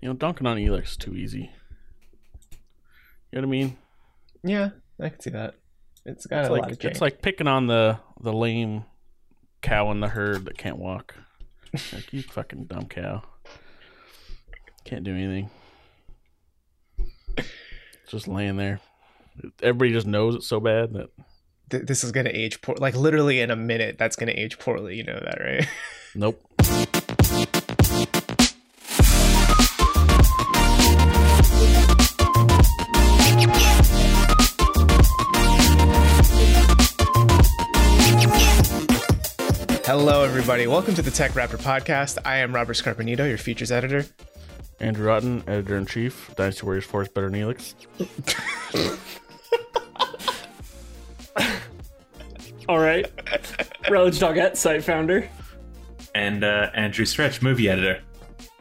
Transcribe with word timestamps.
You 0.00 0.08
know, 0.08 0.14
dunking 0.14 0.46
on 0.46 0.56
Elex 0.56 0.84
is 0.90 0.96
too 0.96 1.14
easy. 1.14 1.50
You 3.32 3.40
know 3.40 3.40
what 3.40 3.44
I 3.44 3.50
mean? 3.50 3.76
Yeah, 4.42 4.70
I 5.00 5.08
can 5.10 5.20
see 5.20 5.30
that. 5.30 5.54
It's 6.06 6.26
got 6.26 6.40
It's 6.40 6.48
a 6.48 6.52
lot 6.52 6.60
like 6.62 6.72
of 6.72 6.78
change. 6.78 6.92
it's 6.92 7.00
like 7.00 7.22
picking 7.22 7.46
on 7.46 7.66
the 7.66 7.98
the 8.20 8.32
lame 8.32 8.84
cow 9.62 9.90
in 9.90 10.00
the 10.00 10.08
herd 10.08 10.46
that 10.46 10.56
can't 10.56 10.78
walk. 10.78 11.14
like 11.92 12.12
you 12.12 12.22
fucking 12.22 12.64
dumb 12.64 12.86
cow. 12.86 13.22
Can't 14.84 15.04
do 15.04 15.14
anything. 15.14 15.50
Just 18.08 18.26
laying 18.26 18.56
there. 18.56 18.80
Everybody 19.62 19.92
just 19.92 20.06
knows 20.06 20.34
it's 20.34 20.46
so 20.48 20.58
bad 20.60 20.92
that 20.94 21.10
Th- 21.70 21.84
this 21.84 22.02
is 22.02 22.10
gonna 22.10 22.30
age 22.32 22.60
poor. 22.62 22.74
Like 22.76 22.96
literally 22.96 23.40
in 23.40 23.50
a 23.50 23.56
minute, 23.56 23.96
that's 23.98 24.16
gonna 24.16 24.32
age 24.34 24.58
poorly. 24.58 24.96
You 24.96 25.04
know 25.04 25.20
that, 25.22 25.38
right? 25.40 25.68
nope. 26.14 26.42
Hello, 39.90 40.22
everybody. 40.22 40.68
Welcome 40.68 40.94
to 40.94 41.02
the 41.02 41.10
Tech 41.10 41.32
Raptor 41.32 41.58
podcast. 41.60 42.16
I 42.24 42.36
am 42.36 42.54
Robert 42.54 42.74
Scarpanito, 42.74 43.28
your 43.28 43.36
features 43.38 43.72
editor. 43.72 44.06
Andrew 44.78 45.10
Otten, 45.10 45.42
editor 45.48 45.76
in 45.78 45.84
chief, 45.84 46.32
Dynasty 46.36 46.64
Warriors 46.64 46.84
Force 46.84 47.08
Better 47.08 47.28
than 47.28 47.40
Elex. 47.40 47.74
All 52.68 52.78
right. 52.78 53.10
Rutledge 53.90 54.20
Daugette, 54.20 54.56
site 54.56 54.84
founder. 54.84 55.28
and 56.14 56.44
uh, 56.44 56.70
Andrew 56.72 57.04
Stretch, 57.04 57.42
movie 57.42 57.68
editor. 57.68 58.00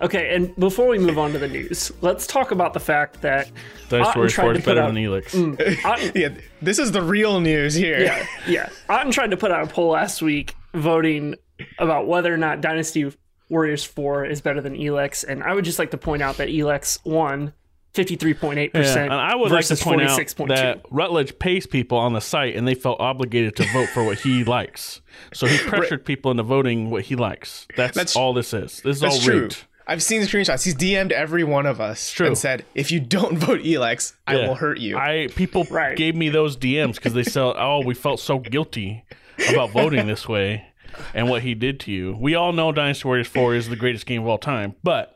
Okay, 0.02 0.34
and 0.34 0.56
before 0.56 0.88
we 0.88 0.98
move 0.98 1.20
on 1.20 1.32
to 1.34 1.38
the 1.38 1.48
news, 1.48 1.92
let's 2.02 2.26
talk 2.26 2.50
about 2.50 2.74
the 2.74 2.80
fact 2.80 3.22
that 3.22 3.52
Dynasty 3.90 4.10
Otten 4.10 4.20
Warriors 4.20 4.34
tried 4.34 4.44
Force 4.46 4.58
to 4.58 4.64
put 4.64 4.70
Better 4.72 4.82
out- 4.82 4.94
than 4.96 5.04
Elex. 5.04 5.86
Otten, 5.86 6.12
Yeah, 6.20 6.30
this 6.60 6.80
is 6.80 6.92
the 6.92 7.04
real 7.04 7.40
news 7.40 7.76
here. 7.76 8.00
yeah, 8.00 8.26
yeah, 8.48 8.70
Otten 8.90 9.12
tried 9.12 9.30
to 9.30 9.38
put 9.38 9.52
out 9.52 9.64
a 9.64 9.68
poll 9.72 9.90
last 9.92 10.24
week 10.24 10.56
voting 10.74 11.36
about 11.78 12.08
whether 12.08 12.34
or 12.34 12.38
not 12.38 12.62
Dynasty 12.62 13.12
Warriors 13.50 13.84
4 13.84 14.26
is 14.26 14.42
better 14.42 14.62
than 14.62 14.76
Elex, 14.76 15.24
and 15.28 15.44
I 15.44 15.54
would 15.54 15.66
just 15.66 15.80
like 15.80 15.92
to 15.92 15.98
point 15.98 16.22
out 16.22 16.38
that 16.38 16.50
Elex 16.50 17.00
won 17.06 17.54
53.8% 17.96 18.72
Yeah, 18.74 19.04
and 19.04 19.14
I 19.14 19.36
would 19.36 19.52
like 19.52 19.66
to 19.66 19.70
versus 19.74 19.82
point 19.84 20.02
out 20.04 20.18
46.2. 20.20 20.48
that 20.50 20.82
Rutledge 20.92 21.38
pays 21.40 21.66
people 21.66 21.98
on 21.98 22.14
the 22.14 22.22
site, 22.22 22.56
and 22.56 22.68
they 22.68 22.76
felt 22.76 23.00
obligated 23.02 23.56
to 23.58 23.66
vote 23.74 23.90
for 23.90 24.04
what 24.04 24.20
he 24.20 24.44
likes. 24.46 25.02
So 25.34 25.48
he 25.48 25.58
pressured 25.58 26.06
people 26.06 26.30
into 26.32 26.44
voting 26.44 26.92
what 26.92 27.04
he 27.06 27.16
likes. 27.16 27.68
That's, 27.76 27.96
That's- 27.96 28.16
all 28.16 28.34
this 28.34 28.54
is. 28.54 28.82
This 28.84 28.98
is 28.98 29.04
all 29.04 29.20
true. 29.20 29.42
rigged. 29.42 29.64
I've 29.88 30.04
seen 30.04 30.22
the 30.22 30.28
screenshots. 30.28 30.64
He's 30.64 30.76
DM'd 30.76 31.12
every 31.12 31.44
one 31.44 31.66
of 31.66 31.82
us 31.82 32.12
True. 32.12 32.28
and 32.28 32.38
said, 32.38 32.64
"If 32.76 32.92
you 32.92 33.00
don't 33.00 33.36
vote 33.40 33.62
Elex, 33.62 34.14
I 34.28 34.36
will 34.36 34.54
hurt 34.54 34.78
you." 34.80 34.96
I 34.96 35.30
people 35.36 35.64
Right. 35.72 35.98
gave 35.98 36.16
me 36.16 36.30
those 36.30 36.56
DMs 36.56 36.96
because 36.98 37.16
they 37.16 37.24
said, 37.24 37.42
"Oh, 37.58 37.82
we 37.84 37.96
felt 37.96 38.20
so 38.20 38.38
guilty 38.38 39.04
about 39.50 39.72
voting 39.72 40.08
this 40.08 40.28
way." 40.28 40.66
And 41.14 41.30
what 41.30 41.44
he 41.44 41.54
did 41.54 41.80
to 41.82 41.92
you. 41.92 42.18
We 42.20 42.36
all 42.36 42.52
know 42.52 42.72
Dynasty 42.72 43.08
Warriors 43.08 43.28
4 43.28 43.56
is 43.56 43.70
the 43.70 43.76
greatest 43.76 44.06
game 44.06 44.24
of 44.24 44.28
all 44.28 44.38
time, 44.38 44.76
but 44.84 45.14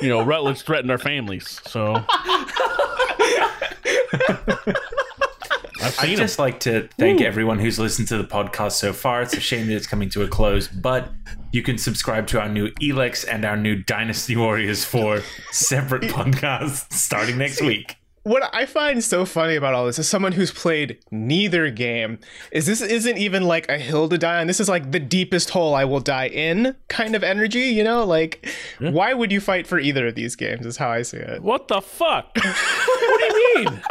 you 0.00 0.08
know, 0.08 0.22
Rutledge 0.22 0.62
threatened 0.62 0.90
our 0.90 0.98
families. 0.98 1.60
So 1.66 2.04
I'd 5.82 5.92
seen 5.94 6.10
him. 6.10 6.18
just 6.18 6.38
like 6.38 6.60
to 6.60 6.88
thank 6.98 7.20
everyone 7.20 7.58
who's 7.58 7.78
listened 7.78 8.08
to 8.08 8.18
the 8.18 8.24
podcast 8.24 8.72
so 8.72 8.92
far. 8.92 9.22
It's 9.22 9.34
a 9.34 9.40
shame 9.40 9.66
that 9.68 9.74
it's 9.74 9.86
coming 9.86 10.08
to 10.10 10.22
a 10.22 10.28
close, 10.28 10.68
but 10.68 11.10
you 11.52 11.62
can 11.62 11.78
subscribe 11.78 12.26
to 12.28 12.40
our 12.40 12.48
new 12.48 12.68
Elex 12.80 13.26
and 13.28 13.44
our 13.44 13.56
new 13.56 13.76
Dynasty 13.82 14.36
Warriors 14.36 14.84
4 14.84 15.20
separate 15.50 16.02
podcasts 16.12 16.92
starting 16.92 17.38
next 17.38 17.60
week. 17.62 17.96
What 18.24 18.48
I 18.54 18.66
find 18.66 19.02
so 19.02 19.24
funny 19.24 19.56
about 19.56 19.74
all 19.74 19.86
this 19.86 19.98
is 19.98 20.08
someone 20.08 20.32
who's 20.32 20.50
played 20.52 20.98
neither 21.10 21.70
game 21.70 22.18
is 22.52 22.66
this 22.66 22.80
isn't 22.80 23.18
even 23.18 23.42
like 23.44 23.68
a 23.68 23.78
hill 23.78 24.08
to 24.08 24.18
die 24.18 24.40
on. 24.40 24.46
This 24.46 24.60
is 24.60 24.68
like 24.68 24.92
the 24.92 25.00
deepest 25.00 25.50
hole 25.50 25.74
I 25.74 25.84
will 25.84 26.00
die 26.00 26.28
in 26.28 26.76
kind 26.88 27.14
of 27.16 27.24
energy, 27.24 27.60
you 27.62 27.82
know? 27.84 28.04
Like 28.04 28.48
why 28.78 29.12
would 29.14 29.32
you 29.32 29.40
fight 29.40 29.66
for 29.66 29.78
either 29.78 30.06
of 30.06 30.14
these 30.14 30.36
games 30.36 30.66
is 30.66 30.76
how 30.76 30.90
I 30.90 31.02
see 31.02 31.16
it. 31.18 31.42
What 31.42 31.68
the 31.68 31.80
fuck? 31.80 32.36
what 32.36 33.20
do 33.20 33.24
you 33.26 33.54
mean? 33.64 33.82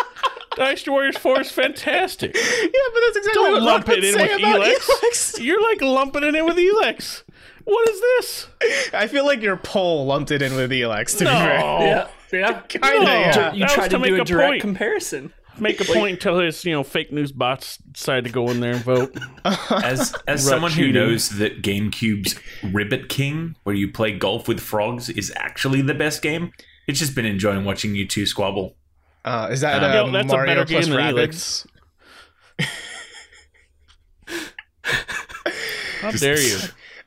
Dynasty 0.56 0.90
Warriors 0.92 1.18
4 1.18 1.42
is 1.42 1.52
fantastic. 1.52 2.36
Yeah, 2.36 2.42
but 2.42 3.02
that's 3.06 3.18
exactly 3.18 3.34
Don't 3.44 3.52
what 3.54 3.62
lump 3.64 3.88
Rob 3.88 3.98
it 3.98 4.04
in 4.04 4.16
with 4.20 4.40
about 4.40 4.62
Elex. 4.62 4.74
Elex. 4.76 5.44
You're 5.44 5.62
like 5.62 5.82
lumping 5.82 6.24
it 6.24 6.36
in 6.36 6.46
with 6.46 6.58
Elex. 6.58 7.24
What 7.64 7.88
is 7.90 8.02
this? 8.02 8.48
I 8.94 9.08
feel 9.08 9.26
like 9.26 9.42
your 9.42 9.56
poll 9.56 10.06
lumped 10.08 10.32
it 10.32 10.42
in 10.42 10.56
with 10.56 10.72
Elex 10.72 11.18
to 11.20 11.24
No. 11.24 11.32
be 11.32 11.36
fair. 11.38 11.60
yeah, 11.88 12.08
yeah. 12.32 12.62
Kinda, 12.68 12.88
No. 12.88 13.04
yeah. 13.04 13.54
You 13.54 13.60
That 13.60 13.66
was 13.66 13.74
tried 13.74 13.84
to 13.86 13.90
to, 13.92 14.00
make 14.00 14.10
do 14.12 14.18
a 14.18 14.22
a 14.22 14.26
direct 14.26 14.50
point. 14.52 14.62
comparison. 14.62 15.34
Make 15.60 15.82
a 15.82 15.86
point 15.86 16.14
until 16.14 16.40
his, 16.40 16.64
you 16.66 16.72
know, 16.72 16.82
fake 16.84 17.12
news 17.12 17.32
bots 17.32 17.78
decide 17.78 18.24
to 18.24 18.30
go 18.32 18.50
in 18.50 18.62
there 18.62 18.72
and 18.72 18.84
vote. 18.84 19.16
As 19.46 20.16
as 20.26 20.44
Rut 20.46 20.50
someone 20.54 20.72
who 20.72 20.92
knows 20.92 21.30
that 21.38 21.62
GameCube's 21.62 22.36
Ribbit 22.64 23.10
King, 23.10 23.56
where 23.64 23.76
you 23.76 23.92
play 23.92 24.18
golf 24.18 24.48
with 24.48 24.60
frogs, 24.62 25.10
is 25.10 25.32
actually 25.36 25.82
the 25.82 25.94
best 25.94 26.22
game, 26.22 26.54
it's 26.88 27.00
just 27.00 27.14
been 27.16 27.26
enjoying 27.26 27.66
watching 27.66 27.94
you 27.96 28.08
two 28.08 28.26
squabble. 28.26 28.76
Uh, 29.26 29.50
is 29.52 29.62
that 29.62 29.84
Uh, 29.84 29.88
uh, 29.88 30.06
Yo, 30.06 30.12
that's 30.12 30.32
a 30.32 30.36
Mario 30.36 30.52
better 30.56 30.66
plus 30.66 30.86
game 30.88 30.96
than 30.96 31.16
Rabbids? 31.16 31.68
How 36.02 36.12
dare 36.12 36.40
you? 36.42 36.58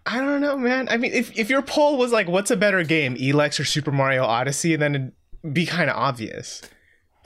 I 0.06 0.18
don't 0.18 0.40
know, 0.40 0.56
man. 0.58 0.88
I 0.90 0.96
mean, 0.98 1.12
if, 1.12 1.36
if 1.38 1.48
your 1.48 1.62
poll 1.62 1.96
was 1.96 2.12
like, 2.12 2.28
what's 2.28 2.50
a 2.50 2.56
better 2.56 2.82
game, 2.84 3.16
Elex 3.16 3.58
or 3.58 3.64
Super 3.64 3.90
Mario 3.90 4.24
Odyssey, 4.24 4.76
then 4.76 4.94
it'd 5.42 5.54
be 5.54 5.64
kind 5.66 5.88
of 5.88 5.96
obvious. 5.96 6.60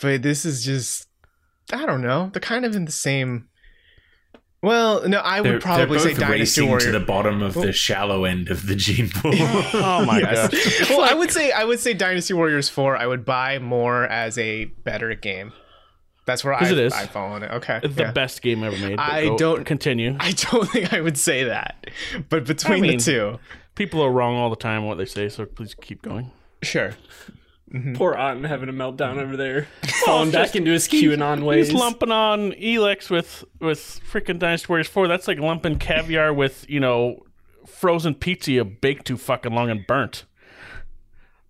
But 0.01 0.23
this 0.23 0.45
is 0.45 0.65
just, 0.65 1.09
I 1.73 1.85
don't 1.87 2.03
know. 2.03 2.31
They're 2.33 2.41
kind 2.41 2.65
of 2.65 2.77
in 2.77 2.85
the 2.85 2.93
same. 2.93 3.49
Well, 4.63 5.09
no, 5.09 5.19
I 5.19 5.41
would 5.41 5.51
They're, 5.51 5.61
probably 5.61 5.99
they're 5.99 6.15
say 6.15 6.21
Dynasty 6.21 6.63
racing 6.63 6.69
Warrior. 6.69 6.87
to 6.87 6.93
the 6.93 7.05
bottom 7.05 7.43
of 7.43 7.55
the 7.55 7.73
shallow 7.73 8.25
end 8.25 8.49
of 8.49 8.67
the 8.67 8.75
gene 8.75 9.09
pool. 9.11 9.33
Oh 9.37 10.05
my 10.05 10.19
Yes. 10.21 10.51
gosh. 10.81 10.91
well, 10.91 11.03
I 11.03 11.15
would 11.15 11.31
say 11.31 11.53
I 11.53 11.63
would 11.65 11.79
say 11.79 11.95
Dynasty 11.95 12.35
Warriors 12.35 12.69
Four. 12.69 12.97
I 12.97 13.07
would 13.07 13.25
buy 13.25 13.59
more 13.61 14.05
as 14.07 14.37
a 14.37 14.65
better 14.65 15.15
game. 15.15 15.53
That's 16.29 16.45
where 16.45 16.55
I 16.55 16.61
'Cause 16.61 16.71
it 16.71 16.79
is. 16.79 16.93
I 16.93 17.07
fall 17.07 17.33
on 17.33 17.43
it. 17.43 17.51
Okay, 17.51 17.81
It's 17.83 17.97
the 17.97 18.03
yeah. 18.05 18.13
best 18.13 18.41
game 18.43 18.63
ever 18.63 18.77
made. 18.77 18.99
I 19.01 19.25
go- 19.25 19.37
don't- 19.39 19.65
continue. 19.65 20.17
I 20.21 20.31
don't 20.33 20.71
think 20.71 20.93
I 20.93 21.01
would 21.01 21.19
say 21.19 21.43
that, 21.45 21.89
but 22.29 22.45
between 22.45 22.79
I 22.79 22.81
mean- 22.81 22.99
the 22.99 23.05
two, 23.05 23.39
People 23.75 24.03
are 24.03 24.11
wrong 24.11 24.35
all 24.37 24.51
the 24.51 24.57
time 24.57 24.85
what 24.87 24.99
they 24.99 25.05
say, 25.05 25.29
so 25.29 25.45
please 25.47 25.73
keep 25.75 26.03
going. 26.03 26.31
sure. 26.63 26.93
Mm-hmm. 27.73 27.95
Poor 27.95 28.15
Otten 28.17 28.45
having 28.45 28.69
a 28.69 28.73
meltdown 28.73 29.19
over 29.19 29.37
there, 29.37 29.69
oh, 29.85 29.89
falling 30.07 30.31
back 30.31 30.57
into 30.57 30.71
his 30.71 30.89
QAnon 30.89 31.45
ways. 31.45 31.69
He's 31.69 31.77
lumping 31.79 32.11
on 32.11 32.53
Elex 32.53 33.11
with 33.11 33.45
with 33.61 34.01
freaking 34.11 34.39
Dynasty 34.39 34.67
Warriors 34.71 34.89
4. 34.89 35.07
That's 35.07 35.29
like 35.29 35.39
lumping 35.39 35.79
caviar 35.79 36.33
with, 36.33 36.65
you 36.69 36.81
know, 36.81 37.25
frozen 37.67 38.15
pizza 38.15 38.65
baked 38.65 39.07
too 39.07 39.17
fucking 39.19 39.53
long 39.53 39.69
and 39.71 39.87
burnt. 39.87 40.25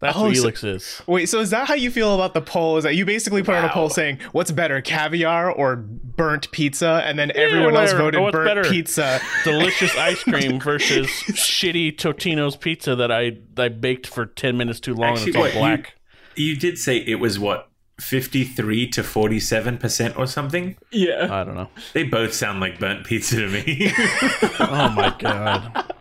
That's 0.01 0.17
Oh, 0.17 0.29
what 0.29 0.57
so- 0.57 0.69
is. 0.69 1.03
Wait, 1.09 1.27
so 1.29 1.41
is 1.41 1.51
that 1.51 1.67
how 1.67 1.75
you 1.75 1.91
feel 1.91 2.15
about 2.15 2.33
the 2.33 2.41
poll? 2.41 2.77
Is 2.77 2.85
that 2.85 2.95
you 2.95 3.05
basically 3.05 3.43
put 3.43 3.57
on 3.57 3.65
a 3.65 3.69
poll 3.69 3.89
saying 3.91 4.19
what's 4.33 4.53
better, 4.53 4.81
caviar 4.81 5.51
or 5.51 5.75
burnt 5.77 6.51
pizza, 6.53 7.03
and 7.05 7.19
then 7.19 7.33
everyone 7.35 7.75
else 7.75 7.93
voted 7.93 8.21
What's 8.21 8.33
burnt 8.33 8.47
better? 8.49 8.63
pizza? 8.65 9.21
Delicious 9.45 9.97
ice 9.97 10.23
cream 10.23 10.61
versus 10.61 11.09
shitty 11.09 11.97
Totino's 11.97 12.55
pizza 12.57 12.95
that 12.95 13.11
I 13.11 13.39
I 13.57 13.69
baked 13.71 14.07
for 14.07 14.27
10 14.27 14.57
minutes 14.57 14.79
too 14.79 14.95
long 14.95 15.19
and 15.19 15.27
it's 15.29 15.37
all 15.37 15.43
what, 15.43 15.53
you- 15.55 15.59
black. 15.59 15.95
you 16.37 16.55
did 16.57 16.79
say 16.79 16.99
it 16.99 17.17
was 17.17 17.39
what 17.41 17.69
53 18.01 18.87
to 18.91 19.03
47% 19.03 20.17
or 20.17 20.27
something 20.29 20.77
yeah. 20.93 21.27
I 21.29 21.43
don't 21.43 21.57
know. 21.57 21.69
they 21.95 22.05
both 22.05 22.33
sound 22.33 22.61
like 22.61 22.79
burnt 22.79 23.05
pizza 23.05 23.37
to 23.41 23.49
me 23.49 23.91
Oh 24.61 24.93
my 24.95 25.13
god. 25.19 25.93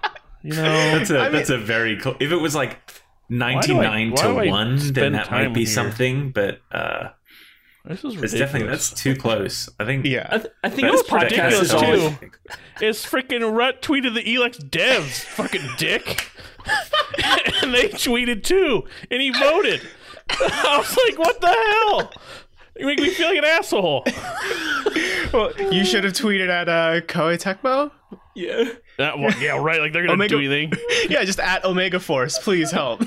You 0.44 0.54
know, 0.54 0.62
that's 0.64 1.10
a 1.10 1.18
I 1.20 1.24
mean- 1.24 1.32
that's 1.34 1.50
a 1.50 1.58
very 1.58 2.00
cl- 2.00 2.16
if 2.20 2.32
it 2.32 2.36
was 2.38 2.54
like 2.56 2.87
do 3.30 3.36
I- 3.42 3.54
99 3.54 4.12
why 4.12 4.22
to 4.22 4.50
1 4.50 4.94
then 4.94 5.12
that 5.14 5.32
might 5.32 5.54
be 5.54 5.62
here? 5.62 5.68
something 5.74 6.32
but 6.32 6.62
uh 6.72 7.10
this 7.86 8.04
is 8.04 8.22
it's 8.22 8.34
definitely 8.34 8.68
that's 8.70 8.90
too 8.92 9.16
close 9.16 9.70
i 9.80 9.86
think 9.86 10.06
Yeah, 10.06 10.28
I, 10.30 10.38
th- 10.40 10.54
I 10.64 10.70
think 10.70 10.88
That's 10.90 11.04
this 11.04 11.12
ridiculous, 11.12 11.72
too. 11.72 12.86
is 12.86 13.06
freaking 13.06 13.56
Rut 13.56 13.82
tweeted 13.82 14.14
the 14.14 14.24
Elex 14.24 14.58
devs, 14.70 15.24
fucking 15.24 15.66
dick. 15.78 16.30
and 17.64 17.74
they 17.74 17.88
tweeted 17.90 18.44
too, 18.44 18.84
and 19.10 19.22
he 19.22 19.32
voted. 19.32 19.82
I 20.30 20.78
was 20.80 20.98
like, 21.08 21.18
what 21.18 21.40
the 21.40 21.48
hell? 21.48 22.12
You 22.80 22.86
make 22.86 23.00
me 23.00 23.10
feel 23.10 23.28
like 23.30 23.38
an 23.38 23.46
asshole. 23.46 24.06
well, 25.34 25.52
you 25.72 25.84
should 25.86 26.04
have 26.04 26.14
tweeted 26.14 26.50
at 26.50 26.70
uh, 26.70 27.02
Koei 27.02 27.42
Tecmo. 27.42 27.92
Yeah. 28.36 28.72
That 28.98 29.18
one, 29.20 29.34
yeah, 29.40 29.58
right. 29.58 29.80
Like 29.80 29.94
they're 29.94 30.04
gonna 30.04 30.14
Omega- 30.14 30.38
do 30.38 30.52
anything. 30.52 30.74
Yeah, 31.10 31.24
just 31.24 31.40
at 31.40 31.64
Omega 31.64 32.00
Force. 32.00 32.38
Please 32.40 32.72
help. 32.72 33.02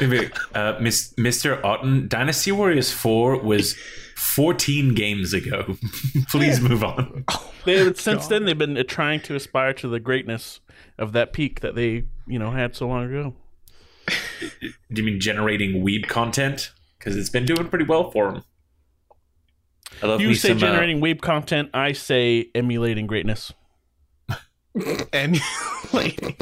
Maybe, 0.00 0.30
uh, 0.54 0.78
Miss, 0.80 1.12
Mr. 1.14 1.62
Otten, 1.64 2.08
Dynasty 2.08 2.50
Warriors 2.50 2.90
4 2.90 3.40
was 3.42 3.76
14 4.16 4.94
games 4.94 5.32
ago. 5.32 5.76
Please 6.28 6.60
move 6.60 6.82
on. 6.82 7.24
They, 7.64 7.92
since 7.94 8.26
then, 8.26 8.44
they've 8.46 8.56
been 8.58 8.76
uh, 8.76 8.82
trying 8.86 9.20
to 9.22 9.34
aspire 9.36 9.72
to 9.74 9.88
the 9.88 10.00
greatness 10.00 10.60
of 10.98 11.12
that 11.12 11.32
peak 11.32 11.60
that 11.60 11.74
they, 11.74 12.04
you 12.26 12.38
know, 12.38 12.50
had 12.50 12.74
so 12.74 12.88
long 12.88 13.04
ago. 13.04 13.34
Do 14.50 14.72
you 14.90 15.02
mean 15.02 15.20
generating 15.20 15.84
weeb 15.84 16.08
content? 16.08 16.72
Because 17.06 17.16
it's 17.16 17.30
been 17.30 17.46
doing 17.46 17.68
pretty 17.68 17.84
well 17.84 18.10
for 18.10 18.32
them. 18.32 18.42
I 20.02 20.06
love 20.06 20.20
You 20.20 20.34
say 20.34 20.48
some, 20.48 20.56
uh, 20.56 20.60
generating 20.60 20.98
web 20.98 21.22
content. 21.22 21.70
I 21.72 21.92
say 21.92 22.50
emulating 22.52 23.06
greatness. 23.06 23.52
Emulating. 25.12 26.36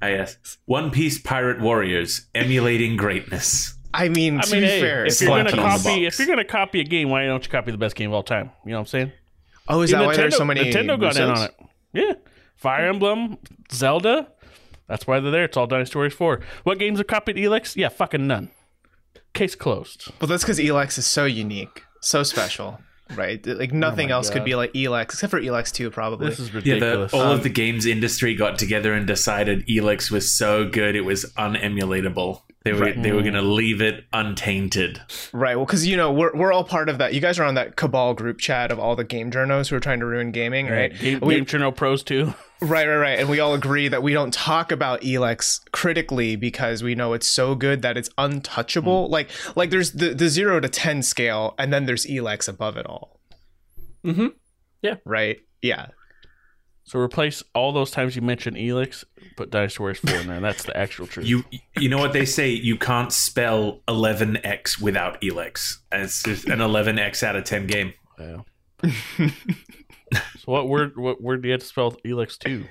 ah, 0.00 0.06
yes. 0.06 0.56
One 0.64 0.90
Piece 0.90 1.18
Pirate 1.18 1.60
Warriors 1.60 2.26
emulating 2.34 2.96
greatness. 2.96 3.74
I 3.92 4.08
mean, 4.08 4.40
I 4.40 4.46
mean, 4.50 4.62
be 4.62 4.66
hey, 4.66 4.80
fair, 4.80 5.04
if 5.04 5.20
you're 5.20 5.28
gonna 5.28 5.50
slapping 5.50 5.60
on 5.60 5.78
the 5.78 5.84
copy, 5.84 6.06
if 6.06 6.18
you're 6.18 6.26
gonna 6.26 6.44
copy 6.44 6.80
a 6.80 6.84
game, 6.84 7.10
why 7.10 7.26
don't 7.26 7.44
you 7.44 7.50
copy 7.50 7.70
the 7.70 7.76
best 7.76 7.94
game 7.94 8.08
of 8.08 8.14
all 8.14 8.22
time? 8.22 8.50
You 8.64 8.70
know 8.70 8.78
what 8.78 8.80
I'm 8.80 8.86
saying? 8.86 9.12
oh, 9.68 9.82
is 9.82 9.90
that 9.90 9.98
Even 9.98 10.06
why 10.06 10.16
there's 10.16 10.38
so 10.38 10.46
many? 10.46 10.62
Nintendo 10.62 10.98
got 10.98 11.18
in 11.18 11.28
on 11.28 11.42
it. 11.42 11.54
Yeah, 11.92 12.12
Fire 12.56 12.88
Emblem, 12.88 13.36
Zelda. 13.70 14.28
That's 14.86 15.06
why 15.06 15.20
they're 15.20 15.30
there. 15.30 15.44
It's 15.44 15.56
all 15.58 15.66
Dynasty 15.66 15.96
Warriors 15.96 16.14
4. 16.14 16.40
What 16.62 16.78
games 16.78 16.98
have 16.98 17.08
copied 17.08 17.36
Elex? 17.36 17.76
Yeah, 17.76 17.90
fucking 17.90 18.26
none. 18.26 18.50
Case 19.38 19.54
closed. 19.54 20.10
Well, 20.20 20.28
that's 20.28 20.42
because 20.42 20.58
Elex 20.58 20.98
is 20.98 21.06
so 21.06 21.24
unique, 21.24 21.84
so 22.00 22.22
special, 22.22 22.80
right? 23.14 23.44
Like 23.46 23.72
nothing 23.72 24.08
my 24.08 24.14
else 24.14 24.30
could 24.30 24.44
be 24.44 24.54
like 24.54 24.72
Elex, 24.72 25.04
except 25.14 25.30
for 25.30 25.40
Elex 25.40 25.72
2, 25.72 25.90
probably. 25.90 26.28
This 26.30 26.40
is 26.40 26.48
Yeah, 26.48 26.60
the, 26.60 26.60
ridiculous. 26.72 27.14
all 27.14 27.20
Um, 27.22 27.30
of 27.36 27.42
the 27.44 27.48
games 27.48 27.86
industry 27.86 28.34
got 28.34 28.58
together 28.58 28.92
and 28.94 29.06
decided 29.06 29.66
Elex 29.68 30.10
was 30.10 30.30
so 30.30 30.68
good 30.68 30.96
it 30.96 31.02
was 31.02 31.24
unemulatable. 31.38 32.42
They 32.64 32.72
were 32.72 32.92
they 32.92 33.12
were 33.12 33.22
going 33.22 33.34
to 33.34 33.40
leave 33.42 33.80
it 33.80 34.04
untainted. 34.12 35.00
Right. 35.32 35.56
Well, 35.56 35.64
because 35.64 35.86
you 35.86 35.96
know 35.96 36.12
we're 36.12 36.34
we're 36.34 36.52
all 36.52 36.64
part 36.64 36.88
of 36.88 36.98
that. 36.98 37.14
You 37.14 37.20
guys 37.20 37.38
are 37.38 37.44
on 37.44 37.54
that 37.54 37.76
cabal 37.76 38.14
group 38.14 38.38
chat 38.38 38.70
of 38.72 38.78
all 38.78 38.96
the 38.96 39.04
game 39.04 39.30
journos 39.30 39.68
who 39.68 39.76
are 39.76 39.80
trying 39.80 40.00
to 40.00 40.06
ruin 40.06 40.32
gaming, 40.32 40.66
right? 40.66 40.92
Game, 40.98 41.20
We- 41.20 41.36
Game 41.36 41.46
Journo 41.46 41.74
Pros 41.74 42.02
too. 42.02 42.34
Right, 42.60 42.88
right, 42.88 42.96
right. 42.96 43.18
And 43.20 43.28
we 43.28 43.38
all 43.38 43.54
agree 43.54 43.86
that 43.86 44.02
we 44.02 44.12
don't 44.12 44.34
talk 44.34 44.72
about 44.72 45.02
Elex 45.02 45.60
critically 45.70 46.34
because 46.34 46.82
we 46.82 46.96
know 46.96 47.12
it's 47.12 47.28
so 47.28 47.54
good 47.54 47.82
that 47.82 47.96
it's 47.96 48.10
untouchable. 48.18 49.06
Hmm. 49.06 49.12
Like 49.12 49.30
like 49.54 49.70
there's 49.70 49.92
the, 49.92 50.12
the 50.12 50.28
zero 50.28 50.58
to 50.58 50.68
ten 50.68 51.04
scale, 51.04 51.54
and 51.56 51.72
then 51.72 51.86
there's 51.86 52.04
Elex 52.06 52.48
above 52.48 52.76
it 52.76 52.84
all. 52.84 53.20
Mm 54.04 54.14
Mhm. 54.14 54.32
Yeah. 54.82 54.96
Right? 55.04 55.38
Yeah. 55.62 55.86
So 56.88 56.98
replace 56.98 57.42
all 57.54 57.72
those 57.72 57.90
times 57.90 58.16
you 58.16 58.22
mentioned 58.22 58.56
Elex, 58.56 59.04
put 59.36 59.50
Dynasty 59.50 59.78
Warriors 59.78 59.98
4 59.98 60.14
in 60.20 60.26
there. 60.26 60.40
That's 60.40 60.62
the 60.64 60.74
actual 60.74 61.06
truth. 61.06 61.26
You 61.26 61.44
you 61.78 61.90
know 61.90 61.98
what 61.98 62.14
they 62.14 62.24
say? 62.24 62.48
You 62.48 62.78
can't 62.78 63.12
spell 63.12 63.80
11x 63.88 64.80
without 64.80 65.20
Elex. 65.20 65.74
And 65.92 66.04
it's 66.04 66.22
just 66.22 66.46
an 66.46 66.60
11x 66.60 67.22
out 67.22 67.36
of 67.36 67.44
10 67.44 67.66
game. 67.66 67.92
Yeah. 68.18 68.38
so 69.20 69.30
what 70.46 70.66
word 70.66 70.96
what 70.96 71.20
word 71.20 71.42
do 71.42 71.48
you 71.48 71.52
have 71.52 71.60
to 71.60 71.66
spell 71.66 71.92
Elex 72.06 72.38
2? 72.38 72.64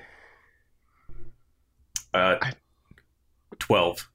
Uh, 2.12 2.38
12. 3.60 4.08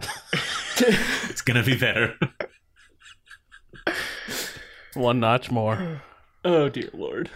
it's 0.00 1.42
going 1.42 1.62
to 1.62 1.70
be 1.70 1.76
better. 1.78 2.14
One 4.94 5.20
notch 5.20 5.50
more. 5.50 6.00
Oh 6.46 6.70
dear 6.70 6.88
lord. 6.94 7.28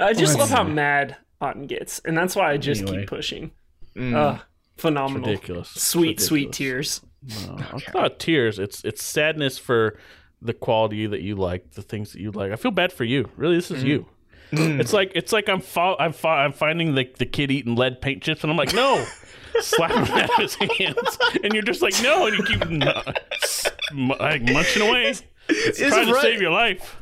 I 0.00 0.14
just 0.14 0.34
Oh, 0.34 0.40
love 0.40 0.50
how 0.50 0.64
mad 0.64 1.16
Otten 1.40 1.66
gets, 1.66 2.00
and 2.00 2.16
that's 2.16 2.34
why 2.34 2.50
I 2.52 2.56
just 2.56 2.82
Anyway. 2.82 2.98
keep 3.00 3.08
pushing. 3.08 3.50
Mm. 3.96 4.14
Ugh, 4.14 4.40
It's 4.74 4.82
phenomenal. 4.82 5.28
ridiculous. 5.28 5.68
Sweet, 5.70 6.12
It's 6.18 6.24
sweet 6.26 6.52
tears. 6.52 7.00
No, 7.22 7.56
it's 7.74 7.92
not 7.94 8.18
tears. 8.20 8.58
It's 8.58 8.84
it's 8.84 9.02
sadness 9.02 9.58
for 9.58 9.98
the 10.40 10.52
quality 10.54 11.06
that 11.06 11.20
you 11.20 11.34
like, 11.34 11.72
the 11.72 11.82
things 11.82 12.12
that 12.12 12.20
you 12.20 12.30
like. 12.30 12.52
I 12.52 12.56
feel 12.56 12.70
bad 12.70 12.92
for 12.92 13.04
you. 13.04 13.28
Really, 13.36 13.56
this 13.56 13.70
is 13.72 13.82
you. 13.82 14.06
It's 14.52 14.92
like 14.92 15.12
it's 15.14 15.32
like 15.32 15.48
I'm 15.48 15.60
fo- 15.60 15.96
I'm 15.98 16.12
fo- 16.12 16.28
I'm 16.28 16.52
finding 16.52 16.94
the 16.94 17.08
the 17.18 17.26
kid 17.26 17.50
eating 17.50 17.74
lead 17.74 18.00
paint 18.00 18.22
chips, 18.22 18.42
and 18.44 18.50
I'm 18.50 18.56
like, 18.56 18.72
no, 18.72 19.04
slap 19.60 19.90
him 19.90 20.04
out 20.16 20.30
of 20.30 20.36
his 20.36 20.54
hands, 20.54 21.18
and 21.42 21.52
you're 21.52 21.62
just 21.64 21.82
like, 21.82 21.94
no, 22.02 22.26
and 22.26 22.38
you 22.38 22.44
keep 22.44 22.62
m- 22.64 24.08
like 24.20 24.42
munching 24.42 24.82
away, 24.88 25.14
Is 25.48 25.78
trying 25.78 26.06
to 26.08 26.20
save 26.20 26.40
your 26.40 26.50
life. 26.50 26.96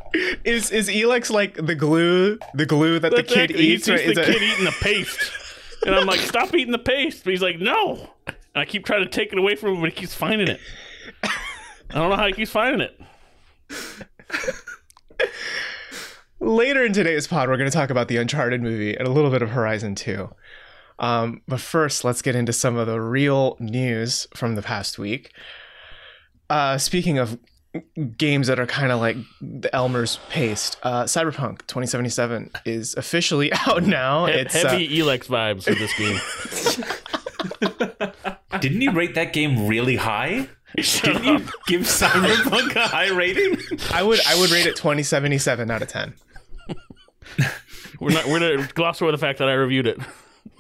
Is 0.45 0.71
is 0.71 0.89
Elex 0.89 1.31
like 1.31 1.55
the 1.55 1.75
glue? 1.75 2.39
The 2.55 2.65
glue 2.67 2.99
that 3.01 3.11
the 3.11 3.23
kid 3.23 3.51
Exactly. 3.51 3.67
eats? 3.67 3.87
He's 3.87 4.07
Right? 4.07 4.15
the 4.15 4.21
Is 4.23 4.27
kid 4.29 4.43
eating 4.43 4.65
the 4.65 4.77
paste, 4.81 5.33
and 5.85 5.95
I'm 5.95 6.07
like, 6.07 6.21
stop 6.21 6.55
eating 6.55 6.73
the 6.73 6.79
paste, 6.79 7.25
but 7.25 7.31
he's 7.33 7.43
like, 7.43 7.59
no, 7.59 8.11
and 8.27 8.37
I 8.55 8.65
keep 8.65 8.85
trying 8.87 9.03
to 9.05 9.11
take 9.11 9.33
it 9.33 9.39
away 9.39 9.57
from 9.57 9.75
him, 9.75 9.81
but 9.81 9.91
he 9.91 9.97
keeps 9.97 10.15
finding 10.15 10.49
it. 10.49 10.61
I 11.25 11.31
don't 11.95 12.11
know 12.11 12.17
how 12.17 12.27
he 12.27 12.33
keeps 12.33 12.51
finding 12.51 12.81
it. 12.81 13.01
Later 16.39 16.85
in 16.85 16.93
today's 16.93 17.27
pod, 17.27 17.49
we're 17.49 17.57
going 17.57 17.71
to 17.71 17.75
talk 17.77 17.89
about 17.91 18.09
the 18.09 18.19
Uncharted 18.19 18.61
movie 18.63 18.95
and 18.95 19.09
a 19.09 19.11
little 19.11 19.31
bit 19.31 19.41
of 19.43 19.51
Horizon 19.51 19.95
2. 19.95 20.29
Um, 20.99 21.41
but 21.49 21.61
first, 21.61 22.05
let's 22.05 22.21
get 22.23 22.37
into 22.37 22.53
some 22.53 22.77
of 22.77 22.87
the 22.87 23.01
real 23.01 23.57
news 23.59 24.29
from 24.37 24.55
the 24.55 24.61
past 24.63 24.99
week. 24.99 25.33
Uh, 26.51 26.77
speaking 26.79 27.19
of 27.19 27.39
games 28.19 28.47
that 28.49 28.59
are 28.59 28.67
kind 28.67 28.93
of 28.93 29.01
like 29.01 29.17
the 29.41 29.75
Elmer's 29.75 30.19
paste, 30.31 30.77
uh, 30.83 31.05
Cyberpunk 31.05 31.59
2077 31.67 32.51
is 32.65 32.95
officially 32.97 33.53
out 33.67 33.83
now. 33.83 34.27
He- 34.27 34.33
It's 34.35 34.55
uh, 34.55 34.69
heavy 34.69 34.89
Elex 34.89 35.27
vibes 35.27 35.67
with 35.69 35.79
this 35.79 35.97
game. 35.99 36.19
Didn't 38.61 38.81
you 38.81 38.93
rate 38.93 39.15
that 39.15 39.33
game 39.33 39.67
really 39.67 39.97
high? 39.97 40.49
Shut 40.79 41.05
Didn't 41.15 41.25
you 41.25 41.39
give 41.67 41.83
Cyberpunk 41.83 42.75
a 42.77 42.87
high 42.89 43.09
rating? 43.11 43.57
I 43.93 44.03
would 44.03 44.21
I 44.27 44.39
would 44.39 44.51
rate 44.51 44.67
it 44.67 44.77
2077 44.77 45.71
out 45.71 45.83
of 45.83 45.89
10. 45.89 46.15
We're 48.01 48.11
not. 48.11 48.27
We're 48.27 48.41
gonna 48.41 48.69
gloss 48.75 49.01
over 49.01 49.11
the 49.13 49.19
fact 49.19 49.39
that 49.39 49.49
I 49.49 49.53
reviewed 49.55 49.87
it. 49.87 49.99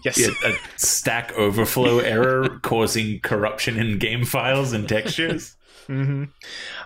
Yes. 0.05 0.19
Yeah, 0.19 0.29
a 0.45 0.55
Stack 0.77 1.33
Overflow 1.33 1.99
error 1.99 2.61
causing 2.63 3.21
corruption 3.21 3.79
in 3.79 3.99
game 3.99 4.25
files 4.25 4.73
and 4.73 4.89
textures. 4.89 5.55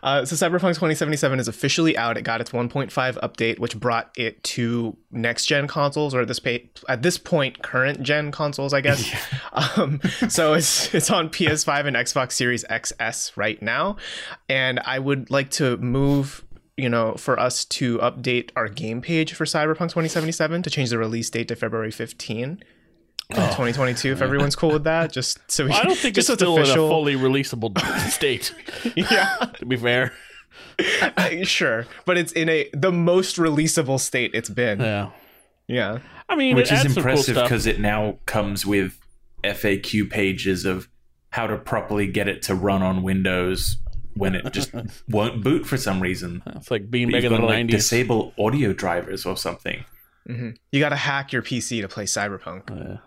Uh, 0.03 0.25
so 0.25 0.37
Cyberpunk 0.37 0.75
2077 0.75 1.41
is 1.41 1.49
officially 1.49 1.97
out. 1.97 2.17
It 2.17 2.23
got 2.23 2.41
its 2.41 2.51
1.5 2.51 2.91
update, 3.21 3.59
which 3.59 3.79
brought 3.79 4.11
it 4.17 4.43
to 4.45 4.97
next 5.11 5.47
gen 5.47 5.67
consoles, 5.67 6.15
or 6.15 6.21
at 6.23 6.29
this 6.29 6.41
pa- 6.41 6.59
at 6.89 7.03
this 7.03 7.19
point, 7.19 7.63
current 7.63 8.03
gen 8.03 8.31
consoles, 8.33 8.73
I 8.73 8.81
guess. 8.81 9.05
Um, 9.53 10.01
so 10.29 10.55
it's 10.55 10.95
it's 10.95 11.11
on 11.11 11.29
PS5 11.29 11.87
and 11.87 11.97
Xbox 11.97 12.33
Series 12.33 12.65
XS 12.65 13.37
right 13.37 13.61
now, 13.61 13.97
and 14.49 14.79
I 14.85 14.99
would 14.99 15.31
like 15.31 15.51
to 15.53 15.77
move. 15.79 16.45
You 16.77 16.89
know, 16.89 17.15
for 17.17 17.39
us 17.39 17.67
to 17.67 17.99
update 17.99 18.51
our 18.57 18.67
game 18.69 19.03
page 19.03 19.35
for 19.35 19.45
Cyberpunk 19.45 19.91
2077 19.91 20.63
to 20.63 20.71
change 20.71 20.89
the 20.89 20.97
release 20.97 21.29
date 21.29 21.49
to 21.49 21.57
February 21.57 21.91
15, 21.91 22.63
2022. 23.35 24.13
If 24.13 24.23
everyone's 24.23 24.57
cool 24.57 24.71
with 24.73 24.85
that, 24.85 25.13
just 25.13 25.39
so 25.51 25.65
we 25.67 25.73
I 25.73 25.83
don't 25.85 25.97
think 25.99 26.15
just 26.15 26.29
it's 26.31 26.41
so 26.41 26.47
still 26.55 26.57
in 26.59 26.71
a 26.71 26.75
fully 26.75 27.15
releasable 27.17 27.79
state. 28.11 28.55
yeah. 28.97 29.37
To 29.59 29.67
be 29.67 29.77
fair, 29.77 30.13
Uh, 31.17 31.45
sure, 31.45 31.87
but 32.07 32.17
it's 32.19 32.33
in 32.33 32.49
a 32.49 32.69
the 32.73 32.91
most 32.93 33.37
releasable 33.37 34.01
state 34.01 34.31
it's 34.35 34.49
been. 34.51 34.81
yeah. 34.81 35.11
Yeah. 35.69 35.99
I 36.29 36.35
mean, 36.37 36.57
Which 36.57 36.67
is 36.67 36.73
adds 36.73 36.83
some 36.95 37.03
cool 37.03 37.11
impressive 37.13 37.35
because 37.37 37.67
it 37.67 37.79
now 37.81 38.19
comes 38.27 38.67
with 38.67 38.99
FAQ 39.45 40.11
pages 40.11 40.65
of 40.65 40.89
how 41.31 41.47
to 41.47 41.57
properly 41.57 42.07
get 42.09 42.27
it 42.29 42.43
to 42.43 42.55
run 42.55 42.83
on 42.83 43.03
Windows 43.03 43.77
when 44.15 44.35
it 44.35 44.53
just 44.53 44.73
won't 45.09 45.45
boot 45.45 45.65
for 45.67 45.77
some 45.77 46.01
reason. 46.01 46.43
It's 46.57 46.71
like 46.71 46.91
being 46.91 47.07
But 47.09 47.13
back 47.15 47.23
You've 47.23 47.33
in 47.33 47.41
the 47.43 47.47
to 47.47 47.53
like 47.55 47.67
'90s. 47.67 47.71
disable 47.71 48.33
audio 48.39 48.73
drivers 48.73 49.25
or 49.25 49.37
something. 49.37 49.85
You 50.27 50.81
got 50.81 50.91
to 50.91 50.97
hack 50.97 51.33
your 51.33 51.43
PC 51.43 51.81
to 51.83 51.89
play 51.89 52.05
Cyberpunk. 52.05 52.69
Yeah. 52.71 52.99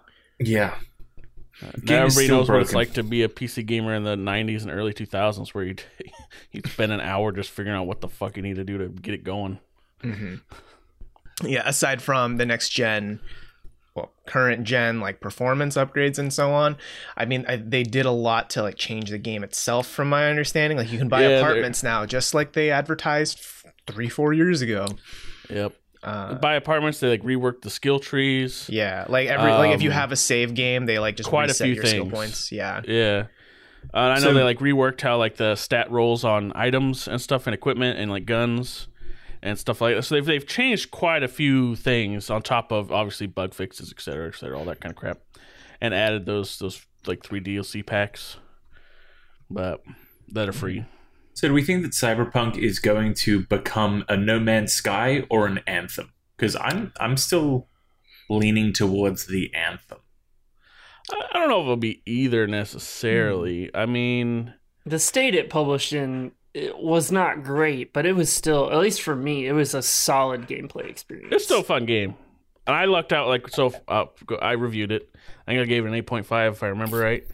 Yeah. 0.46 0.76
Now 1.62 1.70
everybody 2.04 2.26
still 2.26 2.38
knows 2.40 2.50
what 2.50 2.62
it's 2.62 2.74
like 2.74 2.94
to 2.94 3.04
be 3.04 3.24
a 3.24 3.30
PC 3.30 3.66
gamer 3.66 3.94
in 3.94 4.04
the 4.04 4.16
'90s 4.16 4.64
and 4.64 4.72
early 4.72 4.94
2000s, 4.94 5.50
where 5.54 5.64
you'd, 5.64 5.84
you'd 6.52 6.68
spend 6.68 6.92
an 6.92 7.00
hour 7.00 7.32
just 7.32 7.52
figuring 7.52 7.78
out 7.78 7.88
what 7.88 8.02
the 8.02 8.10
fuck 8.10 8.36
you 8.36 8.44
need 8.44 8.56
to 8.56 8.64
do 8.64 8.78
to 8.80 8.90
get 8.90 9.14
it 9.14 9.24
going. 9.24 9.60
Mm-hmm. 10.04 10.36
Yeah, 11.48 11.64
aside 11.66 12.02
from 12.02 12.38
the 12.38 12.46
next 12.46 12.70
gen, 12.70 13.20
well, 13.96 14.12
current 14.28 14.64
gen 14.66 15.00
like 15.00 15.20
performance 15.22 15.76
upgrades 15.78 16.18
and 16.20 16.34
so 16.34 16.52
on. 16.52 16.76
I 17.16 17.26
mean, 17.26 17.46
I, 17.48 17.56
they 17.58 17.84
did 17.84 18.06
a 18.06 18.12
lot 18.12 18.50
to 18.52 18.62
like 18.64 18.76
change 18.76 19.10
the 19.10 19.18
game 19.18 19.44
itself, 19.44 19.88
from 19.88 20.10
my 20.10 20.30
understanding. 20.30 20.78
Like 20.78 20.92
you 20.92 20.98
can 20.98 21.08
buy 21.08 21.22
Yeah, 21.22 21.28
they're- 21.30 21.40
apartments 21.40 21.82
now, 21.84 22.06
just 22.06 22.34
like 22.34 22.54
they 22.54 22.72
advertised 22.72 23.40
f- 23.40 23.66
three, 23.88 24.10
four 24.10 24.34
years 24.34 24.62
ago. 24.62 24.88
Yep. 25.50 25.74
Uh, 26.04 26.36
Buy 26.36 26.56
apartments. 26.56 27.00
They 27.00 27.08
like 27.10 27.24
rework 27.24 27.62
the 27.62 27.70
skill 27.70 28.00
trees. 28.00 28.68
yeah, 28.70 29.06
like 29.08 29.28
every 29.30 29.52
like 29.52 29.74
if 29.74 29.82
you 29.82 29.90
Um, 29.90 29.96
have 29.96 30.12
a 30.12 30.16
save 30.18 30.54
game, 30.54 30.86
they 30.86 31.00
like 31.00 31.16
just 31.16 31.30
quite 31.30 31.50
a 31.50 31.54
few 31.54 31.74
your 31.74 31.86
skill 31.86 32.04
things. 32.04 32.14
points. 32.14 32.52
Yeah. 32.52 32.82
Yeah. 32.86 33.26
Uh, 33.94 33.98
and 33.98 34.14
I 34.14 34.16
know 34.16 34.22
So- 34.28 34.34
they 34.34 34.44
like 34.44 34.60
reworked 34.60 35.02
how 35.02 35.18
like 35.18 35.36
the 35.38 35.56
stat 35.56 35.90
rolls 35.92 36.24
on 36.26 36.52
items 36.56 37.08
and 37.08 37.22
stuff 37.22 37.48
and 37.48 37.54
equipment 37.54 38.00
and 38.00 38.10
like 38.12 38.26
guns 38.26 38.88
and 39.42 39.58
stuff 39.60 39.82
like 39.82 39.96
that. 39.96 40.04
So 40.04 40.16
they've 40.16 40.26
they've 40.26 40.48
changed 40.48 40.92
quite 40.92 41.24
a 41.24 41.28
few 41.28 41.76
things 41.76 42.30
on 42.30 42.42
top 42.42 42.72
of 42.72 42.92
obviously 42.92 43.28
bug 43.28 43.54
fixes, 43.54 43.92
et 43.96 44.02
cetera, 44.02 44.28
et 44.28 44.36
cetera, 44.36 44.58
all 44.58 44.66
that 44.66 44.80
kind 44.82 44.92
of 44.92 44.98
crap, 44.98 45.20
and 45.82 45.94
added 45.94 46.26
those 46.26 46.60
those 46.60 46.86
like 47.06 47.24
three 47.24 47.40
DLC 47.42 47.86
packs, 47.86 48.38
but 49.50 49.82
that 50.30 50.48
are 50.50 50.54
free. 50.54 50.86
So 51.34 51.48
do 51.48 51.54
we 51.54 51.64
think 51.64 51.82
that 51.84 51.92
Cyberpunk 51.92 52.58
is 52.58 52.80
going 52.80 53.16
to 53.16 53.46
become 53.48 54.06
a 54.08 54.16
No 54.16 54.40
Man's 54.40 54.74
Sky 54.74 55.26
or 55.30 55.48
an 55.48 55.60
Anthem? 55.66 56.14
Because 56.38 56.56
I'm 56.56 56.94
I'm 57.00 57.18
still 57.18 57.68
leaning 58.30 58.74
towards 58.74 59.26
the 59.28 59.54
Anthem. 59.54 60.00
I 61.12 61.22
I 61.32 61.40
don't 61.40 61.50
know 61.50 61.60
if 61.60 61.64
it'll 61.66 61.78
be 61.78 62.02
either 62.06 62.48
necessarily. 62.48 63.70
I 63.74 63.86
mean, 63.86 64.54
The 64.86 65.00
state 65.00 65.36
it 65.36 65.50
published 65.50 65.94
in 65.94 66.32
it 66.54 66.78
was 66.78 67.12
not 67.12 67.44
great, 67.44 67.94
but 67.94 68.06
it 68.06 68.16
was 68.16 68.32
still, 68.32 68.72
at 68.72 68.78
least 68.78 69.02
for 69.02 69.16
me, 69.16 69.48
it 69.48 69.54
was 69.54 69.74
a 69.74 69.82
solid 69.82 70.44
gameplay 70.48 70.88
experience. 70.88 71.30
it's 71.34 71.46
still 71.46 71.62
a 71.62 71.64
fun 71.64 71.86
game. 71.88 72.14
And 72.68 72.76
I 72.76 72.86
lucked 72.86 73.12
out 73.12 73.28
like 73.28 73.50
so. 73.50 73.74
Uh, 73.88 74.06
I 74.40 74.52
reviewed 74.52 74.92
it. 74.92 75.10
I 75.48 75.52
think 75.52 75.62
I 75.62 75.66
gave 75.66 75.84
it 75.84 75.88
an 75.90 75.96
eight 75.96 76.06
point 76.06 76.26
five 76.28 76.54
if 76.54 76.64
I 76.64 76.68
remember 76.68 76.98
right. 76.98 77.28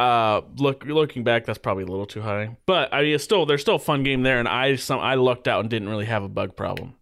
Uh, 0.00 0.40
look, 0.56 0.84
looking 0.86 1.24
back, 1.24 1.44
that's 1.44 1.58
probably 1.58 1.82
a 1.84 1.86
little 1.86 2.06
too 2.06 2.22
high. 2.22 2.56
But 2.66 2.92
I 2.94 3.02
mean, 3.02 3.14
it's 3.14 3.24
still 3.24 3.44
there's 3.46 3.60
still 3.60 3.74
a 3.74 3.78
fun 3.80 4.02
game 4.02 4.22
there, 4.22 4.38
and 4.38 4.48
I 4.48 4.76
some 4.76 4.98
I 5.00 5.14
lucked 5.14 5.46
out 5.46 5.60
and 5.60 5.68
didn't 5.68 5.88
really 5.90 6.06
have 6.06 6.22
a 6.22 6.28
bug 6.28 6.56
problem, 6.56 6.94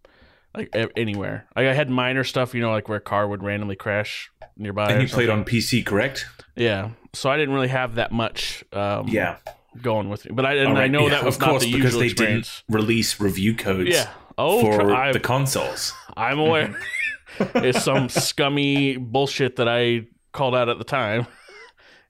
like 0.55 0.75
anywhere. 0.97 1.47
Like 1.55 1.67
I 1.67 1.73
had 1.73 1.89
minor 1.89 2.23
stuff, 2.23 2.53
you 2.53 2.61
know, 2.61 2.71
like 2.71 2.89
where 2.89 2.97
a 2.97 3.01
car 3.01 3.27
would 3.27 3.41
randomly 3.43 3.75
crash 3.77 4.29
nearby. 4.57 4.91
And 4.91 5.01
you 5.01 5.07
played 5.07 5.29
on 5.29 5.45
PC, 5.45 5.85
correct? 5.85 6.25
yeah. 6.55 6.89
So 7.13 7.29
I 7.29 7.37
didn't 7.37 7.55
really 7.55 7.69
have 7.69 7.95
that 7.95 8.11
much. 8.11 8.63
Um, 8.73 9.07
Yeah. 9.07 9.37
going 9.81 10.09
with 10.09 10.25
me, 10.25 10.31
but 10.33 10.45
I 10.45 10.55
and 10.55 10.69
All 10.69 10.77
I 10.77 10.87
know 10.87 11.03
yeah, 11.03 11.09
that 11.11 11.23
was 11.23 11.35
of 11.37 11.41
course 11.41 11.63
the 11.63 11.71
because 11.73 11.97
they 11.97 12.05
experience. 12.05 12.63
didn't 12.67 12.81
release 12.81 13.19
review 13.19 13.55
codes 13.55 13.89
Yeah. 13.91 14.09
Oh, 14.37 14.61
for 14.61 15.11
the 15.13 15.19
consoles. 15.19 15.93
I'm 16.17 16.37
aware. 16.39 16.77
it's 17.39 17.83
some 17.83 18.09
scummy 18.09 18.97
bullshit 18.97 19.55
that 19.57 19.67
I 19.69 20.07
called 20.33 20.55
out 20.55 20.69
at 20.69 20.77
the 20.77 20.83
time. 20.83 21.27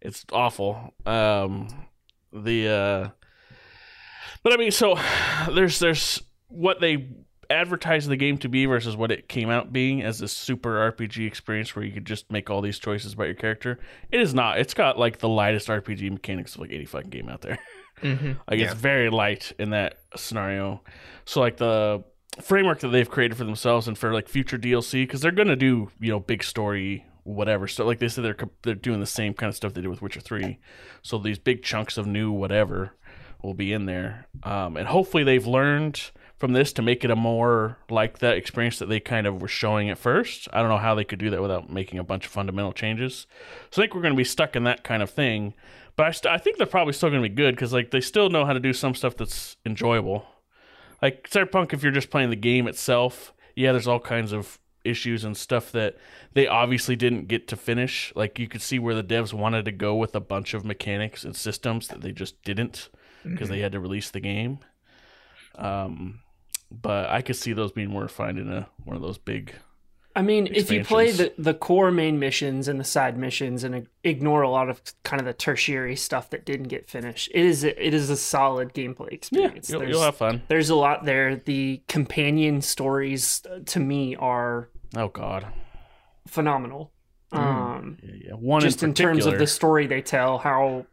It's 0.01 0.25
awful. 0.31 0.93
Um, 1.05 1.67
the 2.31 2.67
uh, 2.67 3.09
but 4.43 4.53
I 4.53 4.57
mean, 4.57 4.71
so 4.71 4.97
there's 5.53 5.79
there's 5.79 6.21
what 6.47 6.79
they 6.79 7.09
advertised 7.51 8.07
the 8.07 8.15
game 8.15 8.37
to 8.37 8.47
be 8.47 8.65
versus 8.67 8.95
what 8.95 9.11
it 9.11 9.27
came 9.27 9.49
out 9.49 9.73
being 9.73 10.03
as 10.03 10.19
this 10.19 10.31
super 10.31 10.91
RPG 10.91 11.25
experience 11.25 11.75
where 11.75 11.83
you 11.83 11.91
could 11.91 12.05
just 12.05 12.31
make 12.31 12.49
all 12.49 12.61
these 12.61 12.77
choices 12.77 13.13
about 13.13 13.23
your 13.25 13.33
character. 13.33 13.79
It 14.11 14.21
is 14.21 14.33
not. 14.35 14.59
It's 14.59 14.75
got 14.75 14.99
like 14.99 15.17
the 15.17 15.29
lightest 15.29 15.67
RPG 15.67 16.11
mechanics 16.11 16.53
of 16.55 16.61
like 16.61 16.71
any 16.71 16.85
fucking 16.85 17.09
game 17.09 17.27
out 17.29 17.41
there. 17.41 17.57
Mm-hmm. 18.03 18.33
Like 18.49 18.59
Yeah. 18.59 18.65
it's 18.71 18.75
very 18.75 19.09
light 19.09 19.51
in 19.59 19.71
that 19.71 19.99
scenario. 20.15 20.81
So 21.25 21.41
like 21.41 21.57
the 21.57 22.03
framework 22.41 22.79
that 22.79 22.89
they've 22.89 23.09
created 23.09 23.35
for 23.35 23.43
themselves 23.43 23.87
and 23.87 23.97
for 23.97 24.13
like 24.13 24.29
future 24.29 24.57
DLC 24.57 25.03
because 25.03 25.19
they're 25.21 25.31
gonna 25.31 25.55
do 25.57 25.89
you 25.99 26.11
know 26.11 26.19
big 26.19 26.43
story 26.43 27.03
whatever. 27.23 27.67
So 27.67 27.85
like 27.85 27.99
they 27.99 28.07
said 28.07 28.23
they're 28.23 28.37
they're 28.63 28.75
doing 28.75 28.99
the 28.99 29.05
same 29.05 29.33
kind 29.33 29.49
of 29.49 29.55
stuff 29.55 29.73
they 29.73 29.81
did 29.81 29.89
with 29.89 30.01
Witcher 30.01 30.21
three. 30.21 30.59
So 31.01 31.17
these 31.17 31.39
big 31.39 31.63
chunks 31.63 31.97
of 31.97 32.07
new 32.07 32.31
whatever 32.31 32.95
will 33.41 33.53
be 33.53 33.71
in 33.71 33.85
there, 33.85 34.27
um, 34.43 34.75
and 34.75 34.87
hopefully 34.87 35.23
they've 35.23 35.47
learned 35.47 36.11
from 36.39 36.53
this 36.53 36.71
to 36.73 36.81
make 36.81 37.03
it 37.03 37.11
a 37.11 37.15
more 37.15 37.77
like 37.89 38.19
that 38.19 38.37
experience 38.37 38.79
that 38.79 38.87
they 38.87 38.99
kind 38.99 39.27
of 39.27 39.41
were 39.41 39.47
showing 39.47 39.89
at 39.89 39.97
first. 39.97 40.47
I 40.53 40.61
don't 40.61 40.69
know 40.69 40.77
how 40.77 40.95
they 40.95 41.03
could 41.03 41.19
do 41.19 41.29
that 41.31 41.41
without 41.41 41.69
making 41.69 41.99
a 41.99 42.03
bunch 42.03 42.25
of 42.25 42.31
fundamental 42.31 42.71
changes. 42.71 43.27
So 43.71 43.81
I 43.81 43.83
think 43.83 43.93
we're 43.93 44.01
going 44.01 44.13
to 44.13 44.17
be 44.17 44.23
stuck 44.23 44.55
in 44.55 44.63
that 44.63 44.83
kind 44.83 45.03
of 45.03 45.09
thing. 45.09 45.53
But 45.97 46.05
I, 46.05 46.11
st- 46.11 46.33
I 46.33 46.37
think 46.37 46.57
they're 46.57 46.65
probably 46.65 46.93
still 46.93 47.09
going 47.09 47.21
to 47.21 47.27
be 47.27 47.35
good 47.35 47.55
because 47.55 47.73
like 47.73 47.91
they 47.91 47.99
still 47.99 48.29
know 48.29 48.45
how 48.45 48.53
to 48.53 48.59
do 48.61 48.71
some 48.71 48.95
stuff 48.95 49.17
that's 49.17 49.57
enjoyable. 49.65 50.25
Like 51.01 51.29
Cyberpunk, 51.29 51.73
if 51.73 51.83
you're 51.83 51.91
just 51.91 52.09
playing 52.09 52.29
the 52.29 52.37
game 52.37 52.67
itself, 52.67 53.33
yeah, 53.53 53.73
there's 53.73 53.87
all 53.87 53.99
kinds 53.99 54.31
of 54.31 54.59
issues 54.83 55.23
and 55.23 55.35
stuff 55.35 55.71
that 55.71 55.97
they 56.33 56.47
obviously 56.47 56.95
didn't 56.95 57.27
get 57.27 57.47
to 57.49 57.55
finish. 57.55 58.13
Like 58.15 58.39
you 58.39 58.47
could 58.47 58.61
see 58.61 58.79
where 58.79 58.95
the 58.95 59.03
devs 59.03 59.33
wanted 59.33 59.65
to 59.65 59.71
go 59.71 59.95
with 59.95 60.15
a 60.15 60.19
bunch 60.19 60.53
of 60.53 60.65
mechanics 60.65 61.23
and 61.23 61.35
systems 61.35 61.87
that 61.89 62.01
they 62.01 62.11
just 62.11 62.41
didn't 62.43 62.89
because 63.23 63.49
they 63.49 63.59
had 63.59 63.73
to 63.73 63.79
release 63.79 64.09
the 64.09 64.19
game. 64.19 64.59
Um, 65.55 66.21
but 66.71 67.09
I 67.09 67.21
could 67.21 67.35
see 67.35 67.53
those 67.53 67.71
being 67.71 67.89
more 67.89 68.03
refined 68.03 68.39
in 68.39 68.51
a 68.51 68.69
one 68.83 68.95
of 68.95 69.01
those 69.01 69.17
big. 69.17 69.53
I 70.19 70.21
mean, 70.21 70.49
if 70.51 70.69
you 70.69 70.83
play 70.83 71.11
the, 71.11 71.31
the 71.37 71.53
core 71.53 71.91
main 71.91 72.19
missions 72.19 72.67
and 72.67 72.77
the 72.77 72.83
side 72.83 73.17
missions 73.17 73.63
and 73.63 73.87
ignore 74.03 74.41
a 74.41 74.49
lot 74.49 74.69
of 74.69 74.81
kind 75.03 75.21
of 75.21 75.25
the 75.25 75.31
tertiary 75.31 75.95
stuff 75.95 76.29
that 76.31 76.43
didn't 76.45 76.67
get 76.67 76.89
finished, 76.89 77.31
it 77.33 77.45
is 77.45 77.63
a, 77.63 77.87
it 77.87 77.93
is 77.93 78.09
a 78.09 78.17
solid 78.17 78.73
gameplay 78.73 79.11
Yeah, 79.11 79.13
experience. 79.13 79.69
you'll, 79.69 79.79
there's, 79.79 79.91
you'll 79.91 80.01
have 80.01 80.17
fun. 80.17 80.41
there's 80.49 80.69
a 80.69 80.75
lot 80.75 81.05
there. 81.05 81.37
The 81.37 81.81
companion 81.87 82.61
stories 82.61 83.43
uh, 83.49 83.59
to 83.67 83.79
me 83.79 84.17
are 84.17 84.67
Oh 84.93 85.07
God, 85.07 85.47
phenomenal. 86.27 86.91
Um, 87.31 87.97
yeah, 88.03 88.15
yeah. 88.25 88.33
One 88.33 88.59
just 88.59 88.83
in, 88.83 88.89
in, 88.89 88.95
terms 88.95 89.25
of 89.25 89.37
the 89.37 89.47
story 89.47 89.87
they 89.87 90.01
tell, 90.01 90.37
how 90.37 90.85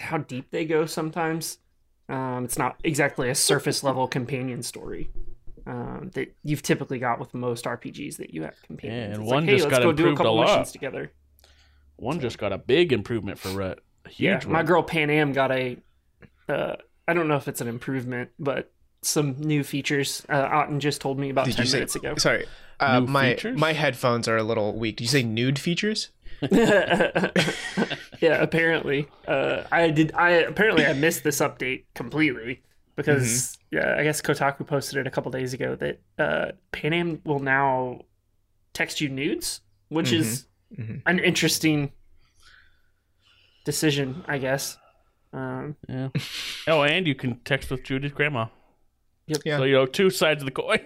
how 0.00 0.16
deep 0.16 0.50
they 0.50 0.64
go 0.64 0.86
sometimes. 0.86 1.58
Um, 2.08 2.46
it's 2.46 2.56
not 2.56 2.80
exactly 2.82 3.28
a 3.28 3.34
surface 3.34 3.82
level 3.82 4.08
companion 4.08 4.62
story 4.62 5.10
um, 5.66 6.10
that 6.14 6.34
you've 6.44 6.62
typically 6.62 6.98
got 6.98 7.18
with 7.18 7.34
most 7.34 7.64
RPGs 7.64 8.16
that 8.18 8.32
you 8.32 8.42
have 8.44 8.54
companions. 8.62 9.14
and 9.16 9.22
It's 9.24 9.30
one 9.32 9.42
like, 9.42 9.50
hey, 9.50 9.56
just 9.56 9.64
let's 9.64 9.78
got 9.78 9.82
go 9.82 9.92
do 9.92 10.06
a 10.06 10.08
improved 10.10 10.28
a 10.28 10.32
lot. 10.32 10.46
missions 10.46 10.72
together. 10.72 11.12
one 11.96 12.20
just 12.20 12.38
got 12.38 12.52
a 12.52 12.58
big 12.58 12.92
improvement 12.92 13.38
for 13.38 13.48
Rhett. 13.50 13.78
Huge 14.08 14.44
Yeah, 14.44 14.46
one. 14.48 14.52
my 14.52 14.62
girl 14.62 14.82
Panam 14.82 15.34
got 15.34 15.50
a. 15.50 15.76
Uh, 16.48 16.76
I 17.08 17.14
don't 17.14 17.26
know 17.28 17.36
if 17.36 17.48
it's 17.48 17.60
an 17.60 17.68
improvement, 17.68 18.30
but 18.38 18.70
some 19.02 19.36
new 19.40 19.64
features. 19.64 20.24
Uh, 20.28 20.48
Otten 20.50 20.78
just 20.80 21.00
told 21.00 21.18
me 21.18 21.30
about 21.30 21.46
Did 21.46 21.56
ten 21.56 21.64
you 21.64 21.70
say? 21.70 21.76
minutes 21.78 21.96
ago. 21.96 22.14
Sorry, 22.16 22.46
uh, 22.80 23.00
my 23.00 23.30
features? 23.34 23.58
my 23.58 23.72
headphones 23.72 24.28
are 24.28 24.36
a 24.36 24.42
little 24.44 24.76
weak. 24.78 24.96
Did 24.96 25.04
you 25.04 25.08
say 25.08 25.22
nude 25.24 25.58
features? 25.58 26.10
yeah, 26.50 27.30
apparently. 28.42 29.08
Uh, 29.26 29.62
I 29.72 29.90
did. 29.90 30.12
I 30.14 30.30
apparently 30.30 30.86
I 30.86 30.92
missed 30.92 31.24
this 31.24 31.38
update 31.40 31.84
completely 31.94 32.62
because 32.96 33.56
yeah, 33.70 33.94
I 33.98 34.02
guess 34.02 34.20
Kotaku 34.22 34.66
posted 34.66 34.98
it 34.98 35.06
a 35.06 35.10
couple 35.10 35.30
days 35.30 35.52
ago 35.54 35.74
that 35.76 36.00
uh, 36.18 36.52
Panam 36.72 37.24
will 37.24 37.38
now 37.40 38.00
text 38.72 39.00
you 39.00 39.08
nudes, 39.08 39.60
which 39.88 40.12
is 40.12 40.46
Mhm. 40.76 41.02
an 41.06 41.18
interesting 41.20 41.92
decision, 43.64 44.24
I 44.26 44.38
guess. 44.38 44.76
Um, 45.32 45.76
Yeah. 45.88 46.08
oh, 46.68 46.82
and 46.82 47.06
you 47.06 47.14
can 47.14 47.36
text 47.44 47.70
with 47.70 47.82
Judy's 47.84 48.12
grandma. 48.12 48.46
Yep. 49.26 49.40
Yeah. 49.44 49.56
So 49.58 49.64
you 49.64 49.74
know, 49.74 49.86
two 49.86 50.10
sides 50.10 50.42
of 50.42 50.46
the 50.46 50.52
coin. 50.52 50.80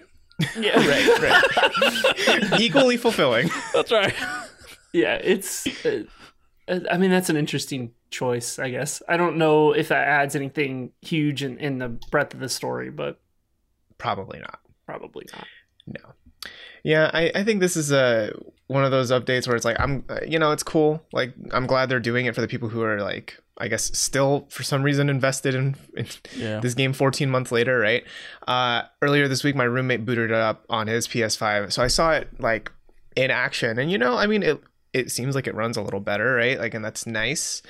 yeah, 0.58 0.76
right, 0.88 1.20
right. 2.52 2.60
Equally 2.60 2.96
fulfilling. 2.96 3.50
That's 3.74 3.92
right. 3.92 4.14
yeah, 4.92 5.14
it's. 5.22 5.66
Uh, 5.84 6.04
I 6.90 6.96
mean, 6.98 7.10
that's 7.10 7.28
an 7.30 7.36
interesting 7.36 7.92
choice, 8.10 8.58
I 8.58 8.70
guess. 8.70 9.02
I 9.08 9.16
don't 9.16 9.36
know 9.36 9.72
if 9.72 9.88
that 9.88 10.06
adds 10.06 10.34
anything 10.36 10.92
huge 11.02 11.42
in, 11.42 11.58
in 11.58 11.78
the 11.78 11.88
breadth 12.10 12.34
of 12.34 12.40
the 12.40 12.48
story, 12.48 12.90
but 12.90 13.20
Probably 13.98 14.38
not. 14.40 14.60
probably 14.86 15.26
not. 15.32 15.46
No. 15.86 16.50
Yeah, 16.82 17.10
I, 17.12 17.30
I 17.34 17.44
think 17.44 17.60
this 17.60 17.76
is 17.76 17.92
a 17.92 18.32
one 18.66 18.84
of 18.84 18.90
those 18.90 19.10
updates 19.10 19.46
where 19.46 19.56
it's 19.56 19.64
like 19.64 19.78
I'm 19.78 20.04
you 20.26 20.38
know 20.38 20.52
it's 20.52 20.62
cool 20.62 21.02
like 21.12 21.34
I'm 21.52 21.66
glad 21.66 21.88
they're 21.88 22.00
doing 22.00 22.26
it 22.26 22.34
for 22.34 22.40
the 22.40 22.48
people 22.48 22.68
who 22.68 22.82
are 22.82 23.00
like 23.02 23.38
I 23.58 23.68
guess 23.68 23.96
still 23.98 24.46
for 24.48 24.62
some 24.62 24.82
reason 24.82 25.10
invested 25.10 25.54
in, 25.54 25.76
in 25.96 26.06
Yeah. 26.36 26.60
this 26.60 26.72
game 26.74 26.92
14 26.94 27.28
months 27.28 27.50
later 27.52 27.78
right 27.78 28.04
uh 28.48 28.82
earlier 29.02 29.26
this 29.28 29.42
week 29.44 29.54
my 29.56 29.64
roommate 29.64 30.06
booted 30.06 30.30
it 30.30 30.36
up 30.36 30.64
on 30.70 30.86
his 30.86 31.06
PS5 31.08 31.72
so 31.72 31.82
I 31.82 31.88
saw 31.88 32.12
it 32.12 32.28
like 32.40 32.70
in 33.16 33.30
action 33.30 33.78
and 33.78 33.90
you 33.90 33.98
know 33.98 34.16
I 34.16 34.26
mean 34.26 34.42
it 34.44 34.62
it 34.94 35.10
seems 35.10 35.34
like 35.34 35.46
it 35.48 35.54
runs 35.54 35.76
a 35.76 35.82
little 35.82 36.00
better 36.00 36.32
right 36.34 36.58
like 36.58 36.72
and 36.72 36.84
that's 36.84 37.06
nice 37.06 37.60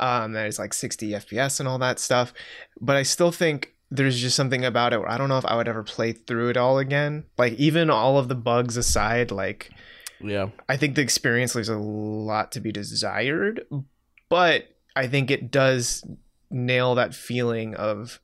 um 0.00 0.32
that 0.32 0.46
is 0.46 0.58
like 0.58 0.74
60 0.74 1.10
FPS 1.10 1.60
and 1.60 1.68
all 1.68 1.78
that 1.78 1.98
stuff 1.98 2.32
but 2.80 2.96
I 2.96 3.02
still 3.04 3.30
think 3.30 3.74
there's 3.90 4.20
just 4.20 4.36
something 4.36 4.64
about 4.64 4.92
it 4.92 4.98
where 4.98 5.10
I 5.10 5.18
don't 5.18 5.28
know 5.28 5.38
if 5.38 5.44
I 5.44 5.56
would 5.56 5.66
ever 5.68 5.82
play 5.82 6.12
through 6.12 6.50
it 6.50 6.56
all 6.56 6.78
again. 6.78 7.24
Like 7.36 7.54
even 7.54 7.90
all 7.90 8.18
of 8.18 8.28
the 8.28 8.36
bugs 8.36 8.76
aside, 8.76 9.32
like 9.32 9.70
Yeah. 10.20 10.50
I 10.68 10.76
think 10.76 10.94
the 10.94 11.02
experience 11.02 11.56
leaves 11.56 11.68
a 11.68 11.76
lot 11.76 12.52
to 12.52 12.60
be 12.60 12.70
desired, 12.70 13.66
but 14.28 14.68
I 14.94 15.08
think 15.08 15.30
it 15.32 15.50
does 15.50 16.04
nail 16.50 16.94
that 16.94 17.14
feeling 17.16 17.74
of 17.74 18.20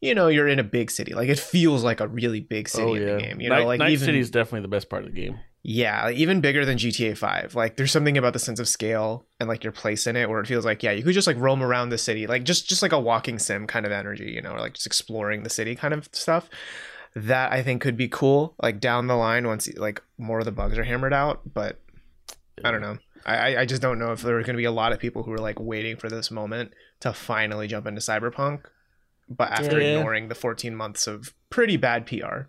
you 0.00 0.14
know, 0.16 0.26
you're 0.28 0.48
in 0.48 0.58
a 0.58 0.64
big 0.64 0.90
city. 0.90 1.14
Like 1.14 1.28
it 1.28 1.38
feels 1.38 1.84
like 1.84 2.00
a 2.00 2.08
really 2.08 2.40
big 2.40 2.68
city 2.68 2.90
oh 2.90 2.94
in 2.94 3.06
the 3.06 3.22
game. 3.22 3.40
You 3.40 3.50
Night, 3.50 3.60
know, 3.60 3.66
like 3.66 3.78
Night 3.80 3.92
even 3.92 4.06
City 4.06 4.18
is 4.18 4.30
definitely 4.30 4.62
the 4.62 4.68
best 4.68 4.88
part 4.88 5.04
of 5.04 5.14
the 5.14 5.20
game. 5.20 5.38
Yeah, 5.64 6.10
even 6.10 6.40
bigger 6.40 6.64
than 6.64 6.76
GTA 6.78 7.16
5. 7.16 7.54
Like 7.54 7.76
there's 7.76 7.92
something 7.92 8.18
about 8.18 8.32
the 8.32 8.38
sense 8.38 8.58
of 8.58 8.66
scale 8.68 9.24
and 9.38 9.48
like 9.48 9.62
your 9.62 9.72
place 9.72 10.06
in 10.08 10.16
it 10.16 10.28
where 10.28 10.40
it 10.40 10.46
feels 10.46 10.64
like 10.64 10.82
yeah, 10.82 10.90
you 10.92 11.02
could 11.02 11.14
just 11.14 11.26
like 11.28 11.36
roam 11.38 11.62
around 11.62 11.90
the 11.90 11.98
city, 11.98 12.26
like 12.26 12.42
just 12.44 12.68
just 12.68 12.82
like 12.82 12.92
a 12.92 12.98
walking 13.00 13.38
sim 13.38 13.66
kind 13.66 13.86
of 13.86 13.92
energy, 13.92 14.32
you 14.32 14.42
know, 14.42 14.52
or 14.52 14.60
like 14.60 14.74
just 14.74 14.86
exploring 14.86 15.42
the 15.44 15.50
city 15.50 15.74
kind 15.76 15.94
of 15.94 16.08
stuff. 16.12 16.48
That 17.14 17.52
I 17.52 17.62
think 17.62 17.82
could 17.82 17.96
be 17.96 18.08
cool 18.08 18.54
like 18.62 18.80
down 18.80 19.06
the 19.06 19.14
line 19.16 19.46
once 19.46 19.68
like 19.76 20.02
more 20.18 20.38
of 20.40 20.46
the 20.46 20.52
bugs 20.52 20.78
are 20.78 20.84
hammered 20.84 21.12
out, 21.12 21.42
but 21.52 21.78
I 22.64 22.70
don't 22.70 22.80
know. 22.80 22.98
I 23.24 23.58
I- 23.58 23.66
just 23.66 23.82
don't 23.82 23.98
know 24.00 24.12
if 24.12 24.22
there 24.22 24.36
are 24.36 24.42
going 24.42 24.54
to 24.54 24.60
be 24.60 24.64
a 24.64 24.72
lot 24.72 24.92
of 24.92 24.98
people 24.98 25.22
who 25.22 25.32
are 25.32 25.38
like 25.38 25.60
waiting 25.60 25.96
for 25.96 26.08
this 26.08 26.30
moment 26.30 26.72
to 27.00 27.12
finally 27.12 27.68
jump 27.68 27.86
into 27.86 28.00
Cyberpunk, 28.00 28.64
but 29.28 29.50
after 29.52 29.80
Yeah. 29.80 29.98
ignoring 29.98 30.28
the 30.28 30.34
14 30.34 30.74
months 30.74 31.06
of 31.06 31.32
pretty 31.50 31.76
bad 31.76 32.06
PR. 32.06 32.48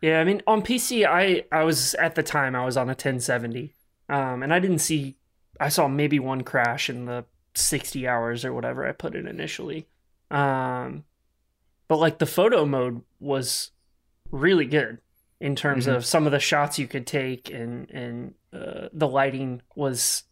Yeah, 0.00 0.20
I 0.20 0.24
mean, 0.24 0.42
on 0.46 0.62
PC, 0.62 1.04
I 1.06 1.44
I 1.50 1.64
was 1.64 1.94
at 1.94 2.14
the 2.14 2.22
time 2.22 2.54
I 2.54 2.64
was 2.64 2.76
on 2.76 2.88
a 2.88 2.94
1070, 2.94 3.74
um, 4.08 4.42
and 4.42 4.52
I 4.54 4.58
didn't 4.60 4.78
see. 4.78 5.16
I 5.60 5.68
saw 5.70 5.88
maybe 5.88 6.20
one 6.20 6.42
crash 6.44 6.88
in 6.88 7.06
the 7.06 7.24
60 7.54 8.06
hours 8.06 8.44
or 8.44 8.52
whatever 8.52 8.86
I 8.86 8.92
put 8.92 9.16
it 9.16 9.26
initially, 9.26 9.88
um, 10.30 11.04
but 11.88 11.96
like 11.98 12.18
the 12.18 12.26
photo 12.26 12.64
mode 12.64 13.02
was 13.18 13.72
really 14.30 14.66
good 14.66 14.98
in 15.40 15.56
terms 15.56 15.86
Mhm. 15.86 15.96
of 15.96 16.04
some 16.06 16.26
of 16.26 16.32
the 16.32 16.38
shots 16.38 16.78
you 16.78 16.86
could 16.86 17.06
take, 17.06 17.50
and 17.50 17.90
and 17.90 18.34
uh, 18.52 18.88
the 18.92 19.08
lighting 19.08 19.62
was 19.74 20.22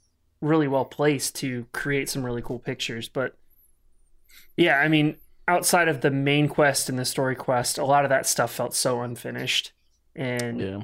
really 0.40 0.68
well 0.68 0.84
placed 0.84 1.34
to 1.36 1.66
create 1.72 2.08
some 2.08 2.24
really 2.24 2.42
cool 2.42 2.58
pictures. 2.60 3.08
But 3.08 3.36
yeah, 4.56 4.76
I 4.78 4.88
mean, 4.88 5.16
outside 5.48 5.88
of 5.88 6.00
the 6.00 6.10
main 6.10 6.48
quest 6.48 6.88
and 6.88 6.98
the 6.98 7.04
story 7.04 7.36
quest, 7.36 7.78
a 7.78 7.84
lot 7.84 8.04
of 8.04 8.08
that 8.10 8.26
stuff 8.26 8.52
felt 8.52 8.74
so 8.74 9.00
unfinished. 9.02 9.72
And 10.14 10.60
Yeah. 10.60 10.82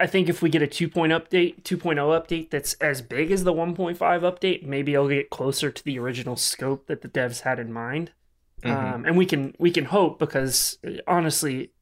I- 0.00 0.06
think 0.06 0.28
if 0.28 0.42
we 0.42 0.48
get 0.50 0.62
a 0.62 0.66
2.0 0.66 1.10
update, 1.12 1.62
2.0 1.64 2.12
update 2.12 2.50
that's 2.50 2.74
as 2.74 3.02
big 3.02 3.30
as 3.30 3.44
the 3.44 3.52
1.5 3.52 4.22
update, 4.22 4.62
maybe 4.64 4.94
it'll 4.94 5.08
get 5.08 5.30
closer 5.30 5.70
to 5.70 5.84
the 5.84 5.98
original 5.98 6.36
scope 6.36 6.86
that 6.86 7.02
the 7.02 7.08
devs 7.08 7.40
had 7.40 7.58
in 7.58 7.72
mind. 7.72 8.12
Mhm. 8.62 8.70
Um, 8.94 9.04
and 9.04 9.16
we 9.16 9.26
can 9.26 9.54
we 9.58 9.72
can 9.72 9.86
hope 9.86 10.18
because 10.20 10.78
honestly, 11.08 11.72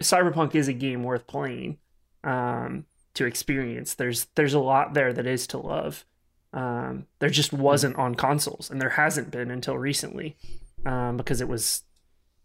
Cyberpunk 0.00 0.54
is 0.56 0.66
a 0.66 0.72
game 0.72 1.04
worth 1.04 1.26
playing 1.28 1.78
um, 2.24 2.86
to 3.14 3.24
experience. 3.24 3.94
There's 3.94 4.24
there's 4.34 4.54
a 4.54 4.58
lot 4.60 4.94
there 4.94 5.12
that 5.12 5.26
is 5.26 5.46
to 5.48 5.58
love. 5.58 6.04
Um, 6.52 7.06
there 7.20 7.30
just 7.30 7.52
wasn't 7.52 7.96
on 7.96 8.14
consoles, 8.16 8.68
and 8.70 8.80
there 8.80 8.90
hasn't 8.90 9.30
been 9.30 9.50
until 9.50 9.78
recently 9.78 10.36
um, 10.86 11.16
because 11.16 11.40
it 11.40 11.48
was 11.48 11.82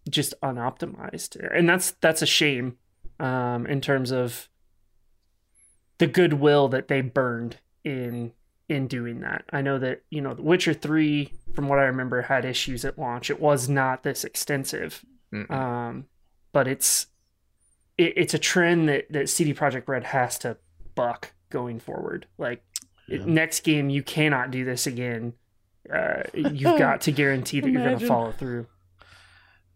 just 0.10 0.34
unoptimized, 0.41 1.36
and 1.56 1.67
that's 1.67 1.91
that's 2.01 2.22
a 2.22 2.25
shame 2.27 2.77
um, 3.20 3.65
in 3.67 3.82
terms 3.82 4.12
of 4.12 4.48
the 5.98 6.08
goodwill 6.08 6.67
that 6.70 6.88
they 6.88 7.01
burned 7.01 7.58
in 7.84 8.32
in 8.70 8.88
doing 8.88 9.22
that. 9.22 9.46
I 9.51 9.62
know 9.62 9.79
that 9.79 10.03
you 10.10 10.22
know, 10.22 10.34
The 10.34 10.41
Witcher 10.41 10.74
Three, 10.74 11.34
from 11.53 11.67
what 11.67 11.79
I 11.79 11.84
remember, 11.84 12.22
had 12.24 12.46
issues 12.46 12.86
at 12.86 13.00
launch. 13.00 13.29
It 13.29 13.39
was 13.39 13.67
not 13.70 14.03
this 14.03 14.24
extensive, 14.24 15.03
um, 15.50 16.06
but 16.53 16.67
it's 16.67 17.08
it, 17.98 18.13
it's 18.15 18.34
a 18.34 18.39
trend 18.39 18.88
that 18.89 19.12
that 19.12 19.29
CD 19.29 19.53
Projekt 19.53 19.88
Red 19.88 20.03
has 20.06 20.38
to 20.39 20.58
buck 20.96 21.34
going 21.50 21.79
forward. 21.79 22.27
Like 22.38 22.63
Yeah. 23.08 23.24
next 23.25 23.62
game, 23.62 23.89
you 23.89 24.03
cannot 24.03 24.51
do 24.51 24.65
this 24.65 24.86
again. 24.86 25.34
Uh, 25.94 26.24
you've 26.34 26.77
got 26.77 27.01
to 27.01 27.12
guarantee 27.12 27.60
that 27.62 27.70
you're 27.70 27.84
going 27.84 28.00
to 28.00 28.08
follow 28.08 28.32
through. 28.32 28.67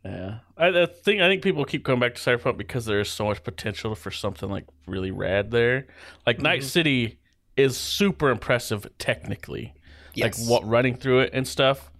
Yeah, 0.03 0.39
I, 0.57 0.67
I 0.69 0.85
think 0.87 1.21
I 1.21 1.29
think 1.29 1.43
people 1.43 1.63
keep 1.63 1.85
coming 1.85 1.99
back 1.99 2.15
to 2.15 2.21
Cyberpunk 2.21 2.57
because 2.57 2.85
there 2.85 2.99
is 2.99 3.09
so 3.09 3.25
much 3.25 3.43
potential 3.43 3.93
for 3.93 4.09
something 4.09 4.49
like 4.49 4.65
really 4.87 5.11
rad 5.11 5.51
there. 5.51 5.87
Like 6.25 6.39
Night 6.39 6.61
Mhm. 6.61 6.65
City 6.65 7.19
is 7.55 7.77
super 7.77 8.29
impressive 8.31 8.87
technically, 8.97 9.75
Yes. 10.15 10.39
like 10.39 10.49
what 10.49 10.67
running 10.67 10.95
through 10.95 11.19
it 11.19 11.29
and 11.33 11.47
stuff. 11.47 11.91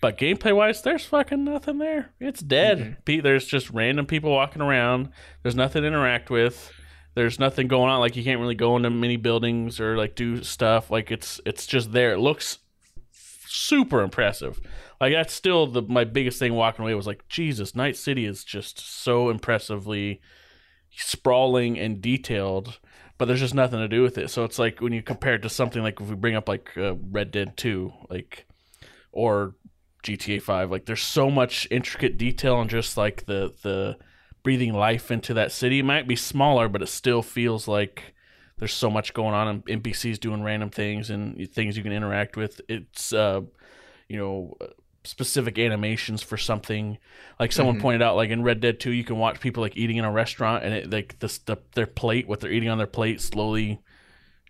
But 0.00 0.18
gameplay 0.18 0.54
wise, 0.54 0.82
there's 0.82 1.04
fucking 1.06 1.44
nothing 1.44 1.78
there. 1.78 2.10
It's 2.20 2.40
dead. 2.40 2.98
Pe- 3.04 3.20
There's 3.20 3.46
just 3.46 3.68
random 3.70 4.06
people 4.06 4.30
walking 4.30 4.62
around. 4.62 5.10
There's 5.42 5.56
nothing 5.56 5.82
to 5.82 5.88
interact 5.88 6.30
with. 6.30 6.72
There's 7.14 7.38
nothing 7.40 7.66
going 7.68 7.90
on. 7.90 7.98
Like 8.00 8.14
you 8.16 8.22
can't 8.24 8.40
really 8.40 8.54
go 8.54 8.76
into 8.76 8.90
many 8.90 9.16
buildings 9.16 9.80
or 9.80 9.96
like 9.96 10.14
do 10.16 10.42
stuff. 10.44 10.90
Like 10.90 11.10
it's 11.12 11.40
it's 11.46 11.66
just 11.66 11.92
there. 11.92 12.12
It 12.14 12.18
looks 12.18 12.58
super 13.58 14.02
impressive. 14.02 14.60
Like 15.00 15.12
that's 15.12 15.34
still 15.34 15.66
the 15.66 15.82
my 15.82 16.04
biggest 16.04 16.38
thing 16.38 16.54
walking 16.54 16.84
away 16.84 16.94
was 16.94 17.06
like 17.06 17.28
Jesus, 17.28 17.74
Night 17.74 17.96
City 17.96 18.24
is 18.24 18.44
just 18.44 18.78
so 18.78 19.30
impressively 19.30 20.20
sprawling 20.90 21.78
and 21.78 22.00
detailed, 22.00 22.78
but 23.16 23.26
there's 23.26 23.40
just 23.40 23.54
nothing 23.54 23.78
to 23.78 23.88
do 23.88 24.02
with 24.02 24.18
it. 24.18 24.30
So 24.30 24.44
it's 24.44 24.58
like 24.58 24.80
when 24.80 24.92
you 24.92 25.02
compare 25.02 25.34
it 25.34 25.42
to 25.42 25.48
something 25.48 25.82
like 25.82 26.00
if 26.00 26.08
we 26.08 26.14
bring 26.16 26.36
up 26.36 26.48
like 26.48 26.76
uh, 26.76 26.94
Red 26.94 27.30
Dead 27.30 27.56
2, 27.56 27.92
like 28.10 28.46
or 29.12 29.54
GTA 30.02 30.42
5, 30.42 30.70
like 30.70 30.86
there's 30.86 31.02
so 31.02 31.30
much 31.30 31.68
intricate 31.70 32.18
detail 32.18 32.60
and 32.60 32.70
just 32.70 32.96
like 32.96 33.26
the 33.26 33.54
the 33.62 33.96
breathing 34.42 34.72
life 34.72 35.10
into 35.10 35.34
that 35.34 35.52
city. 35.52 35.80
It 35.80 35.84
might 35.84 36.08
be 36.08 36.16
smaller, 36.16 36.68
but 36.68 36.82
it 36.82 36.88
still 36.88 37.22
feels 37.22 37.68
like 37.68 38.14
there's 38.58 38.72
so 38.74 38.90
much 38.90 39.14
going 39.14 39.34
on 39.34 39.48
and 39.48 39.66
NPCs 39.66 40.18
doing 40.20 40.42
random 40.42 40.70
things 40.70 41.10
and 41.10 41.50
things 41.52 41.76
you 41.76 41.82
can 41.82 41.92
interact 41.92 42.36
with. 42.36 42.60
It's 42.68 43.12
uh 43.12 43.42
you 44.08 44.16
know 44.18 44.56
specific 45.04 45.58
animations 45.58 46.22
for 46.22 46.36
something 46.36 46.98
like 47.40 47.52
someone 47.52 47.76
Mhm. 47.76 47.80
pointed 47.80 48.02
out 48.02 48.16
like 48.16 48.30
in 48.30 48.42
red 48.42 48.60
dead 48.60 48.78
2 48.80 48.90
you 48.90 49.04
can 49.04 49.16
watch 49.16 49.40
people 49.40 49.62
like 49.62 49.76
eating 49.76 49.96
in 49.96 50.04
a 50.04 50.10
restaurant 50.12 50.64
and 50.64 50.74
it 50.74 50.90
like 50.90 51.18
the, 51.20 51.28
the 51.46 51.56
their 51.74 51.86
plate 51.86 52.28
what 52.28 52.40
they're 52.40 52.50
eating 52.52 52.68
on 52.68 52.76
their 52.78 52.86
plate 52.86 53.20
slowly 53.20 53.80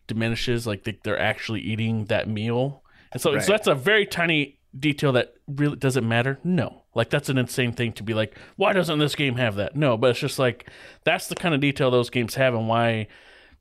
diminishes 0.06 0.66
like 0.66 0.84
they, 0.84 0.98
they're 1.04 1.20
actually 1.20 1.60
eating 1.60 2.06
that 2.06 2.28
meal 2.28 2.82
and 3.12 3.20
so, 3.20 3.34
Right. 3.34 3.42
so 3.42 3.52
that's 3.52 3.66
a 3.68 3.74
very 3.74 4.06
tiny 4.06 4.58
detail 4.78 5.12
that 5.12 5.34
really 5.46 5.76
doesn't 5.76 6.06
matter 6.08 6.38
no 6.42 6.82
like 6.94 7.10
that's 7.10 7.28
an 7.28 7.38
insane 7.38 7.72
thing 7.72 7.92
to 7.92 8.02
be 8.02 8.14
like 8.14 8.36
why 8.56 8.72
doesn't 8.72 8.98
this 8.98 9.14
game 9.14 9.36
have 9.36 9.56
that 9.56 9.76
no 9.76 9.96
but 9.96 10.10
it's 10.10 10.20
just 10.20 10.38
like 10.38 10.68
that's 11.04 11.28
the 11.28 11.34
kind 11.34 11.54
of 11.54 11.60
detail 11.60 11.90
those 11.90 12.10
games 12.10 12.34
have 12.34 12.54
and 12.54 12.68
why 12.68 13.06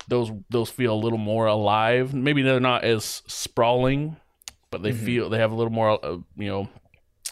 those 0.08 0.32
those 0.50 0.70
feel 0.70 0.94
a 0.94 1.04
little 1.04 1.18
more 1.18 1.46
alive 1.48 2.14
maybe 2.14 2.42
they're 2.42 2.60
not 2.60 2.84
as 2.84 3.24
sprawling 3.28 4.18
but 4.72 4.84
they 4.84 4.92
Mhm. 4.92 5.06
feel 5.06 5.30
they 5.30 5.40
have 5.40 5.52
a 5.52 5.56
little 5.56 5.72
more 5.74 6.04
uh, 6.06 6.18
you 6.36 6.48
know 6.50 6.70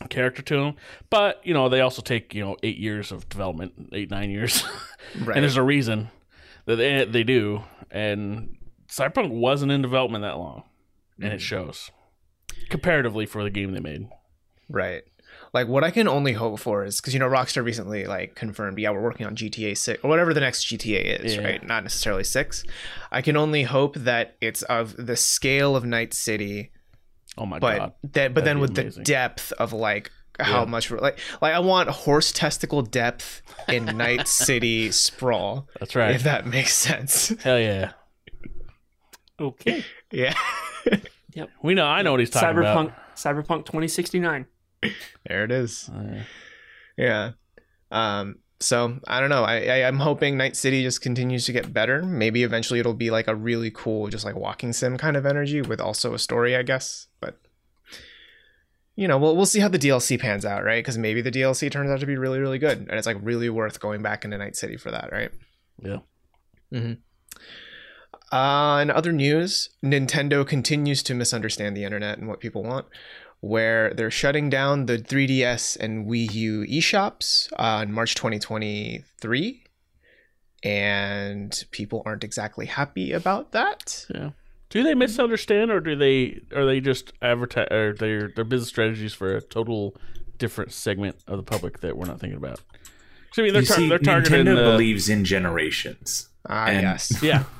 character 0.10 0.41
to 0.41 0.56
them 0.58 0.75
but 1.10 1.39
you 1.45 1.54
know 1.54 1.69
they 1.69 1.80
also 1.82 2.01
take 2.01 2.34
you 2.36 2.43
know 2.43 2.58
eight 2.63 2.78
years 2.78 3.12
of 3.12 3.30
development 3.30 3.89
eight 3.93 4.12
nine 4.12 4.30
years 4.30 4.63
right. 5.23 5.36
and 5.38 5.43
there's 5.43 5.56
a 5.58 5.63
reason 5.63 6.10
that 6.65 6.75
they, 6.75 7.06
they 7.06 7.23
do 7.23 7.63
and 7.91 8.58
cyberpunk 8.89 9.30
wasn't 9.30 9.71
in 9.71 9.82
development 9.82 10.23
that 10.23 10.38
long 10.38 10.63
and 11.21 11.32
it 11.32 11.38
Mhm. 11.38 11.43
shows 11.43 11.91
comparatively 12.69 13.25
for 13.25 13.43
the 13.43 13.49
game 13.49 13.71
they 13.71 13.80
made 13.80 14.08
Right. 14.67 15.04
Like 15.56 15.68
what 15.68 15.84
I 15.84 15.89
can 15.89 16.08
only 16.08 16.34
hope 16.34 16.60
for 16.60 16.84
is 16.86 17.00
because 17.02 17.13
you 17.13 17.20
know 17.20 17.28
Rockstar 17.30 17.63
recently 17.63 18.06
like 18.06 18.36
confirmed, 18.36 18.78
yeah, 18.78 18.91
we're 18.91 19.02
working 19.02 19.26
on 19.26 19.36
GTA 19.36 19.76
six 19.78 20.04
or 20.04 20.10
whatever 20.10 20.34
the 20.34 20.41
next 20.41 20.65
GTA 20.65 21.24
is, 21.24 21.36
Yeah. 21.36 21.44
right? 21.44 21.65
Not 21.65 21.82
necessarily 21.84 22.24
six. 22.26 22.63
I 23.12 23.22
can 23.22 23.38
only 23.38 23.63
hope 23.63 23.96
that 23.96 24.36
it's 24.41 24.62
of 24.63 24.96
the 24.98 25.15
scale 25.15 25.76
of 25.78 25.86
Night 25.86 26.13
City, 26.13 26.72
oh 27.38 27.46
my 27.46 27.60
but 27.60 27.78
god 27.78 27.94
that 28.13 28.34
but 28.34 28.44
then 28.46 28.60
That'd 28.60 28.76
with 28.76 28.96
be 28.96 29.02
the 29.02 29.04
depth 29.04 29.52
of 29.54 29.72
like 29.74 30.12
how 30.39 30.60
Yeah. 30.60 30.65
much 30.65 30.91
like 30.91 31.20
like 31.41 31.54
I 31.54 31.60
want 31.60 31.89
horse 31.89 32.34
testicle 32.34 32.82
depth 32.82 33.41
in 33.70 33.86
Night 33.86 34.28
City 34.44 34.91
sprawl, 34.91 35.70
that's 35.80 35.96
right 35.96 36.13
if 36.13 36.24
that 36.24 36.46
makes 36.46 36.74
sense. 36.74 37.30
hell 37.44 37.58
yeah 37.60 37.94
Okay. 39.39 39.84
yeah. 40.12 40.34
Yep. 41.34 41.50
We 41.62 41.74
know 41.74 41.86
i 41.86 42.02
know 42.02 42.12
what 42.12 42.20
he's 42.22 42.30
talking 42.30 42.50
Cyberpunk 42.50 42.86
about 42.88 43.15
Cyberpunk 43.15 43.65
2069. 43.65 44.46
There 45.28 45.44
it 45.44 45.52
is. 45.52 45.90
Uh, 45.90 46.24
Yeah. 46.98 47.32
Um, 47.92 48.38
so 48.60 49.00
I 49.08 49.20
don't 49.20 49.30
know. 49.30 49.44
I, 49.44 49.66
I 49.66 49.88
I'm 49.88 50.00
hoping 50.00 50.38
Night 50.38 50.56
City 50.56 50.82
just 50.82 51.02
continues 51.02 51.46
to 51.46 51.52
get 51.52 51.74
better. 51.74 52.02
Maybe 52.04 52.44
eventually 52.44 52.80
it'll 52.80 52.94
be 52.94 53.12
like 53.12 53.28
a 53.28 53.36
really 53.36 53.72
cool, 53.72 54.08
just 54.08 54.26
like 54.26 54.36
walking 54.36 54.74
sim 54.74 54.98
kind 54.98 55.18
of 55.18 55.26
energy 55.26 55.62
with 55.62 55.82
also 55.82 56.14
a 56.14 56.20
story, 56.20 56.56
I 56.56 56.64
guess. 56.64 57.08
But 57.20 57.38
you 58.96 59.08
know, 59.08 59.18
we'll 59.18 59.36
we'll 59.36 59.46
see 59.46 59.60
how 59.60 59.68
the 59.68 59.80
DLC 59.80 60.20
pans 60.20 60.46
out, 60.46 60.64
right? 60.64 60.80
Because 60.84 60.98
maybe 60.98 61.22
the 61.22 61.32
DLC 61.32 61.70
turns 61.70 61.90
out 61.90 62.00
to 62.00 62.06
be 62.06 62.18
really, 62.18 62.40
really 62.40 62.60
good, 62.60 62.80
and 62.80 62.92
it's 62.92 63.08
like 63.08 63.18
really 63.22 63.50
worth 63.50 63.80
going 63.80 64.02
back 64.02 64.24
into 64.24 64.38
Night 64.38 64.56
City 64.56 64.78
for 64.78 64.92
that, 64.92 65.12
right? 65.12 65.32
yeah 65.82 66.00
Mm-hmm. 66.74 68.36
Uh, 68.36 68.82
in 68.82 68.90
other 68.90 69.12
news, 69.12 69.70
Nintendo 69.84 70.46
continues 70.46 71.04
to 71.04 71.14
misunderstand 71.14 71.78
the 71.78 71.84
internet 71.84 72.18
and 72.18 72.28
what 72.28 72.40
people 72.40 72.64
want, 72.64 72.88
where 73.45 73.93
they're 73.93 74.10
shutting 74.10 74.49
down 74.49 74.88
the 74.88 74.97
3DS 74.97 75.77
and 75.79 76.08
Wii 76.08 76.34
U 76.34 76.62
eShops 76.67 77.47
on 77.60 77.91
March 77.91 78.15
2023. 78.15 79.62
And 80.63 81.63
people 81.71 82.01
aren't 82.05 82.23
exactly 82.23 82.65
happy 82.65 83.12
about 83.12 83.51
that. 83.51 84.05
Yeah. 84.13 84.31
Do 84.69 84.81
they 84.84 84.95
misunderstand, 84.95 85.69
or 85.69 85.79
do 85.79 85.95
they 85.95 86.41
are 86.55 86.65
they 86.65 86.81
just 86.81 87.13
advertise 87.21 87.67
or 87.71 87.93
their 87.93 88.29
their 88.36 88.43
business 88.43 88.69
strategies 88.69 89.13
for 89.13 89.36
a 89.36 89.41
total 89.41 89.95
different 90.39 90.71
segment 90.73 91.17
of 91.27 91.38
the 91.38 91.43
public 91.43 91.81
that 91.81 91.95
we're 91.95 92.08
not 92.08 92.19
thinking 92.19 92.38
about? 92.38 92.62
I 93.38 93.41
mean, 93.41 93.53
they're, 93.53 93.62
you 93.62 93.67
tar- 93.67 93.77
see, 93.77 93.89
they're 93.89 93.99
targeting 93.99 94.45
Nintendo 94.45 94.55
the 94.55 94.71
believes 94.71 95.08
in 95.08 95.23
generations. 95.23 96.29
Ah, 96.49 96.65
And- 96.67 96.81
yes. 96.81 97.21
yeah. 97.21 97.43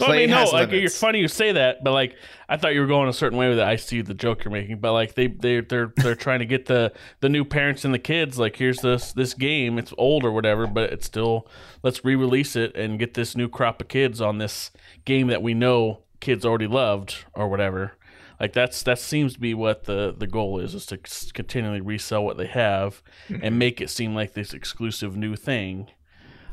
Well, 0.00 0.12
I 0.12 0.16
mean, 0.18 0.30
no, 0.30 0.44
like 0.44 0.70
you're 0.70 0.90
funny 0.90 1.18
you 1.20 1.28
say 1.28 1.52
that, 1.52 1.82
but 1.82 1.92
like 1.92 2.16
I 2.48 2.56
thought 2.56 2.74
you 2.74 2.80
were 2.80 2.86
going 2.86 3.08
a 3.08 3.12
certain 3.12 3.38
way 3.38 3.48
with 3.48 3.58
it. 3.58 3.64
I 3.64 3.76
see 3.76 4.00
the 4.00 4.14
joke 4.14 4.44
you're 4.44 4.52
making, 4.52 4.78
but 4.78 4.92
like 4.92 5.14
they 5.14 5.26
they 5.26 5.60
they're 5.60 5.92
they're 5.96 6.14
trying 6.26 6.38
to 6.38 6.46
get 6.46 6.66
the 6.66 6.92
the 7.20 7.28
new 7.28 7.44
parents 7.44 7.84
and 7.84 7.92
the 7.92 7.98
kids 7.98 8.38
like 8.38 8.56
here's 8.56 8.80
this 8.80 9.12
this 9.12 9.34
game. 9.34 9.78
It's 9.78 9.92
old 9.98 10.24
or 10.24 10.30
whatever, 10.30 10.66
but 10.66 10.92
it's 10.92 11.06
still 11.06 11.48
let's 11.82 12.04
re-release 12.04 12.54
it 12.54 12.76
and 12.76 12.98
get 12.98 13.14
this 13.14 13.36
new 13.36 13.48
crop 13.48 13.80
of 13.80 13.88
kids 13.88 14.20
on 14.20 14.38
this 14.38 14.70
game 15.04 15.26
that 15.28 15.42
we 15.42 15.54
know 15.54 16.02
kids 16.20 16.44
already 16.44 16.66
loved 16.68 17.24
or 17.34 17.48
whatever. 17.48 17.92
Like 18.40 18.52
that's 18.52 18.82
that 18.84 18.98
seems 18.98 19.34
to 19.34 19.40
be 19.40 19.52
what 19.52 19.84
the 19.84 20.14
the 20.16 20.26
goal 20.26 20.60
is 20.60 20.74
is 20.74 20.86
to 20.86 20.98
continually 21.32 21.80
resell 21.80 22.24
what 22.24 22.36
they 22.36 22.46
have 22.46 23.02
and 23.42 23.58
make 23.58 23.80
it 23.80 23.90
seem 23.90 24.14
like 24.14 24.34
this 24.34 24.54
exclusive 24.54 25.16
new 25.16 25.34
thing. 25.34 25.88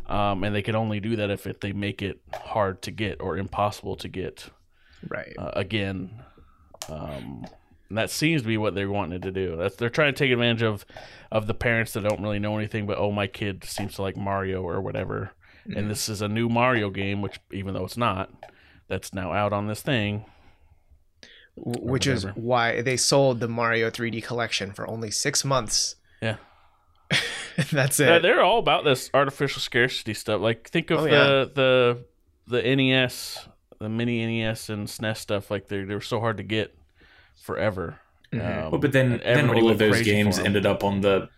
Um, 0.07 0.43
and 0.43 0.55
they 0.55 0.61
can 0.61 0.75
only 0.75 0.99
do 0.99 1.15
that 1.15 1.31
if 1.31 1.47
it, 1.47 1.61
they 1.61 1.73
make 1.73 2.01
it 2.01 2.19
hard 2.33 2.81
to 2.83 2.91
get 2.91 3.21
or 3.21 3.37
impossible 3.37 3.95
to 3.97 4.07
get 4.07 4.49
Right. 5.07 5.33
uh, 5.37 5.51
again. 5.55 6.23
Um, 6.89 7.45
and 7.89 7.97
that 7.97 8.09
seems 8.11 8.43
to 8.43 8.47
be 8.47 8.57
what 8.57 8.75
they're 8.75 8.89
wanting 8.89 9.21
to 9.21 9.31
do. 9.31 9.55
That's 9.55 9.75
they're 9.75 9.89
trying 9.89 10.13
to 10.13 10.17
take 10.17 10.31
advantage 10.31 10.61
of 10.63 10.85
of 11.31 11.47
the 11.47 11.53
parents 11.53 11.93
that 11.93 12.03
don't 12.03 12.21
really 12.21 12.39
know 12.39 12.57
anything, 12.57 12.85
but 12.85 12.97
oh, 12.97 13.11
my 13.11 13.27
kid 13.27 13.63
seems 13.63 13.95
to 13.95 14.01
like 14.01 14.17
Mario 14.17 14.61
or 14.61 14.81
whatever, 14.81 15.31
and 15.75 15.89
this 15.89 16.07
is 16.09 16.21
a 16.21 16.27
new 16.27 16.49
Mario 16.49 16.89
game, 16.89 17.21
which 17.21 17.39
even 17.51 17.73
though 17.73 17.85
it's 17.85 17.97
not, 17.97 18.31
that's 18.87 19.13
now 19.13 19.31
out 19.33 19.53
on 19.53 19.67
this 19.67 19.81
thing. 19.81 20.25
Which 21.57 22.05
is 22.05 22.25
why 22.35 22.81
they 22.81 22.97
sold 22.97 23.39
the 23.39 23.47
Mario 23.47 23.89
3D 23.89 24.23
collection 24.23 24.71
for 24.73 24.89
only 24.89 25.09
six 25.09 25.45
months. 25.45 25.95
Yeah. 26.21 26.37
That's 27.71 27.99
Yeah, 27.99 28.15
it. 28.17 28.21
they're 28.21 28.41
all 28.43 28.59
about 28.59 28.83
this 28.83 29.09
artificial 29.13 29.61
scarcity 29.61 30.13
stuff. 30.13 30.41
Like 30.41 30.69
think 30.69 30.91
of 30.91 30.99
Oh, 30.99 31.03
the 31.03 31.09
yeah. 31.09 31.45
the 31.53 32.05
the 32.47 32.75
NES, 32.75 33.47
the 33.79 33.89
mini 33.89 34.25
NES 34.25 34.69
and 34.69 34.87
SNES 34.87 35.17
stuff. 35.17 35.49
Like 35.51 35.67
they 35.67 35.83
they 35.83 35.93
were 35.93 36.01
so 36.01 36.19
hard 36.19 36.37
to 36.37 36.43
get 36.43 36.75
forever. 37.41 37.99
Mhm. 38.33 38.65
Um, 38.65 38.71
Well, 38.71 38.81
but 38.81 38.91
then 38.91 39.09
then 39.11 39.21
everybody 39.23 39.61
all 39.61 39.69
of 39.69 39.77
those 39.77 40.01
games 40.01 40.37
ended 40.39 40.65
up 40.65 40.83
on 40.83 41.01
the 41.01 41.29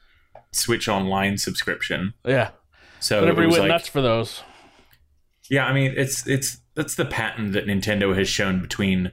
Switch 0.52 0.88
Online 0.88 1.38
subscription. 1.38 2.14
Yeah, 2.26 2.52
So 3.00 3.20
but 3.20 3.30
everybody 3.30 3.52
went 3.52 3.62
like, 3.64 3.70
nuts 3.70 3.88
for 3.88 4.02
those. 4.02 4.42
yeah, 5.50 5.66
I 5.66 5.74
mean, 5.74 5.94
it's 5.96 6.26
it's 6.28 6.58
that's 6.76 6.96
the 6.96 7.06
pattern 7.06 7.52
that 7.52 7.66
Nintendo 7.66 8.16
has 8.18 8.28
shown 8.30 8.62
between 8.62 9.12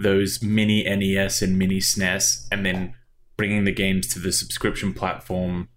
those 0.00 0.42
mini 0.42 0.82
NES 0.84 1.42
and 1.42 1.58
mini 1.58 1.78
SNES, 1.80 2.46
and 2.50 2.64
then 2.64 2.94
bringing 3.36 3.64
the 3.64 3.72
games 3.72 4.06
to 4.08 4.18
the 4.18 4.32
subscription 4.32 4.94
platform. 4.94 5.68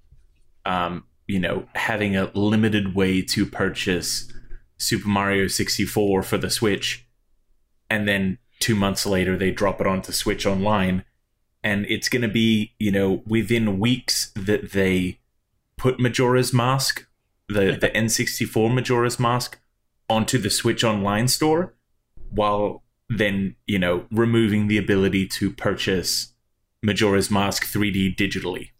Um, 0.66 1.06
you 1.28 1.40
know, 1.40 1.68
having 1.76 2.16
a 2.16 2.32
limited 2.34 2.96
way 2.96 3.22
to 3.22 3.46
purchase 3.46 4.32
Super 4.78 5.08
Mario 5.08 5.48
64 5.48 6.24
for 6.24 6.38
the 6.38 6.50
Switch, 6.50 7.08
and 7.90 8.08
then 8.08 8.38
two 8.60 8.76
months 8.76 9.06
later 9.06 9.38
they 9.38 9.52
drop 9.52 9.80
it 9.82 9.88
onto 9.88 10.12
Switch 10.12 10.46
Online, 10.46 11.04
and 11.64 11.86
it's 11.88 12.10
going 12.10 12.22
to 12.22 12.28
be 12.28 12.74
you 12.80 12.92
know 12.92 13.24
within 13.26 13.80
weeks 13.80 14.32
that 14.36 14.72
they 14.72 15.20
put 15.78 16.00
Majora's 16.00 16.54
Mask, 16.54 17.08
the 17.48 17.78
the 17.80 17.90
N64 17.90 18.74
Majora's 18.74 19.20
Mask, 19.20 19.60
onto 20.10 20.38
the 20.38 20.50
Switch 20.50 20.84
Online 20.84 21.28
store, 21.28 21.74
while 22.30 22.84
then 23.10 23.56
you 23.66 23.80
know 23.80 24.06
removing 24.12 24.68
the 24.68 24.78
ability 24.78 25.28
to 25.28 25.52
purchase 25.52 26.34
Majora's 26.82 27.32
Mask 27.32 27.66
3D 27.66 28.16
digitally. 28.16 28.73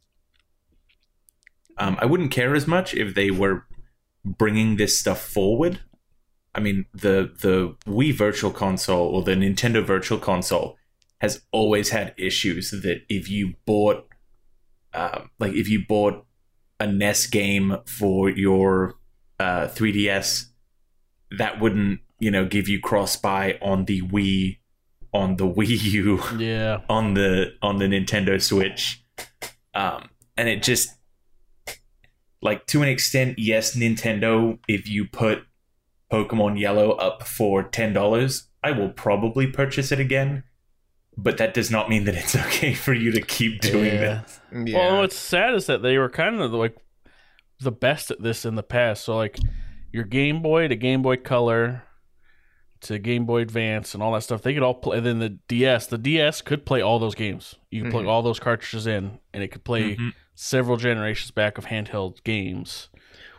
Um, 1.78 1.98
I 2.00 2.06
wouldn't 2.06 2.32
care 2.32 2.56
as 2.56 2.68
much 2.68 2.94
if 2.94 3.16
they 3.16 3.32
were 3.32 3.66
bringing 4.24 4.78
this 4.78 5.00
stuff 5.00 5.22
forward. 5.22 5.80
I 6.56 6.60
mean, 6.60 6.86
the 6.94 7.32
the 7.40 7.76
Wii 7.86 8.14
Virtual 8.14 8.52
Console 8.52 9.08
or 9.08 9.24
the 9.24 9.32
Nintendo 9.32 9.84
Virtual 9.84 10.20
Console 10.20 10.78
has 11.20 11.42
always 11.52 11.90
had 11.90 12.14
issues 12.18 12.72
that 12.72 13.02
if 13.10 13.30
you 13.30 13.54
bought, 13.66 14.06
um, 14.94 15.30
like 15.40 15.54
if 15.54 15.68
you 15.68 15.84
bought 15.88 16.26
a 16.80 16.88
NES 16.88 17.28
game 17.28 17.78
for 17.86 18.30
your 18.30 18.96
uh, 19.40 19.68
3DS, 19.68 20.48
that 21.38 21.60
wouldn't 21.60 22.02
you 22.20 22.30
know 22.30 22.46
give 22.46 22.68
you 22.68 22.80
cross 22.80 23.16
buy 23.16 23.58
on 23.62 23.86
the 23.86 24.02
Wii, 24.02 24.60
on 25.14 25.38
the 25.38 25.48
Wii 25.48 25.82
U 25.94 26.22
Yeah, 26.38 26.82
on 26.90 27.16
the 27.16 27.54
on 27.62 27.78
the 27.78 27.86
Nintendo 27.86 28.40
Switch, 28.40 29.04
um, 29.74 30.10
and 30.38 30.48
it 30.48 30.62
just 30.62 30.92
like 32.44 32.68
to 32.68 32.82
an 32.84 32.88
extent, 32.90 33.40
yes, 33.40 33.76
Nintendo. 33.76 34.60
If 34.68 34.88
you 34.88 35.06
put 35.06 35.44
Pokemon 36.12 36.60
Yellow 36.60 36.92
up 36.92 37.24
for 37.24 37.64
ten 37.64 37.94
dollars, 37.94 38.50
I 38.64 38.72
will 38.72 38.90
probably 38.90 39.48
purchase 39.48 39.92
it 39.92 40.00
again. 40.00 40.44
But 41.16 41.38
that 41.38 41.54
does 41.54 41.70
not 41.72 41.90
mean 41.90 42.06
that 42.06 42.16
it's 42.16 42.36
okay 42.48 42.74
for 42.74 42.94
you 42.94 43.12
to 43.12 43.22
keep 43.22 43.62
doing 43.62 43.86
Yeah. 43.86 44.22
this. 44.24 44.40
yeah. 44.52 44.78
Well, 44.78 45.02
what's 45.02 45.16
sad 45.16 45.54
is 45.56 45.68
that 45.68 45.82
they 45.82 45.98
were 45.98 46.10
kind 46.10 46.40
of 46.42 46.52
like 46.54 46.76
the 47.60 47.72
best 47.72 48.12
at 48.12 48.22
this 48.22 48.46
in 48.46 48.56
the 48.56 48.64
past. 48.64 49.04
So 49.06 49.16
like 49.16 49.38
your 49.92 50.04
Game 50.06 50.42
Boy 50.42 50.68
to 50.68 50.76
Game 50.76 51.02
Boy 51.04 51.18
Color 51.18 51.84
to 52.82 53.00
Game 53.00 53.26
Boy 53.26 53.42
Advance 53.42 53.94
and 53.94 54.02
all 54.04 54.12
that 54.14 54.24
stuff, 54.24 54.42
they 54.42 54.54
could 54.54 54.64
all 54.64 54.74
play. 54.74 54.98
And 54.98 55.06
then 55.06 55.20
the 55.20 55.30
DS, 55.48 55.88
the 55.88 55.98
DS 56.00 56.42
could 56.42 56.66
play 56.66 56.82
all 56.82 57.00
those 57.00 57.16
games. 57.16 57.56
You 57.72 57.84
could 57.84 57.92
plug 57.92 58.06
Mhm. 58.06 58.10
all 58.10 58.22
those 58.24 58.40
cartridges 58.40 58.88
in, 58.88 59.20
and 59.34 59.42
it 59.44 59.50
could 59.50 59.64
play 59.64 59.96
Mhm. 59.96 60.14
Several 60.36 60.78
generations 60.78 61.32
back 61.32 61.58
of 61.58 61.66
handheld 61.66 62.24
games 62.24 62.90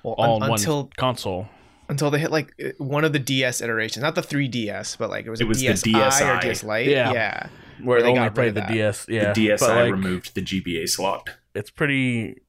well, 0.02 0.14
all 0.18 0.42
un- 0.42 0.48
in 0.48 0.54
until 0.54 0.82
one 0.84 0.90
console. 0.96 1.48
until 1.88 2.10
they 2.10 2.18
hit 2.18 2.30
like 2.30 2.52
uh, 2.64 2.68
one 2.78 3.04
of 3.04 3.12
the 3.12 3.18
DS 3.18 3.60
iterations, 3.60 4.02
not 4.02 4.14
the 4.14 4.22
3DS, 4.22 4.96
but 4.98 5.10
like 5.10 5.26
it 5.26 5.30
was 5.30 5.40
It 5.40 5.44
a 5.44 5.48
was 5.48 5.60
the 5.82 5.92
DSi, 5.92 6.36
or 6.38 6.40
DS 6.40 6.62
Lite. 6.64 6.86
Yeah. 6.86 7.12
Yeah. 7.12 7.48
Where 7.82 8.00
they 8.00 8.04
they 8.04 8.08
only 8.10 8.20
got 8.20 8.24
rid 8.26 8.34
played 8.34 8.48
of 8.48 8.54
the 8.54 8.60
that. 8.60 8.70
DS, 8.72 9.06
yeah. 9.08 9.32
the 9.32 9.48
DSi 9.48 9.60
like, 9.68 9.92
removed 9.92 10.34
the 10.34 10.42
GBA 10.42 10.88
slot. 10.88 11.28
It's 11.54 11.70
pretty 11.70 12.40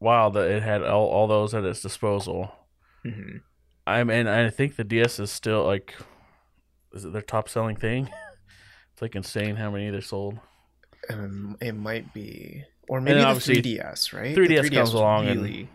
wild 0.00 0.34
that 0.34 0.50
it 0.50 0.62
had 0.62 0.82
all, 0.82 1.06
all 1.08 1.26
those 1.28 1.54
at 1.54 1.64
its 1.64 1.80
disposal. 1.80 2.52
hmm 3.04 3.38
I 3.86 4.04
mean, 4.04 4.28
I 4.28 4.48
think 4.50 4.76
the 4.76 4.84
DS 4.84 5.18
is 5.18 5.30
still 5.32 5.64
like, 5.64 5.94
is 6.92 7.04
it 7.04 7.12
their 7.12 7.20
top 7.22 7.48
selling 7.48 7.74
thing? 7.76 8.08
it's 8.92 9.02
like 9.02 9.16
insane 9.16 9.56
how 9.56 9.70
many 9.72 9.90
they 9.90 10.00
sold. 10.00 10.38
Um, 11.10 11.56
it 11.60 11.72
might 11.72 12.12
be, 12.14 12.62
or 12.92 12.98
then 13.00 13.04
maybe 13.04 13.20
the 13.20 13.26
obviously 13.26 13.62
3DS, 13.62 14.12
right? 14.12 14.36
3DS 14.36 14.62
the 14.62 14.70
comes 14.70 14.74
was 14.90 14.94
along 14.94 15.26
and- 15.28 15.42
Really, 15.42 15.68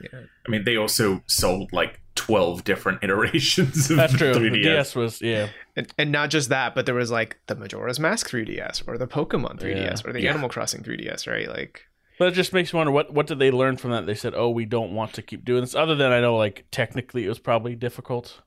yeah. 0.00 0.20
I 0.46 0.50
mean, 0.50 0.64
they 0.64 0.76
also 0.76 1.22
sold 1.26 1.72
like 1.72 2.00
twelve 2.14 2.62
different 2.64 2.98
iterations 3.02 3.90
of 3.90 3.96
That's 3.96 4.12
the 4.12 4.18
true. 4.18 4.34
3DS. 4.34 4.52
The 4.52 4.62
DS 4.62 4.94
was 4.94 5.20
yeah. 5.22 5.48
And, 5.76 5.92
and 5.98 6.12
not 6.12 6.30
just 6.30 6.50
that, 6.50 6.74
but 6.74 6.86
there 6.86 6.94
was 6.94 7.10
like 7.10 7.38
the 7.46 7.54
Majora's 7.56 7.98
Mask 7.98 8.28
3DS 8.30 8.86
or 8.86 8.96
the 8.98 9.06
Pokemon 9.08 9.58
3DS 9.60 9.76
Yeah. 9.76 9.94
or 10.08 10.12
the 10.12 10.20
Yeah. 10.22 10.30
Animal 10.30 10.48
Crossing 10.48 10.82
3DS, 10.82 11.26
right? 11.26 11.48
Like, 11.48 11.86
But 12.18 12.28
it 12.28 12.32
just 12.34 12.52
makes 12.52 12.72
you 12.72 12.76
wonder 12.76 12.92
what 12.92 13.12
what 13.12 13.26
did 13.26 13.38
they 13.38 13.50
learn 13.50 13.76
from 13.78 13.90
that? 13.92 14.04
They 14.06 14.14
said, 14.14 14.34
"Oh, 14.36 14.50
we 14.50 14.64
don't 14.66 14.92
want 14.92 15.14
to 15.14 15.22
keep 15.22 15.44
doing 15.44 15.62
this." 15.62 15.74
Other 15.74 15.94
than 15.96 16.12
I 16.12 16.20
know, 16.20 16.36
like 16.36 16.66
technically, 16.70 17.24
it 17.24 17.28
was 17.28 17.38
probably 17.40 17.74
difficult 17.74 18.42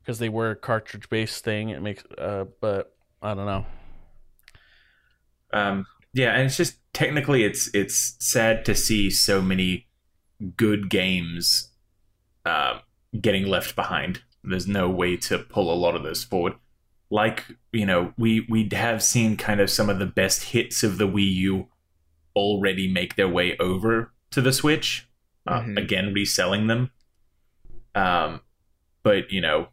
because 0.00 0.18
they 0.18 0.28
were 0.28 0.50
a 0.50 0.56
cartridge 0.56 1.08
based 1.08 1.42
thing. 1.44 1.70
It 1.70 1.80
makes, 1.82 2.04
uh, 2.18 2.44
but 2.60 2.94
I 3.22 3.34
don't 3.34 3.46
know. 3.46 3.66
Um, 5.52 5.86
yeah, 6.12 6.32
and 6.34 6.46
it's 6.46 6.56
just 6.56 6.78
technically 6.92 7.44
it's 7.44 7.68
it's 7.74 8.16
sad 8.18 8.64
to 8.64 8.74
see 8.74 9.10
so 9.10 9.40
many 9.42 9.86
good 10.56 10.88
games 10.90 11.70
uh, 12.44 12.78
getting 13.20 13.46
left 13.46 13.76
behind. 13.76 14.22
There's 14.42 14.66
no 14.66 14.88
way 14.88 15.16
to 15.18 15.38
pull 15.38 15.72
a 15.72 15.74
lot 15.76 15.94
of 15.94 16.02
those 16.02 16.24
forward. 16.24 16.54
Like 17.10 17.44
you 17.72 17.86
know, 17.86 18.12
we 18.18 18.46
we 18.48 18.68
have 18.72 19.02
seen 19.02 19.36
kind 19.36 19.60
of 19.60 19.70
some 19.70 19.88
of 19.90 19.98
the 19.98 20.06
best 20.06 20.44
hits 20.44 20.82
of 20.82 20.98
the 20.98 21.08
Wii 21.08 21.32
U 21.34 21.68
already 22.36 22.90
make 22.90 23.16
their 23.16 23.28
way 23.28 23.56
over 23.58 24.12
to 24.30 24.40
the 24.40 24.52
Switch. 24.52 25.08
Uh, 25.46 25.60
Mhm. 25.60 25.78
Again, 25.78 26.12
reselling 26.12 26.66
them. 26.66 26.90
Um, 27.94 28.42
but 29.02 29.30
you 29.32 29.40
know, 29.40 29.68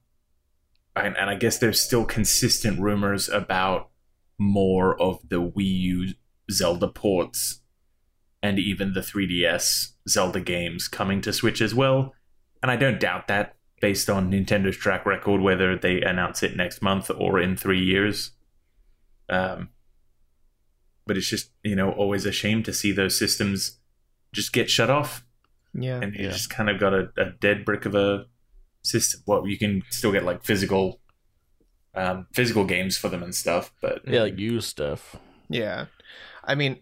and, 0.95 1.17
and 1.17 1.29
I 1.29 1.35
guess 1.35 1.57
there's 1.57 1.81
still 1.81 2.05
consistent 2.05 2.79
rumors 2.79 3.27
about 3.27 3.89
more 4.37 4.99
of 5.01 5.19
the 5.27 5.41
Wii 5.41 5.79
U 5.79 6.13
Zelda 6.51 6.88
ports 6.88 7.62
and 8.43 8.60
even 8.60 8.93
the 8.93 9.01
3DS 9.01 9.93
Zelda 10.08 10.39
games 10.39 10.88
coming 10.88 11.21
to 11.21 11.34
Switch 11.34 11.62
as 11.62 11.73
well. 11.73 12.13
And 12.62 12.71
I 12.71 12.75
don't 12.75 12.99
doubt 12.99 13.27
that 13.27 13.55
based 13.81 14.10
on 14.10 14.31
Nintendo's 14.31 14.77
track 14.77 15.05
record, 15.05 15.41
whether 15.41 15.77
they 15.77 16.01
announce 16.01 16.43
it 16.43 16.55
next 16.55 16.81
month 16.81 17.10
or 17.15 17.39
in 17.39 17.55
three 17.58 17.84
years. 17.84 18.31
Um, 19.29 19.69
but 21.08 21.17
it's 21.17 21.29
just, 21.29 21.51
you 21.63 21.75
know, 21.75 21.91
always 21.91 22.25
a 22.25 22.31
shame 22.31 22.63
to 22.63 22.73
see 22.73 22.91
those 22.91 23.17
systems 23.17 23.79
just 24.34 24.53
get 24.53 24.69
shut 24.69 24.89
off. 24.89 25.23
yeah. 25.73 25.99
And 26.01 26.15
you 26.15 26.25
Yeah. 26.25 26.31
just 26.31 26.49
kind 26.49 26.69
of 26.69 26.79
got 26.79 26.93
a, 26.93 27.10
a 27.17 27.25
dead 27.39 27.65
brick 27.65 27.86
of 27.86 27.95
a 27.95 28.25
system. 28.84 29.21
Well, 29.25 29.47
you 29.47 29.58
can 29.58 29.84
still 29.89 30.12
get 30.12 30.23
like 30.23 30.43
physical. 30.43 30.99
Um, 31.93 32.27
physical 32.34 32.65
games 32.65 32.97
for 32.97 33.08
them 33.08 33.23
and 33.23 33.34
stuff, 33.34 33.71
but 33.81 34.01
Yeah, 34.05 34.23
like 34.23 34.38
used 34.38 34.67
stuff. 34.67 35.15
Yeah. 35.49 35.86
I 36.45 36.55
mean, 36.55 36.79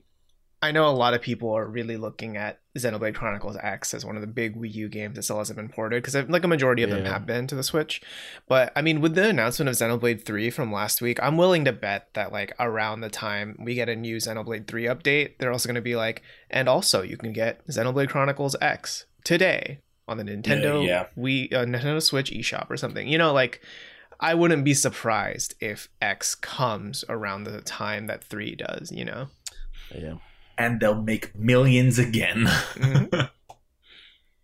I 0.63 0.71
know 0.71 0.87
a 0.87 0.91
lot 0.91 1.13
of 1.13 1.21
people 1.21 1.51
are 1.51 1.67
really 1.67 1.97
looking 1.97 2.37
at 2.37 2.61
Xenoblade 2.77 3.15
Chronicles 3.15 3.57
X 3.61 3.93
as 3.93 4.05
one 4.05 4.15
of 4.15 4.21
the 4.21 4.27
big 4.27 4.55
Wii 4.55 4.73
U 4.75 4.87
games 4.87 5.15
that 5.15 5.23
still 5.23 5.37
hasn't 5.37 5.57
been 5.57 5.67
ported 5.67 6.01
because 6.01 6.15
like 6.29 6.45
a 6.45 6.47
majority 6.47 6.83
of 6.83 6.89
them 6.89 7.03
have 7.03 7.25
been 7.25 7.47
to 7.47 7.55
the 7.55 7.63
Switch. 7.63 8.01
But 8.47 8.71
I 8.73 8.81
mean, 8.81 9.01
with 9.01 9.13
the 9.13 9.27
announcement 9.27 9.67
of 9.67 9.75
Xenoblade 9.75 10.23
3 10.23 10.49
from 10.51 10.71
last 10.71 11.01
week, 11.01 11.19
I'm 11.21 11.35
willing 11.35 11.65
to 11.65 11.73
bet 11.73 12.13
that 12.13 12.31
like 12.31 12.53
around 12.61 13.01
the 13.01 13.09
time 13.09 13.57
we 13.59 13.75
get 13.75 13.89
a 13.89 13.95
new 13.95 14.15
Xenoblade 14.15 14.65
3 14.65 14.85
update, 14.85 15.37
they're 15.37 15.51
also 15.51 15.67
going 15.67 15.75
to 15.75 15.81
be 15.81 15.97
like, 15.97 16.21
and 16.49 16.69
also 16.69 17.01
you 17.01 17.17
can 17.17 17.33
get 17.33 17.67
Xenoblade 17.67 18.07
Chronicles 18.07 18.55
X 18.61 19.05
today 19.25 19.79
on 20.07 20.15
the 20.15 20.23
Nintendo 20.23 20.85
yeah. 20.87 21.07
Wii 21.17 21.51
uh, 21.51 21.65
Nintendo 21.65 22.01
Switch 22.01 22.31
eShop 22.31 22.69
or 22.69 22.77
something. 22.77 23.09
You 23.09 23.17
know, 23.17 23.33
like 23.33 23.61
I 24.21 24.33
wouldn't 24.33 24.63
be 24.63 24.73
surprised 24.73 25.55
if 25.59 25.89
X 26.01 26.35
comes 26.35 27.03
around 27.09 27.43
the 27.43 27.59
time 27.59 28.07
that 28.07 28.23
3 28.23 28.55
does, 28.55 28.89
you 28.89 29.03
know. 29.03 29.27
Yeah, 29.95 30.15
and 30.57 30.79
they'll 30.79 31.01
make 31.01 31.35
millions 31.35 31.99
again. 31.99 32.45
Mhm. 32.75 33.29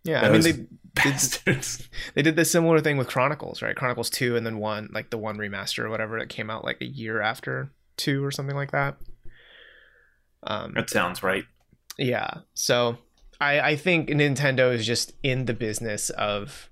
Yeah, 0.02 0.22
I 0.22 0.30
mean 0.30 0.40
Those 0.40 1.38
they 1.44 1.52
did, 1.52 1.66
they 2.14 2.22
did 2.22 2.36
this 2.36 2.50
similar 2.50 2.80
thing 2.80 2.96
with 2.96 3.06
Chronicles, 3.06 3.60
right? 3.60 3.76
Chronicles 3.76 4.08
2 4.08 4.34
and 4.34 4.46
then 4.46 4.56
1, 4.58 4.88
like 4.94 5.10
the 5.10 5.18
1 5.18 5.36
remaster 5.36 5.80
or 5.84 5.90
whatever 5.90 6.18
that 6.18 6.30
came 6.30 6.48
out 6.48 6.64
like 6.64 6.80
a 6.80 6.86
year 6.86 7.20
after 7.20 7.70
2 7.98 8.24
or 8.24 8.30
something 8.30 8.56
like 8.56 8.70
that. 8.72 8.96
Um 10.42 10.72
That 10.74 10.88
sounds 10.88 11.22
right. 11.22 11.44
Yeah. 11.98 12.30
So 12.54 12.96
I 13.42 13.60
I 13.60 13.76
think 13.76 14.08
Nintendo 14.08 14.72
is 14.72 14.86
just 14.86 15.12
in 15.22 15.44
the 15.44 15.52
business 15.54 16.08
of 16.10 16.69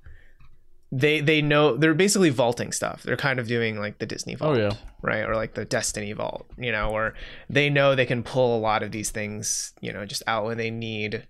they 0.90 1.20
they 1.20 1.42
know 1.42 1.76
they're 1.76 1.94
basically 1.94 2.30
vaulting 2.30 2.72
stuff. 2.72 3.02
They're 3.02 3.16
kind 3.16 3.38
of 3.38 3.46
doing 3.46 3.78
like 3.78 3.98
the 3.98 4.06
Disney 4.06 4.34
vault, 4.34 4.56
Oh 4.56 4.60
vault, 4.68 4.74
yeah. 4.74 4.88
right, 5.02 5.28
or 5.28 5.34
like 5.36 5.54
the 5.54 5.64
Destiny 5.64 6.12
vault, 6.12 6.46
you 6.56 6.72
know, 6.72 6.90
or 6.90 7.14
they 7.50 7.68
know 7.68 7.94
they 7.94 8.06
can 8.06 8.22
pull 8.22 8.56
a 8.56 8.60
lot 8.60 8.82
of 8.82 8.90
these 8.90 9.10
things, 9.10 9.72
you 9.80 9.92
know, 9.92 10.04
just 10.06 10.22
out 10.26 10.44
when 10.46 10.56
they 10.56 10.70
need 10.70 11.26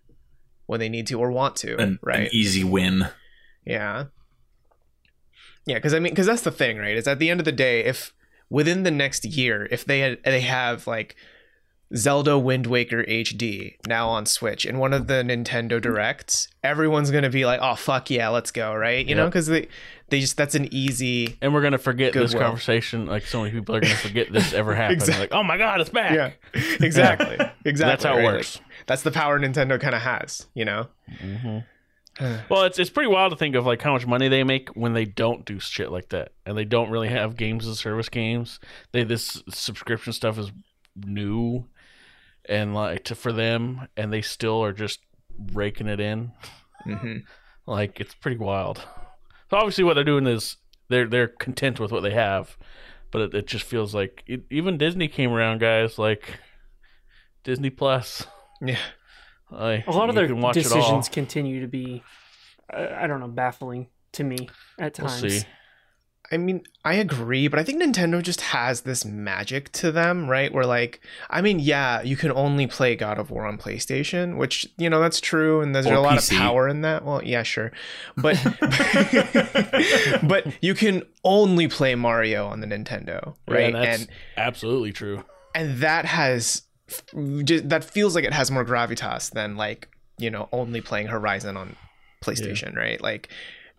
when 0.67 0.81
they 0.81 0.89
need 0.89 1.07
to 1.09 1.19
or 1.19 1.33
want 1.33 1.57
to, 1.57 1.77
An, 1.81 1.99
right? 2.03 2.21
an 2.27 2.29
easy 2.33 2.63
win. 2.63 3.09
Yeah. 3.65 4.05
Yeah, 5.67 5.75
because 5.77 5.93
I 5.95 5.99
mean, 5.99 6.13
because 6.13 6.27
that's 6.27 6.43
the 6.43 6.51
thing, 6.51 6.79
right? 6.79 6.97
Is 6.97 7.07
at 7.09 7.19
the 7.19 7.29
end 7.31 7.41
of 7.41 7.45
the 7.45 7.53
day, 7.53 7.85
if 7.85 8.13
within 8.49 8.83
the 8.85 8.91
next 8.91 9.25
year, 9.25 9.67
if 9.71 9.85
they 9.85 10.01
had, 10.01 10.19
they 10.25 10.41
have 10.41 10.87
like 10.87 11.17
Zelda 11.97 12.39
Wind 12.39 12.67
Waker 12.67 13.03
HD 13.05 13.77
now 13.87 14.09
on 14.09 14.27
Switch 14.27 14.67
in 14.67 14.79
one 14.79 14.93
of 14.93 15.07
the 15.07 15.23
Nintendo 15.25 15.81
Directs, 15.81 16.49
everyone's 16.63 17.11
gonna 17.11 17.31
be 17.31 17.47
like, 17.47 17.61
"Oh 17.63 17.75
fuck 17.77 18.11
yeah, 18.11 18.29
let's 18.29 18.51
go!" 18.51 18.75
Right? 18.75 19.07
You 19.07 19.15
know, 19.15 19.27
because 19.27 19.47
they 19.47 19.69
they 20.11 20.21
just 20.21 20.37
that's 20.37 20.55
an 20.55 20.69
easy. 20.73 21.39
And 21.41 21.55
we're 21.55 21.63
gonna 21.63 21.79
forget 21.79 22.13
this 22.13 22.33
Goodwill. 22.33 22.49
conversation. 22.49 23.07
Like 23.07 23.25
so 23.27 23.41
many 23.41 23.53
people 23.53 23.75
are 23.75 23.81
gonna 23.81 23.95
forget 23.95 24.31
this 24.33 24.53
ever 24.53 24.75
happened. 24.77 25.01
Exact- 25.01 25.19
Like, 25.21 25.33
oh 25.33 25.43
my 25.43 25.57
god, 25.57 25.81
it's 25.81 25.91
back. 25.91 26.13
Yeah, 26.13 26.33
exactly, 26.81 27.39
exactly. 27.65 27.75
That's 27.75 28.05
how 28.05 28.19
it 28.19 28.25
works. 28.25 28.57
Like, 28.57 28.65
that's 28.87 29.03
the 29.03 29.11
power 29.11 29.41
Nintendo 29.41 29.81
kind 29.81 29.95
of 29.95 30.03
has, 30.03 30.47
you 30.55 30.65
know. 30.65 30.89
Mm-hmm. 31.23 31.59
Well, 32.51 32.65
it's 32.65 32.81
it's 32.81 32.91
pretty 32.91 33.09
wild 33.09 33.31
to 33.31 33.37
think 33.39 33.55
of 33.55 33.65
like 33.65 33.81
how 33.81 33.93
much 33.93 34.05
money 34.05 34.27
they 34.27 34.43
make 34.43 34.71
when 34.71 34.93
they 34.93 35.05
don't 35.05 35.45
do 35.45 35.61
shit 35.61 35.93
like 35.93 36.09
that, 36.09 36.33
and 36.45 36.59
they 36.59 36.65
don't 36.65 36.91
really 36.91 37.09
have 37.11 37.37
games 37.37 37.65
as 37.67 37.79
service 37.79 38.09
games. 38.09 38.59
They 38.91 39.05
this 39.05 39.41
subscription 39.51 40.13
stuff 40.13 40.37
is 40.37 40.51
new, 40.97 41.67
and 42.49 42.75
like 42.75 43.05
to 43.05 43.15
for 43.15 43.33
them, 43.33 43.89
and 43.97 44.13
they 44.13 44.23
still 44.23 44.63
are 44.65 44.73
just 44.73 45.01
raking 45.53 45.87
it 45.89 46.01
in. 46.01 46.33
hmm 46.85 47.17
Like 47.67 48.01
it's 48.01 48.15
pretty 48.15 48.39
wild. 48.39 48.79
So 49.51 49.57
obviously, 49.59 49.85
what 49.85 49.95
they're 49.95 50.05
doing 50.05 50.27
is 50.27 50.57
they're 50.89 51.07
they're 51.07 51.29
content 51.29 51.79
with 51.79 51.93
what 51.93 52.03
they 52.03 52.13
have, 52.13 52.57
but 53.11 53.21
it, 53.21 53.35
it 53.35 53.47
just 53.47 53.65
feels 53.65 53.95
like 53.95 54.23
it, 54.27 54.45
even 54.51 54.79
Disney 54.79 55.07
came 55.09 55.31
around, 55.33 55.59
guys. 55.61 55.99
Like 55.99 56.39
Disney 57.45 57.69
Plus. 57.71 58.27
Yeah. 58.63 58.79
Like, 59.51 59.87
A 59.87 59.91
lot 59.91 60.09
of 60.09 60.15
their 60.15 60.27
can 60.27 60.41
watch 60.41 60.57
it 60.57 60.67
all. 60.71 60.77
decisions 60.77 61.09
continue 61.09 61.61
to 61.61 61.67
be, 61.69 62.03
I, 62.71 63.05
I 63.05 63.07
don't 63.07 63.21
know, 63.21 63.29
baffling 63.29 63.89
to 64.13 64.25
me 64.25 64.49
at 64.79 64.99
We'll 64.99 65.09
times. 65.09 65.21
see. 65.43 65.47
I 66.31 66.37
mean, 66.37 66.63
I 66.85 66.95
agree, 66.95 67.49
but 67.49 67.59
I 67.59 67.65
think 67.65 67.83
Nintendo 67.83 68.23
just 68.23 68.43
has 68.43 68.83
this 68.83 69.03
magic 69.05 69.73
to 69.73 69.91
them, 69.91 70.29
right? 70.29 70.53
Where 70.53 70.67
like, 70.67 71.01
I 71.31 71.41
mean, 71.41 71.59
yeah, 71.59 72.03
you 72.03 72.17
can 72.17 72.31
only 72.33 72.67
play 72.67 72.97
God 72.97 73.19
of 73.19 73.31
War 73.31 73.47
on 73.47 73.57
PlayStation, 73.57 74.37
which 74.37 74.67
you 74.77 74.91
know 74.91 75.01
that's 75.01 75.21
true, 75.23 75.63
and 75.63 75.75
there's 75.75 75.87
Or 75.87 75.95
a 75.95 76.01
lot 76.01 76.19
PC. 76.19 76.33
of 76.33 76.39
power 76.39 76.69
in 76.69 76.83
that. 76.83 77.03
Well, 77.05 77.25
yeah, 77.25 77.43
sure, 77.45 77.73
but 78.19 78.37
but 80.23 80.47
you 80.63 80.75
can 80.75 81.03
only 81.25 81.69
play 81.69 81.95
Mario 81.95 82.47
on 82.47 82.61
the 82.61 82.67
Nintendo, 82.67 83.35
Yeah, 83.49 83.55
right? 83.55 83.73
that's 83.73 84.01
and 84.03 84.11
absolutely 84.37 84.93
true. 84.93 85.25
and 85.55 85.79
that 85.79 86.05
has 86.05 86.63
just, 87.45 87.69
that 87.69 87.85
feels 87.85 88.15
like 88.15 88.25
it 88.25 88.33
has 88.33 88.51
more 88.51 88.65
gravitas 88.65 89.31
than 89.31 89.57
like 89.57 89.89
you 90.19 90.31
know 90.31 90.49
only 90.53 90.81
playing 90.81 91.07
Horizon 91.09 91.57
on 91.57 91.77
PlayStation, 92.23 92.75
right? 92.77 93.01
Like 93.01 93.29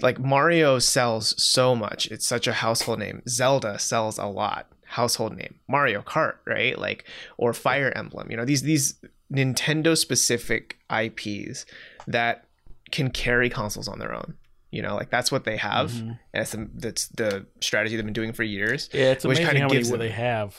like 0.01 0.19
Mario 0.19 0.79
sells 0.79 1.41
so 1.41 1.75
much; 1.75 2.07
it's 2.07 2.25
such 2.25 2.47
a 2.47 2.53
household 2.53 2.99
name. 2.99 3.21
Zelda 3.27 3.77
sells 3.79 4.17
a 4.17 4.25
lot, 4.25 4.67
household 4.85 5.35
name. 5.35 5.55
Mario 5.67 6.01
Kart, 6.01 6.35
right? 6.45 6.77
Like 6.77 7.05
or 7.38 7.53
Fire 7.53 7.91
Emblem, 7.95 8.29
you 8.31 8.38
know 8.38 8.45
these 8.45 8.62
these 8.63 8.95
Nintendo 9.31 9.97
specific 9.97 10.77
IPs 10.91 11.65
that 12.07 12.45
can 12.91 13.09
carry 13.12 13.49
consoles 13.49 13.88
on 13.88 13.99
their 13.99 14.13
own. 14.13 14.35
You 14.71 14.81
know, 14.83 14.95
like 14.95 15.09
that's 15.09 15.31
what 15.31 15.45
they 15.45 15.57
have, 15.57 15.91
Mhm. 15.91 16.01
and 16.01 16.17
that's 16.33 16.51
the, 16.51 16.69
that's 16.75 17.07
the 17.07 17.45
strategy 17.59 17.95
they've 17.95 18.05
been 18.05 18.13
doing 18.13 18.33
for 18.33 18.43
years. 18.43 18.88
Yeah, 18.93 19.12
it's 19.12 19.25
Which 19.25 19.39
amazing 19.39 19.45
kinda 19.53 19.62
how 19.62 19.67
many 19.67 19.77
gives 19.79 19.89
them- 19.89 19.99
they 19.99 20.09
have. 20.09 20.55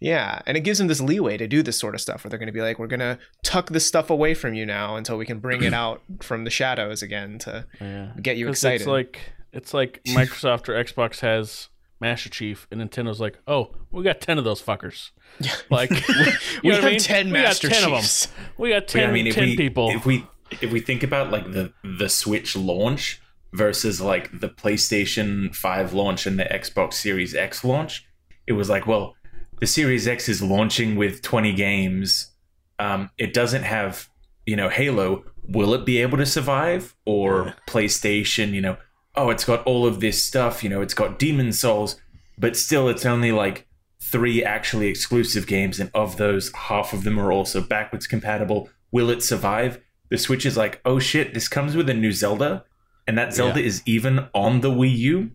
Yeah, 0.00 0.40
and 0.46 0.56
it 0.56 0.60
gives 0.60 0.78
them 0.78 0.88
this 0.88 1.00
leeway 1.00 1.36
to 1.36 1.46
do 1.46 1.62
this 1.62 1.78
sort 1.78 1.94
of 1.94 2.00
stuff 2.00 2.24
where 2.24 2.30
they're 2.30 2.38
going 2.38 2.46
to 2.48 2.52
be 2.52 2.60
like, 2.60 2.78
we're 2.78 2.86
going 2.86 3.00
to 3.00 3.18
tuck 3.42 3.70
this 3.70 3.86
stuff 3.86 4.10
away 4.10 4.34
from 4.34 4.54
you 4.54 4.66
now 4.66 4.96
until 4.96 5.16
we 5.16 5.24
can 5.26 5.38
bring 5.38 5.62
it 5.62 5.72
out 5.82 6.02
from 6.20 6.44
the 6.44 6.50
shadows 6.50 7.02
again 7.02 7.38
to 7.40 7.66
Yeah, 7.80 8.12
get 8.20 8.36
you 8.36 8.46
'Cause 8.46 8.56
excited. 8.56 8.80
It's 8.82 8.86
like 8.86 9.20
it's 9.52 9.74
like 9.74 10.02
Microsoft 10.08 10.68
or 10.68 10.74
Xbox 10.82 11.20
has 11.20 11.68
Master 12.00 12.28
Chief, 12.28 12.66
and 12.70 12.80
Nintendo's 12.80 13.20
like, 13.20 13.38
oh, 13.46 13.70
we 13.90 14.02
got 14.02 14.20
ten 14.20 14.36
of 14.36 14.44
those 14.44 14.60
fuckers. 14.62 15.10
Like, 15.70 15.90
you 16.08 16.24
we 16.64 16.68
know 16.70 16.74
have 16.76 16.84
I 16.84 16.90
mean? 16.90 16.98
10 17.00 17.26
we 17.26 17.32
Master 17.32 17.68
got 17.68 17.76
10 17.78 17.88
Chiefs. 17.90 18.24
of 18.26 18.36
them. 18.36 18.44
We 18.58 18.68
got 18.70 18.80
But 18.82 18.88
10, 18.88 19.08
I 19.08 19.12
mean, 19.12 19.26
if 19.26 19.34
10 19.34 19.44
we 19.44 19.56
people. 19.56 19.90
if 19.90 20.04
we 20.06 20.24
if 20.60 20.70
we 20.70 20.80
think 20.80 21.02
about 21.02 21.30
like 21.32 21.50
the 21.52 21.72
the 21.82 22.08
Switch 22.08 22.54
launch 22.54 23.20
versus 23.52 24.00
like 24.00 24.38
the 24.40 24.48
PlayStation 24.48 25.54
5 25.54 25.92
launch 25.92 26.26
and 26.26 26.38
the 26.38 26.44
Xbox 26.44 26.94
Series 26.94 27.34
X 27.34 27.64
launch, 27.64 28.06
it 28.46 28.52
was 28.52 28.68
like, 28.68 28.86
well, 28.86 29.14
the 29.60 29.66
Series 29.66 30.06
X 30.06 30.28
is 30.28 30.42
launching 30.42 30.96
with 30.96 31.22
20 31.22 31.52
games. 31.52 32.32
Um, 32.78 33.10
it 33.18 33.32
doesn't 33.32 33.62
have, 33.62 34.08
you 34.46 34.56
know, 34.56 34.68
Halo. 34.68 35.24
Will 35.46 35.74
it 35.74 35.84
be 35.84 35.98
able 35.98 36.18
to 36.18 36.26
survive? 36.26 36.94
Or 37.04 37.54
PlayStation, 37.68 38.52
you 38.52 38.60
know, 38.60 38.76
oh, 39.16 39.30
it's 39.30 39.44
got 39.44 39.64
all 39.64 39.86
of 39.86 40.00
this 40.00 40.22
stuff, 40.22 40.62
you 40.62 40.70
know, 40.70 40.80
it's 40.80 40.94
got 40.94 41.18
Demon 41.18 41.52
Souls, 41.52 41.96
but 42.38 42.56
still 42.56 42.88
it's 42.88 43.06
only 43.06 43.32
like 43.32 43.66
three 44.00 44.44
actually 44.44 44.88
exclusive 44.88 45.46
games, 45.46 45.80
and 45.80 45.90
of 45.94 46.16
those, 46.16 46.52
half 46.52 46.92
of 46.92 47.04
them 47.04 47.18
are 47.18 47.32
also 47.32 47.60
backwards 47.60 48.06
compatible. 48.06 48.68
Will 48.90 49.10
it 49.10 49.22
survive? 49.22 49.80
The 50.10 50.18
Switch 50.18 50.44
is 50.44 50.56
like, 50.56 50.80
oh 50.84 50.98
shit, 50.98 51.34
this 51.34 51.48
comes 51.48 51.76
with 51.76 51.88
a 51.88 51.94
new 51.94 52.12
Zelda, 52.12 52.64
and 53.06 53.16
that 53.18 53.34
Zelda 53.34 53.60
is 53.60 53.82
even 53.86 54.28
on 54.34 54.60
the 54.60 54.70
Wii 54.70 54.96
U. 54.96 55.30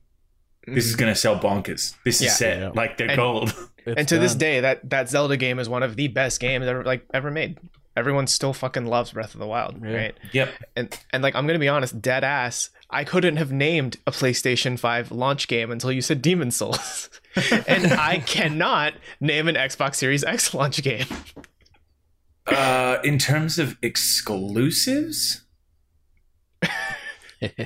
This 0.67 0.85
is 0.85 0.95
gonna 0.95 1.15
sell 1.15 1.39
bonkers. 1.39 1.95
This 2.05 2.21
Yeah. 2.21 2.27
is 2.27 2.37
set. 2.37 2.59
Yeah. 2.59 2.69
Like 2.73 2.97
they're 2.97 3.07
And- 3.09 3.17
gold. 3.17 3.53
And 3.87 4.07
to 4.09 4.19
this 4.19 4.35
day, 4.35 4.59
that 4.59 4.87
that 4.91 5.09
Zelda 5.09 5.35
game 5.35 5.57
is 5.57 5.67
one 5.67 5.81
of 5.81 5.95
the 5.95 6.09
best 6.09 6.39
games 6.39 6.67
ever 6.67 6.83
like 6.83 7.05
ever 7.11 7.31
made. 7.31 7.57
Everyone 7.97 8.27
still 8.27 8.53
fucking 8.53 8.85
loves 8.85 9.13
Breath 9.13 9.33
of 9.33 9.39
the 9.39 9.47
Wild, 9.47 9.81
Yeah. 9.83 9.91
right? 9.91 10.17
yep. 10.31 10.53
And 10.75 10.95
and 11.11 11.23
like 11.23 11.33
I'm 11.33 11.47
gonna 11.47 11.57
be 11.59 11.69
honest, 11.69 11.99
dead 11.99 12.23
ass. 12.23 12.69
I 12.91 13.03
couldn't 13.03 13.37
have 13.37 13.51
named 13.51 13.97
a 14.05 14.11
PlayStation 14.11 14.77
5 14.77 15.11
launch 15.11 15.47
game 15.47 15.71
until 15.71 15.91
you 15.91 16.01
said 16.01 16.21
Demon 16.21 16.51
Souls, 16.51 17.09
and 17.67 17.93
I 17.93 18.19
cannot 18.27 18.93
name 19.19 19.47
an 19.47 19.55
Xbox 19.55 19.95
Series 19.95 20.23
X 20.23 20.53
launch 20.53 20.83
game. 20.83 21.05
Uh, 22.45 22.97
in 23.03 23.17
terms 23.17 23.57
of 23.57 23.75
exclusives, 23.81 25.41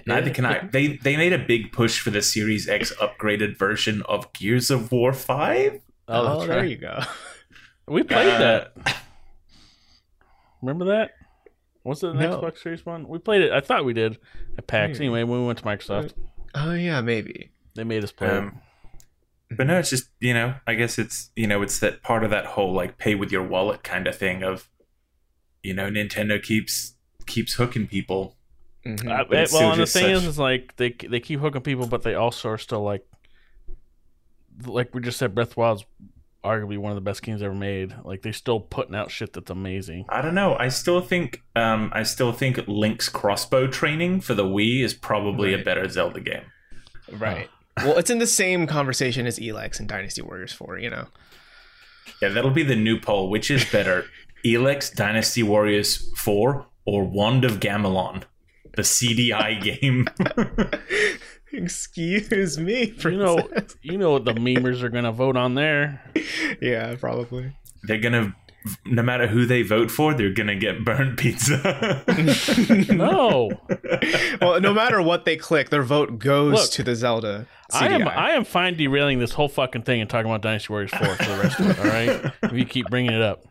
neither 0.05 0.29
can 0.29 0.45
I. 0.45 0.67
They 0.71 0.97
they 0.97 1.17
made 1.17 1.33
a 1.33 1.37
big 1.39 1.71
push 1.71 1.99
for 1.99 2.09
the 2.11 2.21
Series 2.21 2.67
X 2.69 2.91
upgraded 3.01 3.57
version 3.57 4.01
of 4.03 4.31
Gears 4.33 4.69
of 4.71 4.91
War 4.91 5.13
Five. 5.13 5.81
Oh, 6.07 6.37
that's 6.39 6.47
there 6.47 6.57
right. 6.59 6.69
you 6.69 6.77
go. 6.77 6.99
We 7.87 8.03
played 8.03 8.27
Uh, 8.33 8.37
that. 8.39 8.97
Remember 10.61 10.85
that? 10.85 11.11
Was 11.83 12.03
it 12.03 12.11
an 12.11 12.19
No. 12.19 12.39
Xbox 12.39 12.59
Series 12.59 12.85
one? 12.85 13.07
We 13.07 13.19
played 13.19 13.41
it. 13.41 13.51
I 13.51 13.59
thought 13.59 13.83
we 13.83 13.93
did 13.93 14.17
at 14.57 14.67
PAX. 14.67 14.93
Maybe. 14.99 15.05
Anyway, 15.07 15.23
when 15.23 15.41
we 15.41 15.45
went 15.47 15.59
to 15.59 15.65
Microsoft, 15.65 16.13
Oh 16.55 16.73
yeah, 16.73 17.01
maybe. 17.01 17.51
they 17.75 17.83
made 17.83 18.03
us 18.03 18.11
play 18.11 18.27
it. 18.27 18.33
Um, 18.33 18.59
but 19.51 19.67
no, 19.67 19.79
it's 19.79 19.89
just 19.89 20.09
you 20.19 20.33
know, 20.33 20.55
I 20.65 20.75
guess 20.75 20.97
it's 20.97 21.29
you 21.35 21.47
know, 21.47 21.61
it's 21.61 21.79
that 21.79 22.01
part 22.01 22.23
of 22.23 22.29
that 22.29 22.45
whole 22.45 22.71
like 22.73 22.97
pay 22.97 23.15
with 23.15 23.31
your 23.31 23.43
wallet 23.43 23.83
kind 23.83 24.07
of 24.07 24.15
thing 24.17 24.43
of, 24.43 24.69
you 25.61 25.73
know, 25.73 25.89
Nintendo 25.89 26.41
keeps 26.41 26.93
keeps 27.25 27.55
hooking 27.55 27.87
people. 27.87 28.37
Mhm. 28.85 29.09
Uh, 29.09 29.23
but 29.29 29.37
it's 29.39 29.51
well, 29.53 29.59
still 29.61 29.71
and 29.71 29.79
the 29.79 29.83
just 29.83 29.93
thing 29.93 30.09
is, 30.09 30.19
such- 30.21 30.29
is 30.29 30.39
like 30.39 30.75
they 30.75 30.89
they 30.91 31.19
keep 31.19 31.39
hooking 31.39 31.61
people, 31.61 31.87
but 31.87 32.03
they 32.03 32.15
also 32.15 32.49
are 32.49 32.57
still 32.57 32.83
like, 32.83 33.05
like 34.65 34.93
we 34.93 35.01
just 35.01 35.17
said, 35.17 35.33
Breath 35.35 35.49
of 35.49 35.55
the 35.55 35.59
Wild's 35.61 35.85
arguably 36.43 36.77
one 36.77 36.91
of 36.91 36.95
the 36.95 37.01
best 37.01 37.21
games 37.23 37.41
ever 37.41 37.53
made. 37.55 37.95
Like 38.03 38.21
they're 38.21 38.33
still 38.33 38.59
putting 38.59 38.95
out 38.95 39.09
shit 39.11 39.31
that's 39.33 39.49
amazing. 39.49 40.05
I 40.09 40.21
don't 40.21 40.35
know. 40.35 40.55
I 40.59 40.67
still 40.67 40.99
think 41.01 41.41
um 41.55 41.89
I 41.93 42.03
still 42.03 42.33
think 42.33 42.59
Link's 42.67 43.07
crossbow 43.09 43.67
training 43.67 44.21
for 44.21 44.33
the 44.33 44.43
Wii 44.43 44.83
is 44.83 44.93
probably 44.93 45.53
a 45.53 45.57
better 45.59 45.87
Zelda 45.87 46.19
game. 46.19 46.43
Right. 47.11 47.49
Well, 47.77 47.97
it's 47.97 48.09
in 48.09 48.19
the 48.19 48.27
same 48.27 48.67
conversation 48.67 49.25
as 49.25 49.39
Elex 49.39 49.79
and 49.79 49.87
Dynasty 49.89 50.21
Warriors 50.21 50.53
4, 50.53 50.77
you 50.77 50.89
know. 50.91 51.07
Yeah, 52.21 52.29
that'll 52.29 52.51
be 52.51 52.61
the 52.63 52.75
new 52.75 52.99
poll. 52.99 53.29
Which 53.29 53.49
is 53.49 53.65
better, 53.65 54.05
Elex 54.45 54.93
Dynasty 54.93 55.41
Warriors 55.41 56.11
4 56.17 56.65
or 56.85 57.03
Wand 57.05 57.45
of 57.45 57.59
Gamelon, 57.59 58.23
the 58.75 58.81
CDI 58.83 59.61
game? 59.61 60.07
Excuse 61.51 62.57
me, 62.57 62.93
You 63.03 63.11
know, 63.11 63.47
you 63.83 63.97
know 63.97 64.11
what 64.11 64.25
the 64.25 64.33
memers 64.33 64.81
are 64.81 64.89
gonna 64.89 65.11
vote 65.11 65.37
on 65.37 65.53
there. 65.55 66.01
yeah, 66.61 66.95
probably. 66.99 67.55
they're 67.83 67.99
gonna, 67.99 68.35
no 68.85 69.03
matter 69.03 69.27
who 69.27 69.45
they 69.45 69.61
vote 69.61 69.91
for, 69.91 70.15
they're 70.15 70.33
gonna 70.33 70.55
get 70.55 70.83
burnt 70.83 71.19
pizza. 71.19 72.03
No, 72.93 73.51
Well, 74.41 74.59
no 74.61 74.73
matter 74.73 74.99
what 75.01 75.25
they 75.25 75.35
click, 75.37 75.69
their 75.69 75.83
vote 75.83 76.17
goes 76.17 76.53
Look, 76.53 76.71
to 76.71 76.83
the 76.83 76.95
Zelda. 76.95 77.45
I 77.71 77.89
am 77.89 78.07
I 78.07 78.31
am 78.31 78.45
fine 78.45 78.75
derailing 78.75 79.19
this 79.19 79.31
whole 79.33 79.47
fucking 79.49 79.83
thing 79.83 80.01
and 80.01 80.09
talking 80.09 80.29
about 80.31 80.41
Dynasty 80.41 80.73
Warriors 80.73 80.91
Four 80.91 81.15
for 81.15 81.23
the 81.23 81.37
rest 81.37 81.59
of 81.59 81.69
it. 81.69 81.79
All 81.79 81.85
right, 81.85 82.33
if 82.43 82.51
you 82.53 82.65
keep 82.65 82.87
bringing 82.89 83.13
it 83.13 83.21
up. 83.21 83.45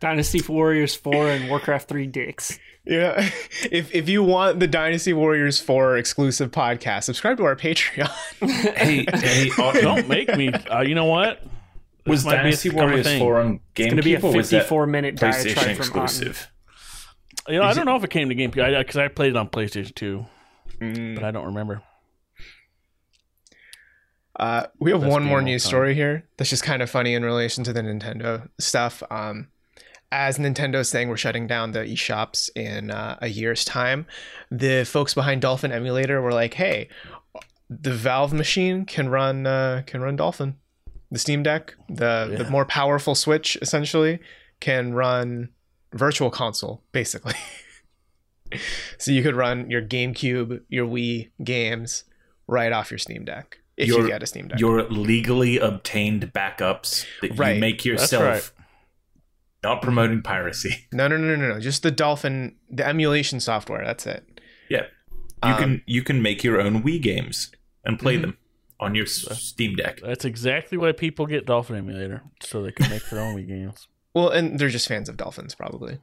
Dynasty 0.00 0.40
Warriors 0.48 0.94
4 0.94 1.28
and 1.28 1.50
Warcraft 1.50 1.86
3 1.88 2.06
dicks. 2.06 2.58
Yeah, 2.86 3.30
if 3.70 3.94
if 3.94 4.08
you 4.08 4.22
want 4.22 4.60
the 4.60 4.66
Dynasty 4.66 5.12
Warriors 5.12 5.58
4 5.60 5.96
exclusive 5.96 6.50
podcast, 6.50 7.04
subscribe 7.04 7.38
to 7.38 7.44
our 7.44 7.56
Patreon. 7.56 8.08
hey, 8.76 9.06
hey, 9.12 9.50
uh, 9.58 9.72
Don't 9.72 10.08
make 10.08 10.34
me. 10.36 10.48
Uh, 10.52 10.80
you 10.82 10.94
know 10.94 11.06
what? 11.06 11.42
was 12.06 12.24
This 12.24 12.26
might 12.32 12.36
Dynasty 12.42 12.70
Warriors 12.70 13.18
4 13.18 13.40
on 13.40 13.60
going 13.74 13.96
to 13.96 14.02
be 14.02 14.14
a 14.14 14.20
was 14.20 14.50
that 14.50 14.58
54 14.64 14.86
minute 14.86 15.16
PlayStation 15.16 15.54
from 15.76 15.76
exclusive? 15.76 16.50
You 17.48 17.58
know, 17.58 17.64
I 17.64 17.72
don't 17.74 17.86
know 17.86 17.96
if 17.96 18.04
it 18.04 18.10
came 18.10 18.28
to 18.28 18.34
GameCube 18.34 18.78
because 18.78 18.96
I, 18.96 19.08
played 19.08 19.30
it 19.30 19.36
on 19.36 19.48
PlayStation 19.48 19.94
2, 19.94 20.26
Mm. 20.80 21.14
but 21.14 21.24
I 21.24 21.30
don't 21.30 21.46
remember. 21.46 21.82
Uh, 24.38 24.66
we 24.80 24.90
have 24.90 25.00
Best 25.02 25.10
one 25.12 25.22
more 25.22 25.40
news 25.40 25.62
time. 25.62 25.68
story 25.68 25.94
here 25.94 26.26
that's 26.36 26.50
just 26.50 26.64
kind 26.64 26.82
of 26.82 26.90
funny 26.90 27.14
in 27.14 27.24
relation 27.24 27.62
to 27.64 27.72
the 27.72 27.80
Nintendo 27.80 28.48
stuff. 28.58 29.02
Um, 29.10 29.48
as 30.14 30.38
Nintendo's 30.38 30.88
saying 30.88 31.08
we're 31.08 31.16
shutting 31.16 31.48
down 31.48 31.72
the 31.72 31.80
eShops 31.80 32.48
in 32.54 32.92
uh, 32.92 33.18
a 33.20 33.26
year's 33.26 33.64
time, 33.64 34.06
the 34.48 34.84
folks 34.84 35.12
behind 35.12 35.42
Dolphin 35.42 35.72
Emulator 35.72 36.22
were 36.22 36.32
like, 36.32 36.54
"Hey, 36.54 36.88
the 37.68 37.92
Valve 37.92 38.32
machine 38.32 38.84
can 38.84 39.08
run 39.08 39.44
uh, 39.46 39.82
can 39.86 40.00
run 40.00 40.14
Dolphin. 40.14 40.56
The 41.10 41.18
Steam 41.18 41.42
Deck, 41.42 41.74
the 41.88 42.32
the 42.38 42.48
more 42.48 42.64
powerful 42.64 43.16
Switch, 43.16 43.58
essentially, 43.60 44.20
can 44.60 44.94
run 44.94 45.48
Virtual 45.92 46.30
Console, 46.30 46.80
basically." 46.92 47.34
so 48.98 49.10
you 49.10 49.22
could 49.24 49.34
run 49.34 49.68
your 49.68 49.82
GameCube, 49.82 50.60
your 50.68 50.86
Wii 50.86 51.30
games 51.42 52.04
right 52.46 52.70
off 52.72 52.90
your 52.92 52.98
Steam 52.98 53.24
Deck 53.24 53.58
if 53.76 53.88
you 53.88 53.98
Your- 53.98 54.06
get 54.06 54.22
a 54.22 54.26
Steam 54.26 54.46
Deck. 54.46 54.60
Your 54.60 54.84
legally 54.84 55.58
obtained 55.58 56.32
backups 56.32 57.04
that 57.20 57.36
Right. 57.36 57.56
you 57.56 57.60
make 57.60 57.84
yourself. 57.84 58.53
Right. 59.64 59.70
Not 59.70 59.82
promoting 59.82 60.22
piracy. 60.22 60.86
No, 60.92 61.08
no, 61.08 61.16
no, 61.16 61.34
no, 61.36 61.48
no. 61.54 61.60
Just 61.60 61.82
the 61.82 61.90
Dolphin, 61.90 62.56
the 62.70 62.86
emulation 62.86 63.40
software. 63.40 63.84
That's 63.84 64.06
it. 64.06 64.24
Yeah, 64.68 64.82
you 65.42 65.50
Um, 65.50 65.58
can 65.58 65.82
you 65.86 66.02
can 66.02 66.22
make 66.22 66.44
your 66.44 66.60
own 66.60 66.82
Wii 66.82 67.00
games 67.02 67.50
and 67.84 67.98
play 67.98 68.16
Mhm. 68.16 68.20
them 68.22 68.38
on 68.80 68.94
your 68.94 69.06
Steam 69.06 69.76
Deck. 69.76 70.00
That's 70.02 70.24
exactly 70.24 70.76
why 70.78 70.92
people 70.92 71.26
get 71.26 71.46
Dolphin 71.46 71.76
Emulator, 71.76 72.22
so 72.42 72.62
they 72.62 72.72
can 72.72 72.90
make 72.90 73.08
their 73.10 73.20
own 73.20 73.36
Wii 73.36 73.46
games. 73.48 73.88
Well, 74.14 74.28
and 74.30 74.58
they're 74.58 74.68
just 74.68 74.86
fans 74.88 75.08
of 75.08 75.16
dolphins, 75.16 75.54
probably. 75.54 75.98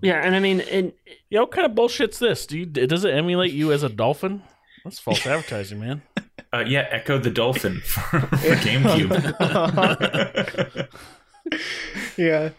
Yeah, 0.00 0.20
and 0.24 0.34
I 0.34 0.40
mean, 0.40 0.60
and 0.62 0.92
Yeah, 1.30 1.40
what 1.40 1.50
kind 1.52 1.66
of 1.66 1.74
bullshit's 1.74 2.18
this? 2.18 2.46
Do 2.46 2.58
you, 2.58 2.64
does 2.66 3.04
it 3.04 3.12
emulate 3.14 3.52
you 3.52 3.70
as 3.72 3.82
a 3.82 3.88
dolphin? 3.88 4.42
That's 4.84 4.98
false 4.98 5.26
advertising, 5.26 5.80
man. 5.80 6.02
Uh, 6.52 6.64
yeah, 6.66 6.86
Ecco 6.90 7.18
the 7.22 7.30
Dolphin 7.30 7.80
for, 7.84 8.20
for 8.20 8.54
GameCube. 8.64 9.10
yeah. 12.16 12.50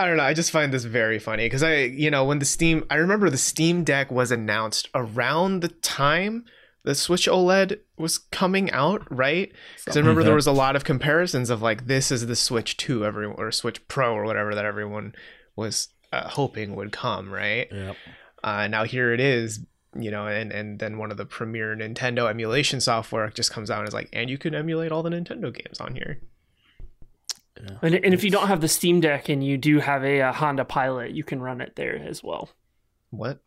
I 0.00 0.06
don't 0.06 0.16
know. 0.16 0.22
I 0.22 0.32
just 0.32 0.50
find 0.50 0.72
this 0.72 0.84
very 0.84 1.18
funny 1.18 1.44
because 1.44 1.62
I, 1.62 1.82
you 1.82 2.10
know, 2.10 2.24
when 2.24 2.38
the 2.38 2.46
Steam, 2.46 2.86
I 2.88 2.94
remember 2.94 3.28
the 3.28 3.36
Steam 3.36 3.84
Deck 3.84 4.10
was 4.10 4.30
announced 4.30 4.88
around 4.94 5.60
the 5.60 5.68
time 5.68 6.46
the 6.84 6.94
Switch 6.94 7.26
OLED 7.26 7.78
was 7.98 8.16
coming 8.16 8.70
out, 8.70 9.06
right? 9.14 9.52
Because 9.76 9.98
I 9.98 10.00
remember 10.00 10.22
there 10.22 10.34
was 10.34 10.46
a 10.46 10.52
lot 10.52 10.74
of 10.74 10.84
comparisons 10.84 11.50
of 11.50 11.60
like, 11.60 11.86
this 11.86 12.10
is 12.10 12.26
the 12.26 12.34
Switch 12.34 12.78
2, 12.78 13.04
everyone, 13.04 13.36
or 13.38 13.52
Switch 13.52 13.86
Pro, 13.88 14.14
or 14.14 14.24
whatever 14.24 14.54
that 14.54 14.64
everyone 14.64 15.14
was 15.54 15.88
uh, 16.14 16.28
hoping 16.30 16.74
would 16.76 16.92
come, 16.92 17.30
right? 17.30 17.68
Yep. 17.70 17.96
uh, 18.42 18.68
now 18.68 18.84
here 18.84 19.12
it 19.12 19.20
is 19.20 19.60
you 19.98 20.08
know 20.08 20.28
and 20.28 20.52
and 20.52 20.78
then 20.78 20.98
one 20.98 21.10
of 21.10 21.16
the 21.16 21.26
premier 21.26 21.74
nintendo 21.74 22.30
emulation 22.30 22.80
software 22.80 23.28
just 23.30 23.50
comes 23.50 23.72
out 23.72 23.80
and 23.80 23.88
is 23.88 23.92
like 23.92 24.08
and 24.12 24.30
you 24.30 24.38
can 24.38 24.54
emulate 24.54 24.92
all 24.92 25.02
the 25.02 25.10
nintendo 25.10 25.52
games 25.52 25.80
on 25.80 25.96
here 25.96 26.20
Yeah. 27.60 27.76
and, 27.82 27.94
and 27.94 28.14
if 28.14 28.24
you 28.24 28.30
don't 28.30 28.48
have 28.48 28.60
the 28.60 28.68
Steam 28.68 29.00
Deck 29.00 29.28
and 29.28 29.44
you 29.44 29.56
do 29.58 29.80
have 29.80 30.04
a, 30.04 30.20
uh 30.22 30.32
Honda 30.32 30.64
Pilot, 30.64 31.12
you 31.12 31.24
can 31.24 31.40
run 31.42 31.60
it 31.60 31.74
there 31.76 31.96
as 31.96 32.22
well. 32.22 32.50
what 33.10 33.40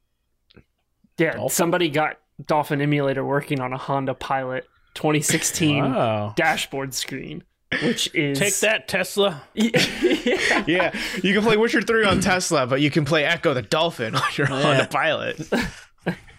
Yeah, 1.18 1.34
Dolphin? 1.34 1.50
somebody 1.50 1.90
got 1.90 2.20
Dolphin 2.46 2.82
Emulator 2.82 3.24
working 3.26 3.60
on 3.60 3.74
a 3.74 3.78
Honda 3.78 4.14
Pilot 4.14 4.66
2016 4.96 5.84
Wow. 5.94 6.34
dashboard 6.36 6.94
screen, 6.94 7.44
which 7.82 8.10
is 8.14 8.38
Take 8.38 8.58
that, 8.60 8.88
Tesla. 8.88 9.42
yeah. 9.54 10.64
yeah 10.68 10.94
you 11.24 11.34
can 11.34 11.42
play 11.44 11.58
witcher 11.58 11.82
3 11.82 12.06
on 12.06 12.20
tesla 12.20 12.68
but 12.68 12.82
you 12.82 12.92
can 12.92 13.06
play 13.06 13.24
ecco 13.24 13.54
the 13.54 13.62
dolphin 13.64 14.16
on 14.16 14.22
your 14.36 14.48
honda 14.48 14.88
pilot 14.92 15.40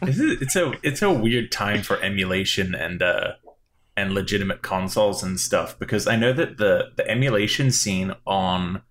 it's 0.02 0.54
a 0.56 0.72
it's 0.82 1.02
a 1.02 1.10
weird 1.12 1.50
time 1.50 1.82
for 1.82 1.98
emulation 2.02 2.74
and 2.74 3.02
uh 3.02 3.32
and 3.96 4.12
legitimate 4.12 4.62
consoles 4.62 5.22
and 5.22 5.38
stuff 5.38 5.78
because 5.78 6.06
I 6.06 6.16
know 6.16 6.32
that 6.32 6.56
the 6.58 6.90
the 6.96 7.08
emulation 7.08 7.70
scene 7.70 8.12
on 8.26 8.82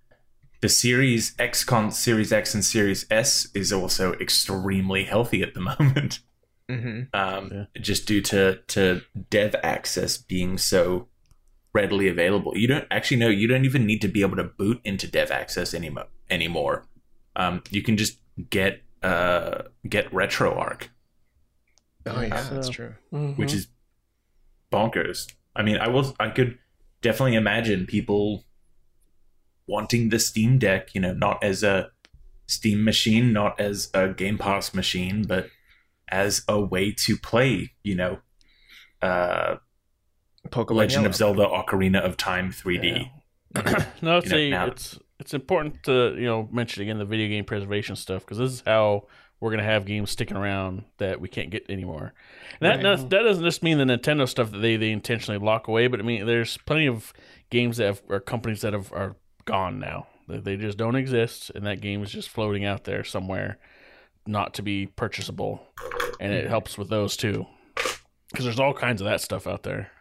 the 0.61 0.69
Series 0.69 1.33
X 1.39 1.63
con 1.65 1.91
Series 1.91 2.31
X 2.31 2.53
and 2.53 2.63
Series 2.63 3.05
S 3.11 3.47
is 3.53 3.73
also 3.73 4.13
extremely 4.13 5.03
healthy 5.03 5.41
at 5.43 5.53
the 5.53 5.59
moment. 5.79 6.19
hmm 6.69 7.01
Um, 7.13 7.49
Yeah. 7.51 7.65
just 7.81 8.05
due 8.07 8.21
to 8.21 8.59
to 8.67 9.01
dev 9.29 9.55
access 9.61 10.17
being 10.17 10.57
so 10.57 11.09
readily 11.73 12.07
available. 12.07 12.55
You 12.57 12.67
don't 12.67 12.87
actually 12.91 13.17
know 13.17 13.27
you 13.29 13.47
don't 13.47 13.65
even 13.65 13.85
need 13.85 14.01
to 14.03 14.07
be 14.07 14.21
able 14.21 14.37
to 14.37 14.43
boot 14.45 14.79
into 14.85 15.07
dev 15.07 15.31
access 15.31 15.73
anymore 15.73 16.07
anymore. 16.29 16.85
Um, 17.35 17.61
you 17.71 17.81
can 17.81 17.97
just 17.97 18.19
get 18.49 18.81
uh 19.03 19.63
get 19.89 20.09
RetroArch 20.11 20.87
oh 22.05 22.21
yeah 22.21 22.41
So- 22.41 22.53
that's 22.55 22.69
true 22.69 22.93
Mhm. 23.11 23.37
which 23.37 23.53
is 23.53 23.67
bonkers. 24.73 25.31
I 25.55 25.61
mean, 25.61 25.77
I 25.77 25.87
will 25.87 26.15
I 26.19 26.29
could 26.29 26.57
definitely 27.01 27.35
imagine 27.35 27.85
people 27.85 28.43
wanting 29.67 30.09
the 30.09 30.19
Steam 30.19 30.57
Deck, 30.57 30.93
you 30.95 31.01
know, 31.01 31.13
not 31.13 31.43
as 31.43 31.63
a 31.63 31.91
Steam 32.47 32.83
machine, 32.83 33.31
not 33.31 33.59
as 33.59 33.89
a 33.93 34.09
Game 34.09 34.37
Pass 34.37 34.73
machine, 34.73 35.23
but 35.23 35.47
as 36.09 36.43
a 36.47 36.59
way 36.59 36.91
to 36.91 37.17
play, 37.17 37.71
you 37.83 37.95
know, 37.95 38.19
uh 39.01 39.57
pokemon 40.49 40.75
Legend 40.75 41.03
Yellow. 41.03 41.09
of 41.09 41.15
Zelda 41.15 41.45
Ocarina 41.45 42.01
of 42.03 42.17
Time 42.17 42.51
3D. 42.51 43.09
no, 44.01 44.17
it's 44.17 44.31
You 44.31 44.49
know, 44.49 44.65
a, 44.65 44.67
it's 44.67 44.99
it's 45.19 45.33
important 45.33 45.83
to 45.83 46.15
you 46.17 46.25
know 46.25 46.49
mention 46.51 46.83
again 46.83 46.97
the 46.97 47.05
video 47.05 47.27
game 47.29 47.45
preservation 47.45 47.95
stuff 47.95 48.23
because 48.23 48.37
this 48.39 48.51
is 48.51 48.63
how 48.65 49.07
we're 49.43 49.51
gonna 49.51 49.61
have 49.61 49.83
games 49.83 50.09
sticking 50.09 50.37
around 50.37 50.85
that 50.99 51.19
we 51.19 51.27
can't 51.27 51.49
get 51.49 51.69
anymore. 51.69 52.13
And 52.61 52.61
that 52.61 52.75
Right. 52.85 52.97
that, 52.97 53.09
that 53.09 53.23
doesn't 53.23 53.43
just 53.43 53.61
mean 53.61 53.77
the 53.77 53.83
Nintendo 53.83 54.25
stuff 54.25 54.51
that 54.51 54.59
they, 54.59 54.77
they 54.77 54.89
intentionally 54.89 55.37
lock 55.37 55.67
away, 55.67 55.87
but 55.87 55.99
I 55.99 56.03
mean 56.03 56.25
there's 56.25 56.57
plenty 56.59 56.87
of 56.87 57.11
games 57.49 57.75
that 57.75 57.87
have, 57.87 58.01
or 58.07 58.21
companies 58.21 58.61
that 58.61 58.71
have 58.71 58.93
are 58.93 59.17
gone 59.43 59.79
now. 59.79 60.07
They, 60.29 60.37
they 60.37 60.55
just 60.55 60.77
don't 60.77 60.95
exist, 60.95 61.51
and 61.53 61.65
that 61.65 61.81
game 61.81 62.01
is 62.01 62.09
just 62.09 62.29
floating 62.29 62.63
out 62.63 62.85
there 62.85 63.03
somewhere, 63.03 63.59
not 64.25 64.53
to 64.53 64.61
be 64.61 64.87
purchasable, 64.87 65.61
and 66.21 66.31
it 66.31 66.47
helps 66.47 66.77
with 66.77 66.87
those 66.87 67.17
too, 67.17 67.45
because 68.31 68.45
there's 68.45 68.61
all 68.61 68.73
kinds 68.73 69.01
of 69.01 69.05
that 69.05 69.19
stuff 69.19 69.45
out 69.45 69.63
there 69.63 69.91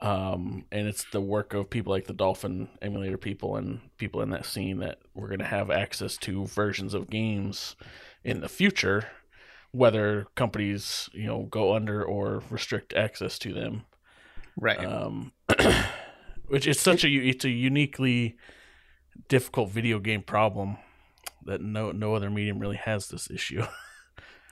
um, 0.00 0.66
and 0.70 0.86
it's 0.86 1.04
the 1.12 1.20
work 1.20 1.54
of 1.54 1.70
people 1.70 1.90
like 1.90 2.06
the 2.06 2.12
Dolphin 2.12 2.68
emulator 2.82 3.16
people 3.16 3.56
and 3.56 3.80
people 3.96 4.20
in 4.20 4.30
that 4.30 4.44
scene 4.44 4.78
that 4.78 4.98
we're 5.14 5.28
going 5.28 5.38
to 5.38 5.46
have 5.46 5.70
access 5.70 6.18
to 6.18 6.46
versions 6.46 6.92
of 6.92 7.08
games 7.08 7.74
in 8.24 8.40
the 8.40 8.48
future, 8.48 9.08
whether 9.72 10.26
companies 10.34 11.08
you 11.12 11.26
know 11.26 11.44
go 11.44 11.74
under 11.74 12.04
or 12.04 12.42
restrict 12.50 12.92
access 12.94 13.38
to 13.40 13.52
them. 13.52 13.84
right 14.56 14.78
Um, 14.84 15.32
which 16.46 16.66
is 16.66 16.80
such 16.80 17.04
a 17.04 17.08
it's 17.08 17.44
a 17.44 17.50
uniquely 17.50 18.36
difficult 19.28 19.70
video 19.70 19.98
game 19.98 20.22
problem 20.22 20.78
that 21.44 21.60
no 21.60 21.92
no 21.92 22.14
other 22.14 22.30
medium 22.30 22.58
really 22.58 22.76
has 22.76 23.08
this 23.08 23.30
issue. 23.30 23.64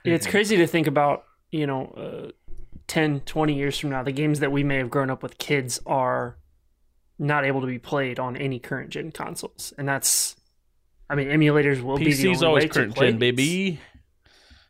It's 0.05 0.27
crazy 0.27 0.57
to 0.57 0.67
think 0.67 0.87
about, 0.87 1.23
you 1.51 1.65
know, 1.65 1.85
uh, 1.95 2.31
10, 2.87 3.21
20 3.21 3.53
years 3.53 3.79
from 3.79 3.91
now, 3.91 4.03
the 4.03 4.11
games 4.11 4.39
that 4.41 4.51
we 4.51 4.63
may 4.63 4.77
have 4.77 4.89
grown 4.89 5.09
up 5.09 5.23
with 5.23 5.37
kids 5.37 5.79
are 5.85 6.37
not 7.17 7.45
able 7.45 7.61
to 7.61 7.67
be 7.67 7.79
played 7.79 8.19
on 8.19 8.35
any 8.35 8.59
current 8.59 8.89
gen 8.89 9.11
consoles. 9.11 9.73
And 9.77 9.87
that's, 9.87 10.35
I 11.09 11.15
mean, 11.15 11.27
emulators 11.27 11.81
will 11.81 11.97
be 11.97 12.13
the 12.13 12.27
only 12.29 12.45
always 12.45 12.63
way 12.63 12.67
current 12.69 12.91
to 12.93 12.97
play 12.97 13.11
gen, 13.11 13.19
these. 13.19 13.31
baby. 13.35 13.79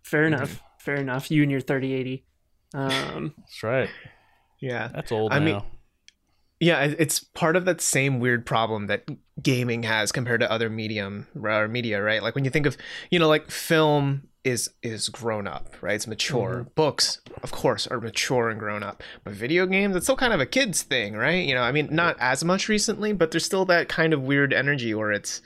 Fair 0.02 0.26
enough. 0.26 0.62
Fair 0.80 0.96
enough. 0.96 1.32
You 1.32 1.44
and 1.44 1.52
your 1.52 1.62
3080. 1.62 2.26
Um, 2.74 3.34
That's 3.38 3.64
right. 3.64 3.90
yeah 4.60 4.90
That's 4.94 5.12
old 5.12 5.32
I 5.32 5.40
now. 5.40 5.46
mean- 5.46 5.62
Yeah, 6.60 6.84
it's 6.84 7.20
part 7.20 7.56
of 7.56 7.66
that 7.66 7.82
same 7.82 8.20
weird 8.20 8.46
problem 8.46 8.88
that 8.88 9.08
gaming 9.42 9.84
has 9.84 10.12
compared 10.12 10.40
to 10.42 10.52
other 10.52 10.70
medium 10.70 11.28
or 11.42 11.68
media, 11.68 12.02
right? 12.02 12.22
Like 12.24 12.36
when 12.36 12.46
you 12.46 12.52
think 12.52 12.66
of, 12.66 12.78
you 13.12 13.20
know, 13.20 13.28
like 13.28 13.50
film 13.52 14.28
is 14.44 14.70
is 14.82 15.08
grown 15.10 15.48
up, 15.48 15.74
right? 15.82 15.96
It's 15.96 16.08
mature. 16.08 16.68
Books, 16.76 17.22
of 17.44 17.52
course, 17.52 17.88
are 17.88 18.02
mature 18.02 18.50
and 18.50 18.60
grown 18.60 18.84
up. 18.84 19.02
But 19.24 19.34
video 19.34 19.66
games, 19.66 19.96
it's 19.96 20.06
still 20.06 20.18
kind 20.18 20.34
of 20.34 20.42
a 20.42 20.46
kids 20.46 20.82
thing, 20.84 21.14
right? 21.16 21.46
You 21.46 21.56
know, 21.56 21.62
I 21.62 21.72
mean, 21.72 21.88
not 21.92 22.18
as 22.20 22.44
much 22.44 22.68
recently, 22.68 23.14
but 23.14 23.32
there's 23.32 23.46
still 23.46 23.64
that 23.66 23.88
kind 23.88 24.12
of 24.14 24.22
weird 24.22 24.52
energy 24.54 24.94
where 24.94 25.12
it's 25.14 25.42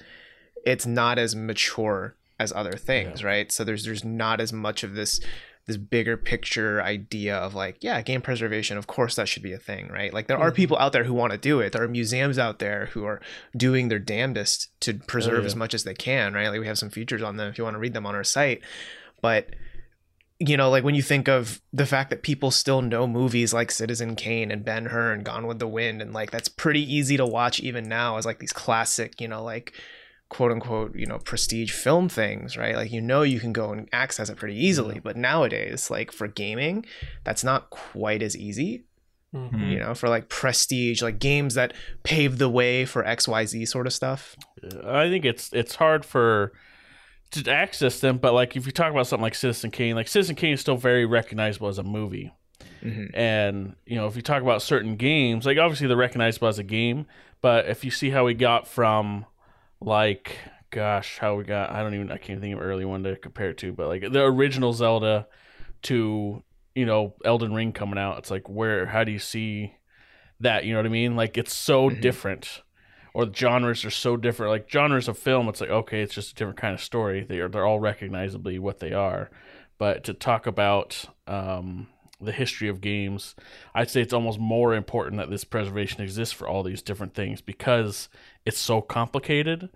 it's 0.68 0.86
not 0.86 1.18
as 1.18 1.36
mature 1.36 2.14
as 2.40 2.52
other 2.54 2.74
things, 2.74 3.24
right? 3.24 3.52
So 3.52 3.64
there's 3.64 3.86
there's 3.86 4.04
not 4.04 4.40
as 4.42 4.52
much 4.52 4.84
of 4.84 4.94
this 4.96 5.20
this 5.66 5.78
bigger 5.78 6.16
picture 6.16 6.82
idea 6.82 7.36
of 7.36 7.54
like, 7.54 7.78
yeah, 7.82 8.02
game 8.02 8.22
preservation, 8.22 8.78
of 8.78 8.88
course 8.88 9.16
that 9.16 9.28
should 9.28 9.44
be 9.44 9.52
a 9.52 9.58
thing, 9.58 9.88
right? 9.90 10.14
Like 10.14 10.28
there 10.28 10.38
are 10.38 10.52
Mhm. 10.52 10.56
people 10.56 10.78
out 10.78 10.94
there 10.94 11.04
who 11.04 11.14
want 11.14 11.32
to 11.34 11.38
do 11.38 11.60
it. 11.60 11.74
There 11.74 11.84
are 11.84 11.90
museums 11.90 12.38
out 12.40 12.60
there 12.60 12.86
who 12.94 13.04
are 13.06 13.20
doing 13.56 13.90
their 13.90 14.00
damnedest 14.00 14.70
to 14.82 14.94
preserve 14.94 15.44
yeah. 15.44 15.48
as 15.48 15.56
much 15.58 15.74
as 15.74 15.84
they 15.84 15.94
can, 15.94 16.34
right? 16.34 16.48
Like 16.50 16.62
we 16.62 16.68
have 16.68 16.78
some 16.78 16.90
features 16.90 17.22
on 17.22 17.36
them 17.38 17.50
if 17.50 17.58
you 17.58 17.64
want 17.66 17.74
to 17.74 17.80
read 17.80 17.94
them 17.94 18.06
on 18.06 18.16
our 18.16 18.24
site. 18.24 18.62
But 19.22 19.50
you 20.40 20.56
know, 20.56 20.70
like 20.70 20.84
when 20.84 20.96
you 20.96 21.02
think 21.02 21.28
of 21.28 21.60
the 21.74 21.86
fact 21.88 22.12
that 22.12 22.22
people 22.22 22.52
still 22.52 22.82
know 22.84 23.08
movies 23.08 23.54
like 23.54 23.72
Citizen 23.72 24.16
Kane 24.16 24.52
and 24.52 24.64
Ben 24.64 24.86
Hur 24.86 25.12
and 25.12 25.24
Gone 25.26 25.48
with 25.48 25.58
the 25.60 25.68
Wind, 25.68 26.02
and 26.02 26.14
like 26.14 26.30
that's 26.32 26.48
pretty 26.50 26.82
easy 26.96 27.18
to 27.18 27.26
watch 27.26 27.60
even 27.60 27.90
now 27.90 28.18
as 28.18 28.26
like 28.26 28.38
these 28.40 28.54
classic, 28.54 29.20
you 29.20 29.28
know, 29.28 29.44
like 29.44 29.74
quote 30.30 30.52
unquote, 30.52 30.96
you 30.96 31.06
know, 31.06 31.20
prestige 31.20 31.72
film 31.72 32.10
things, 32.10 32.58
right? 32.58 32.76
Like 32.76 32.92
you 32.92 33.02
know 33.02 33.22
you 33.22 33.40
can 33.40 33.54
go 33.54 33.72
and 33.72 33.88
access 33.94 34.30
it 34.30 34.38
pretty 34.38 34.58
easily. 34.64 35.00
But 35.00 35.16
nowadays, 35.18 35.90
like 35.90 36.12
for 36.12 36.28
gaming, 36.28 36.86
that's 37.24 37.44
not 37.44 37.70
quite 37.70 38.22
as 38.22 38.36
easy. 38.36 38.84
Mhm. 39.34 39.72
You 39.72 39.80
know, 39.80 39.94
for 39.94 40.08
like 40.10 40.30
prestige, 40.30 41.02
like 41.02 41.20
games 41.20 41.54
that 41.56 41.74
pave 42.04 42.38
the 42.38 42.50
way 42.50 42.86
for 42.86 43.04
XYZ 43.04 43.68
sort 43.68 43.86
of 43.88 43.94
stuff. 43.94 44.36
I 44.86 45.10
think 45.10 45.26
it's 45.26 45.52
it's 45.54 45.76
hard 45.76 46.06
for 46.06 46.54
to 47.32 47.52
access 47.52 48.00
them, 48.00 48.18
but 48.20 48.34
like 48.34 48.56
if 48.56 48.66
you 48.66 48.72
talk 48.72 48.92
about 48.92 49.06
something 49.08 49.24
like 49.24 49.36
Citizen 49.36 49.70
Kane, 49.70 49.96
like 49.96 50.08
Citizen 50.08 50.36
Kane 50.36 50.54
is 50.54 50.62
still 50.62 50.78
very 50.78 51.06
recognizable 51.06 51.68
as 51.68 51.78
a 51.78 51.84
movie. 51.84 52.32
Mhm. 52.82 53.12
And 53.14 53.76
you 53.86 53.96
know, 53.96 54.08
if 54.08 54.16
you 54.16 54.22
talk 54.22 54.42
about 54.42 54.62
certain 54.62 54.96
games, 54.96 55.46
like 55.46 55.58
obviously 55.58 55.88
they're 55.88 55.98
recognizable 55.98 56.48
as 56.48 56.58
a 56.60 56.64
game, 56.64 57.06
but 57.42 57.68
if 57.68 57.84
you 57.84 57.92
see 57.92 58.10
how 58.12 58.26
we 58.26 58.34
got 58.34 58.66
from 58.68 59.26
like 59.80 60.38
gosh, 60.70 61.18
how 61.18 61.36
we 61.36 61.44
got 61.44 61.72
I 61.72 61.82
don't 61.82 61.94
even 61.94 62.12
I 62.12 62.18
can't 62.18 62.42
think 62.42 62.54
of 62.54 62.62
an 62.62 62.66
early 62.66 62.86
one 62.86 63.04
to 63.04 63.16
compare 63.16 63.52
it 63.52 63.58
to, 63.60 63.72
but 63.72 63.88
like 63.88 64.12
the 64.12 64.24
original 64.24 64.74
Zelda 64.74 65.28
to, 65.84 66.44
you 66.76 66.86
know, 66.86 67.14
Elden 67.24 67.54
Ring 67.54 67.72
coming 67.72 67.98
out, 68.00 68.18
it's 68.18 68.32
like 68.32 68.50
where 68.50 68.86
how 68.88 69.04
do 69.04 69.12
you 69.12 69.20
see 69.20 69.74
that, 70.40 70.66
you 70.66 70.74
know 70.74 70.80
what 70.80 70.86
I 70.86 70.90
mean? 70.90 71.16
Like 71.16 71.38
it's 71.38 71.54
so 71.54 71.90
Mhm. 71.90 72.02
different. 72.02 72.62
Or 73.14 73.26
the 73.26 73.34
genres 73.34 73.84
are 73.84 73.90
so 73.90 74.16
different. 74.16 74.52
Like 74.52 74.70
genres 74.70 75.08
of 75.08 75.18
film, 75.18 75.50
it's 75.50 75.62
like 75.62 75.70
okay, 75.72 76.02
it's 76.02 76.14
just 76.14 76.32
a 76.32 76.36
different 76.36 76.58
kind 76.60 76.74
of 76.74 76.82
story. 76.82 77.24
They 77.24 77.40
are 77.40 77.48
they're 77.50 77.66
all 77.66 77.80
recognizably 77.80 78.60
what 78.60 78.80
they 78.80 78.94
are. 78.94 79.32
But 79.80 80.04
to 80.06 80.14
talk 80.14 80.46
about 80.48 81.06
um, 81.28 81.88
the 82.20 82.32
history 82.32 82.68
of 82.68 82.82
games, 82.82 83.36
I'd 83.74 83.90
say 83.90 84.02
it's 84.02 84.14
almost 84.14 84.40
more 84.40 84.74
important 84.74 85.18
that 85.18 85.30
this 85.30 85.44
preservation 85.44 86.02
exists 86.02 86.34
for 86.34 86.48
all 86.48 86.64
these 86.64 86.82
different 86.82 87.14
things 87.14 87.42
because 87.42 88.10
it's 88.48 88.60
so 88.60 88.82
complicated. 88.82 89.70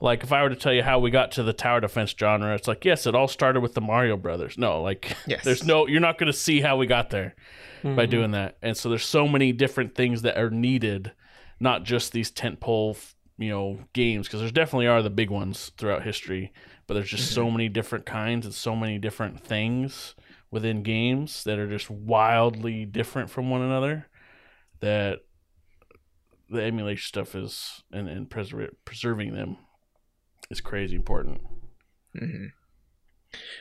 Like 0.00 0.22
if 0.22 0.30
I 0.32 0.42
were 0.42 0.50
to 0.50 0.56
tell 0.56 0.72
you 0.74 0.82
how 0.82 0.98
we 0.98 1.10
got 1.10 1.32
to 1.32 1.42
the 1.42 1.52
tower 1.54 1.80
defense 1.80 2.14
genre, 2.18 2.54
it's 2.54 2.68
like 2.68 2.84
yes, 2.84 3.06
it 3.06 3.14
all 3.14 3.28
started 3.28 3.60
with 3.60 3.74
the 3.74 3.80
Mario 3.80 4.16
Brothers. 4.16 4.58
No, 4.58 4.82
like 4.82 5.16
Yes. 5.26 5.44
there's 5.44 5.64
no 5.64 5.86
you're 5.86 6.00
not 6.00 6.18
going 6.18 6.30
to 6.32 6.36
see 6.38 6.60
how 6.60 6.76
we 6.76 6.86
got 6.86 7.10
there 7.10 7.34
by 7.82 8.06
Mhm. 8.06 8.10
doing 8.10 8.30
that. 8.32 8.56
And 8.62 8.76
so 8.76 8.88
there's 8.88 9.04
so 9.06 9.26
many 9.28 9.52
different 9.52 9.94
things 9.94 10.22
that 10.22 10.36
are 10.36 10.50
needed, 10.50 11.12
not 11.60 11.84
just 11.84 12.12
these 12.12 12.30
tentpole, 12.30 12.96
you 13.38 13.48
know, 13.50 13.78
games 13.92 14.26
because 14.26 14.40
there's 14.40 14.52
definitely 14.52 14.86
are 14.86 15.02
the 15.02 15.10
big 15.10 15.30
ones 15.30 15.72
throughout 15.78 16.02
history, 16.02 16.52
but 16.86 16.94
there's 16.94 17.10
just 17.10 17.32
so 17.32 17.50
many 17.50 17.68
different 17.68 18.04
kinds 18.06 18.44
and 18.44 18.54
so 18.54 18.74
many 18.76 18.98
different 18.98 19.40
things 19.40 20.14
within 20.50 20.82
games 20.82 21.42
that 21.44 21.58
are 21.58 21.68
just 21.68 21.88
wildly 21.90 22.84
different 22.84 23.30
from 23.30 23.50
one 23.50 23.62
another 23.62 24.06
that 24.80 25.20
the 26.48 26.62
emulation 26.62 27.06
stuff 27.06 27.34
is 27.34 27.82
and, 27.92 28.08
and 28.08 28.28
preser- 28.28 28.74
preserving 28.84 29.34
them 29.34 29.56
is 30.50 30.60
crazy 30.60 30.96
important. 30.96 31.40
Mhm. 32.16 32.48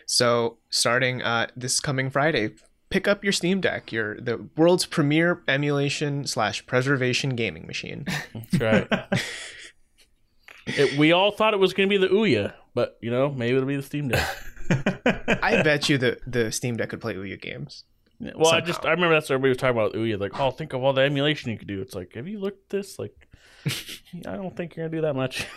So, 0.05 0.59
starting 0.69 1.21
uh, 1.21 1.47
this 1.55 1.79
coming 1.79 2.09
Friday, 2.09 2.51
pick 2.89 3.07
up 3.07 3.23
your 3.23 3.33
Steam 3.33 3.59
Deck, 3.59 3.91
your 3.91 4.19
the 4.21 4.47
world's 4.55 4.85
premier 4.85 5.41
emulation 5.47 6.25
slash 6.27 6.65
preservation 6.65 7.31
gaming 7.31 7.65
machine. 7.65 8.05
That's 8.33 8.59
right. 8.91 9.07
it, 10.67 10.97
we 10.97 11.11
all 11.11 11.31
thought 11.31 11.53
it 11.53 11.59
was 11.59 11.73
going 11.73 11.89
to 11.89 11.93
be 11.93 11.97
the 11.97 12.13
Ouya, 12.13 12.53
but 12.73 12.97
you 13.01 13.11
know, 13.11 13.31
maybe 13.31 13.55
it'll 13.55 13.67
be 13.67 13.75
the 13.75 13.81
Steam 13.83 14.09
Deck. 14.09 14.27
I 15.43 15.61
bet 15.63 15.89
you 15.89 15.97
the 15.97 16.19
the 16.25 16.51
Steam 16.51 16.77
Deck 16.77 16.89
could 16.89 17.01
play 17.01 17.15
Ouya 17.15 17.41
games. 17.41 17.83
Yeah, 18.19 18.31
Well, 18.35 18.51
I 18.51 18.61
just 18.61 18.85
I 18.85 18.91
remember 18.91 19.13
that's 19.15 19.29
what 19.29 19.35
everybody 19.35 19.49
was 19.49 19.57
talking 19.57 19.77
about 19.77 19.93
Ouya. 19.93 20.19
Like, 20.19 20.39
oh, 20.39 20.51
think 20.51 20.73
of 20.73 20.83
all 20.83 20.93
the 20.93 21.01
emulation 21.01 21.51
you 21.51 21.57
could 21.57 21.67
do. 21.67 21.81
It's 21.81 21.93
like, 21.95 22.13
have 22.15 22.27
you 22.27 22.39
looked 22.39 22.63
at 22.65 22.69
this? 22.77 22.97
Like, 22.97 23.27
I 24.25 24.35
don't 24.35 24.55
think 24.55 24.75
you're 24.75 24.87
gonna 24.87 24.97
do 24.97 25.01
that 25.01 25.15
much. 25.15 25.45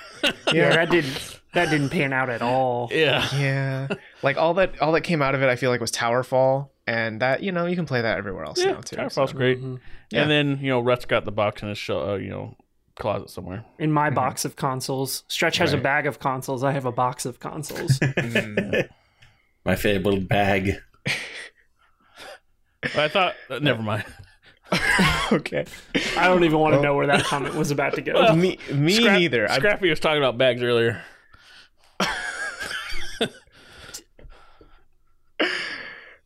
Yeah, 0.52 0.70
that 0.70 0.90
didn't 0.90 1.40
that 1.54 1.70
didn't 1.70 1.90
pan 1.90 2.12
out 2.12 2.30
at 2.30 2.42
all. 2.42 2.88
yeah, 2.90 3.28
Yeah, 3.36 3.88
like 4.22 4.36
all 4.36 4.54
that 4.54 4.80
all 4.80 4.92
that 4.92 5.02
came 5.02 5.22
out 5.22 5.34
of 5.34 5.42
it, 5.42 5.48
I 5.48 5.56
feel 5.56 5.70
like 5.70 5.80
was 5.80 5.92
Towerfall, 5.92 6.70
and 6.86 7.20
that 7.20 7.42
you 7.42 7.52
know 7.52 7.66
you 7.66 7.76
can 7.76 7.86
play 7.86 8.00
that 8.02 8.18
everywhere 8.18 8.44
else 8.44 8.58
yeah. 8.58 8.72
now 8.72 8.80
too. 8.80 8.96
Towerfall's 8.96 9.30
so- 9.30 9.36
great. 9.36 9.62
Mhm. 9.62 9.78
Yeah. 10.10 10.22
And 10.22 10.30
then 10.30 10.58
you 10.60 10.70
know, 10.70 10.80
Rhett's 10.80 11.04
got 11.04 11.24
the 11.26 11.32
box 11.32 11.62
in 11.62 11.68
his 11.68 11.76
show, 11.78 12.12
uh, 12.12 12.16
you 12.16 12.30
know, 12.30 12.56
closet 12.96 13.30
somewhere. 13.30 13.64
In 13.78 13.92
my 13.92 14.08
box 14.10 14.44
of 14.46 14.56
consoles, 14.56 15.22
Stretch 15.28 15.58
has 15.58 15.72
a 15.74 15.76
bag 15.76 16.06
of 16.06 16.18
consoles. 16.18 16.64
I 16.64 16.72
have 16.72 16.86
a 16.86 16.92
box 16.92 17.24
of 17.26 17.38
consoles. 17.40 17.98
Mm. 18.08 18.88
My 19.64 19.76
favorite 19.76 20.26
bag. 20.28 20.80
But 22.82 22.96
I 22.96 23.08
thought, 23.08 23.34
uh, 23.50 23.58
never 23.58 23.82
mind. 23.82 24.04
okay, 25.32 25.64
I 26.16 26.28
don't 26.28 26.44
even 26.44 26.58
want 26.58 26.74
to 26.74 26.76
Well- 26.78 26.82
know 26.84 26.94
where 26.94 27.06
that 27.06 27.24
comment 27.24 27.54
was 27.54 27.70
about 27.70 27.94
to 27.94 28.02
go. 28.02 28.12
Well, 28.14 28.36
me 28.36 28.58
me 28.72 28.94
Scrap- 28.94 29.18
neither. 29.18 29.50
I, 29.50 29.56
Scrappy 29.56 29.88
was 29.90 29.98
talking 30.00 30.18
about 30.18 30.36
bags 30.38 30.62
earlier. 30.62 31.02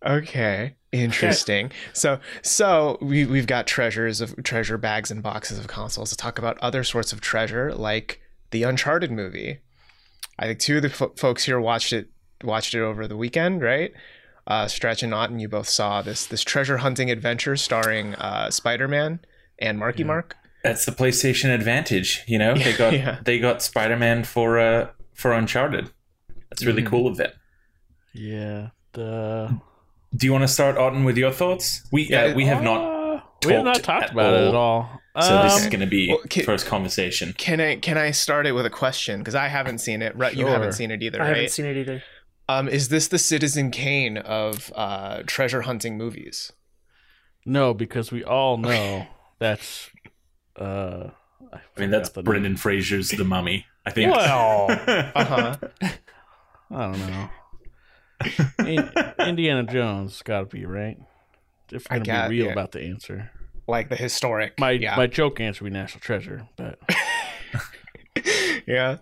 Okay, 0.05 0.75
interesting. 0.91 1.71
So, 1.93 2.19
so 2.43 2.99
we 3.01 3.25
we've 3.25 3.47
got 3.47 3.69
treasures 3.69 4.21
of 4.21 4.35
treasure 4.43 4.77
bags 4.77 5.13
and 5.13 5.23
boxes 5.23 5.59
of 5.61 5.69
consoles 5.69 6.11
to 6.11 6.17
talk 6.17 6.41
about 6.41 6.59
other 6.59 6.83
sorts 6.83 7.13
of 7.13 7.21
treasure, 7.21 7.73
like 7.73 8.21
the 8.51 8.65
Uncharted 8.65 9.13
movie. 9.13 9.61
I 10.41 10.47
think 10.47 10.59
two 10.59 10.77
of 10.77 10.83
the 10.83 10.91
fo- 10.91 11.13
folks 11.17 11.45
here 11.45 11.61
watched 11.61 11.93
it 11.93 12.09
watched 12.43 12.75
it 12.75 12.81
over 12.81 13.07
the 13.07 13.17
weekend, 13.17 13.63
right? 13.63 13.93
Uh, 14.47 14.67
Stretch 14.67 15.03
and 15.03 15.15
Otten, 15.15 15.39
you 15.39 15.49
both 15.49 15.69
saw 15.69 16.03
this 16.03 16.27
this 16.27 16.43
treasure 16.43 16.79
hunting 16.79 17.11
adventure 17.11 17.57
starring 17.57 18.15
uh, 18.17 18.51
Spider 18.51 18.89
Man 18.89 19.21
and 19.59 19.79
Marky 19.79 20.03
Mark. 20.05 20.37
That's 20.65 20.85
the 20.85 20.93
PlayStation 20.93 21.55
advantage, 21.55 22.23
you 22.27 22.39
know. 22.39 22.55
They 22.55 22.73
got 22.77 22.93
Yeah. 22.93 23.19
they 23.25 23.39
got 23.39 23.63
Spider 23.63 23.97
Man 23.97 24.25
for 24.25 24.59
uh 24.59 24.89
for 25.15 25.33
Uncharted. 25.33 25.91
That's 26.51 26.65
really 26.65 26.83
Mhm. 26.83 26.87
cool 26.89 27.07
of 27.07 27.17
them. 27.17 27.31
Yeah. 28.13 28.69
The 28.93 29.61
Do 30.15 30.27
you 30.27 30.33
want 30.33 30.43
to 30.43 30.49
start, 30.49 30.77
Otten, 30.77 31.05
with 31.05 31.17
your 31.17 31.33
thoughts? 31.33 31.87
We 31.93 32.03
Yeah, 32.09 32.25
uh, 32.25 32.35
we 32.35 32.45
have 32.47 32.63
not, 32.63 32.81
Uh, 32.83 33.21
we 33.47 33.53
have 33.55 33.65
not 33.65 33.75
talked 33.77 33.85
talked 33.87 34.05
at 34.05 34.11
about 34.13 34.35
it 34.35 34.49
at 34.49 34.55
all. 34.55 35.01
all. 35.15 35.23
so 35.23 35.43
this 35.43 35.57
is 35.59 35.65
Um, 35.65 35.71
going 35.71 35.81
to 35.81 35.87
be 35.87 36.09
well, 36.09 36.19
ca- 36.31 36.43
first 36.43 36.67
conversation. 36.67 37.33
Can 37.39 37.61
I 37.61 37.77
can 37.77 37.97
I 37.97 38.11
start 38.11 38.47
it 38.47 38.53
with 38.53 38.67
a 38.67 38.71
question 38.71 39.21
because 39.21 39.35
I 39.35 39.49
haven't 39.49 39.79
seen 39.79 40.03
it. 40.03 40.15
Right, 40.17 40.35
you 40.35 40.47
haven't 40.47 40.73
seen 40.73 40.91
it 40.91 41.03
either, 41.03 41.21
I 41.21 41.27
right? 41.27 41.37
haven't 41.37 41.51
seen 41.51 41.65
it 41.67 41.77
either. 41.77 42.03
Um, 42.59 42.69
is 42.69 42.89
this 42.89 43.09
the 43.09 43.19
Citizen 43.19 43.71
Kane 43.71 44.17
of 44.19 44.73
uh, 44.75 45.23
treasure 45.27 45.63
hunting 45.63 45.97
movies? 45.97 46.53
no, 47.45 47.75
because 47.75 48.13
we 48.13 48.23
all 48.25 48.57
know 48.57 49.07
that's. 49.39 49.91
Uh, 50.59 51.11
I 51.53 51.61
mean, 51.81 51.91
that's 51.91 52.09
forgot 52.09 52.15
the 52.15 52.21
name. 52.21 52.25
Brendan 52.25 52.57
Fraser's 52.57 53.11
The 53.11 53.25
Mummy. 53.25 53.67
I 53.85 53.91
think. 53.91 54.15
Well, 54.15 54.67
Uh 55.15 55.25
huh. 55.25 55.57
I 56.71 56.93
don't 56.93 56.99
know. 56.99 57.29
In, 58.67 58.91
Indiana 59.19 59.65
Jones 59.65 60.23
got 60.23 60.41
to 60.41 60.47
be 60.57 60.65
right. 60.65 60.97
If 61.71 61.87
I 61.91 61.99
we're 61.99 62.05
gonna 62.05 62.19
got- 62.21 62.31
be 62.31 62.37
real 62.37 62.47
yeah. 62.47 62.53
about 62.53 62.73
the 62.73 62.83
answer, 62.83 63.31
like 63.67 63.89
the 63.89 63.97
historic. 63.97 64.59
my 64.59 64.71
yeah, 64.73 64.97
my 64.97 65.07
joke 65.07 65.41
answer 65.41 65.65
would 65.65 65.73
be 65.73 65.79
National 65.79 66.01
Treasure, 66.01 66.49
but 66.57 66.79
yeah. 68.67 68.99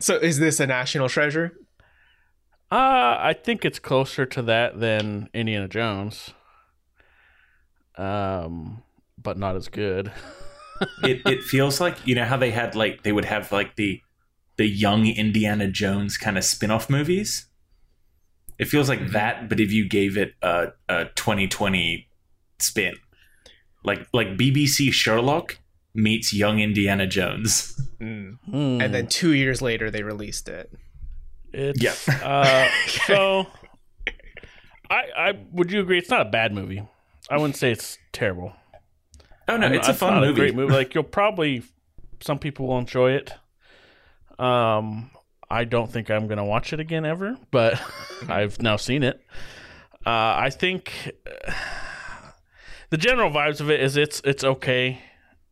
So 0.00 0.16
is 0.16 0.38
this 0.38 0.60
a 0.60 0.66
national 0.66 1.08
treasure? 1.08 1.52
Uh, 2.70 3.16
I 3.20 3.34
think 3.34 3.64
it's 3.64 3.78
closer 3.78 4.26
to 4.26 4.42
that 4.42 4.78
than 4.80 5.28
Indiana 5.32 5.68
Jones. 5.68 6.30
Um, 7.96 8.82
but 9.16 9.36
not 9.38 9.56
as 9.56 9.68
good. 9.68 10.12
it 11.02 11.20
it 11.26 11.42
feels 11.42 11.80
like 11.80 11.96
you 12.06 12.14
know 12.14 12.24
how 12.24 12.36
they 12.36 12.50
had 12.52 12.74
like 12.74 13.02
they 13.02 13.12
would 13.12 13.24
have 13.24 13.50
like 13.50 13.76
the 13.76 14.00
the 14.56 14.66
young 14.66 15.06
Indiana 15.06 15.68
Jones 15.68 16.16
kind 16.16 16.38
of 16.38 16.44
spin-off 16.44 16.88
movies. 16.88 17.46
It 18.58 18.66
feels 18.66 18.88
like 18.88 19.00
Mhm. 19.00 19.12
that, 19.12 19.48
but 19.48 19.60
if 19.60 19.72
you 19.72 19.88
gave 19.88 20.16
it 20.16 20.34
a 20.42 20.68
a 20.88 21.06
2020 21.16 22.08
spin, 22.60 22.94
like 23.84 24.06
like 24.12 24.36
BBC 24.36 24.92
Sherlock 24.92 25.58
meets 25.94 26.32
young 26.32 26.60
Indiana 26.60 27.06
Jones. 27.06 27.80
Mm. 28.00 28.38
Hmm. 28.48 28.80
And 28.80 28.94
then 28.94 29.08
two 29.08 29.32
years 29.32 29.60
later, 29.60 29.90
they 29.90 30.04
released 30.04 30.48
it. 30.48 30.72
It's 31.52 31.82
Yeah. 31.82 31.94
uh, 32.22 32.68
so. 33.06 33.46
I, 34.90 35.02
I 35.16 35.32
would 35.52 35.70
you 35.70 35.80
agree? 35.80 35.98
It's 35.98 36.08
not 36.10 36.22
a 36.22 36.30
bad 36.30 36.52
movie. 36.54 36.82
I 37.30 37.36
wouldn't 37.36 37.56
say 37.56 37.70
it's 37.70 37.98
terrible. 38.12 38.54
Oh 39.46 39.56
no, 39.58 39.66
it's 39.66 39.88
a 39.88 39.94
fun 39.94 40.20
movie. 40.20 40.30
A 40.30 40.34
great 40.34 40.54
movie. 40.54 40.72
Like 40.72 40.94
you'll 40.94 41.04
probably 41.04 41.62
some 42.20 42.38
people 42.38 42.66
will 42.68 42.78
enjoy 42.78 43.12
it. 43.12 43.32
Um, 44.38 45.10
I 45.50 45.64
don't 45.64 45.90
think 45.90 46.10
I'm 46.10 46.26
gonna 46.26 46.44
watch 46.44 46.72
it 46.72 46.80
again 46.80 47.04
ever, 47.04 47.36
but 47.50 47.80
I've 48.28 48.62
now 48.62 48.76
seen 48.76 49.02
it. 49.02 49.20
Uh, 50.06 50.36
I 50.38 50.50
think 50.50 51.12
uh, 51.46 51.52
the 52.90 52.96
general 52.96 53.30
vibes 53.30 53.60
of 53.60 53.70
it 53.70 53.80
is 53.80 53.96
it's 53.98 54.22
it's 54.24 54.44
okay. 54.44 55.00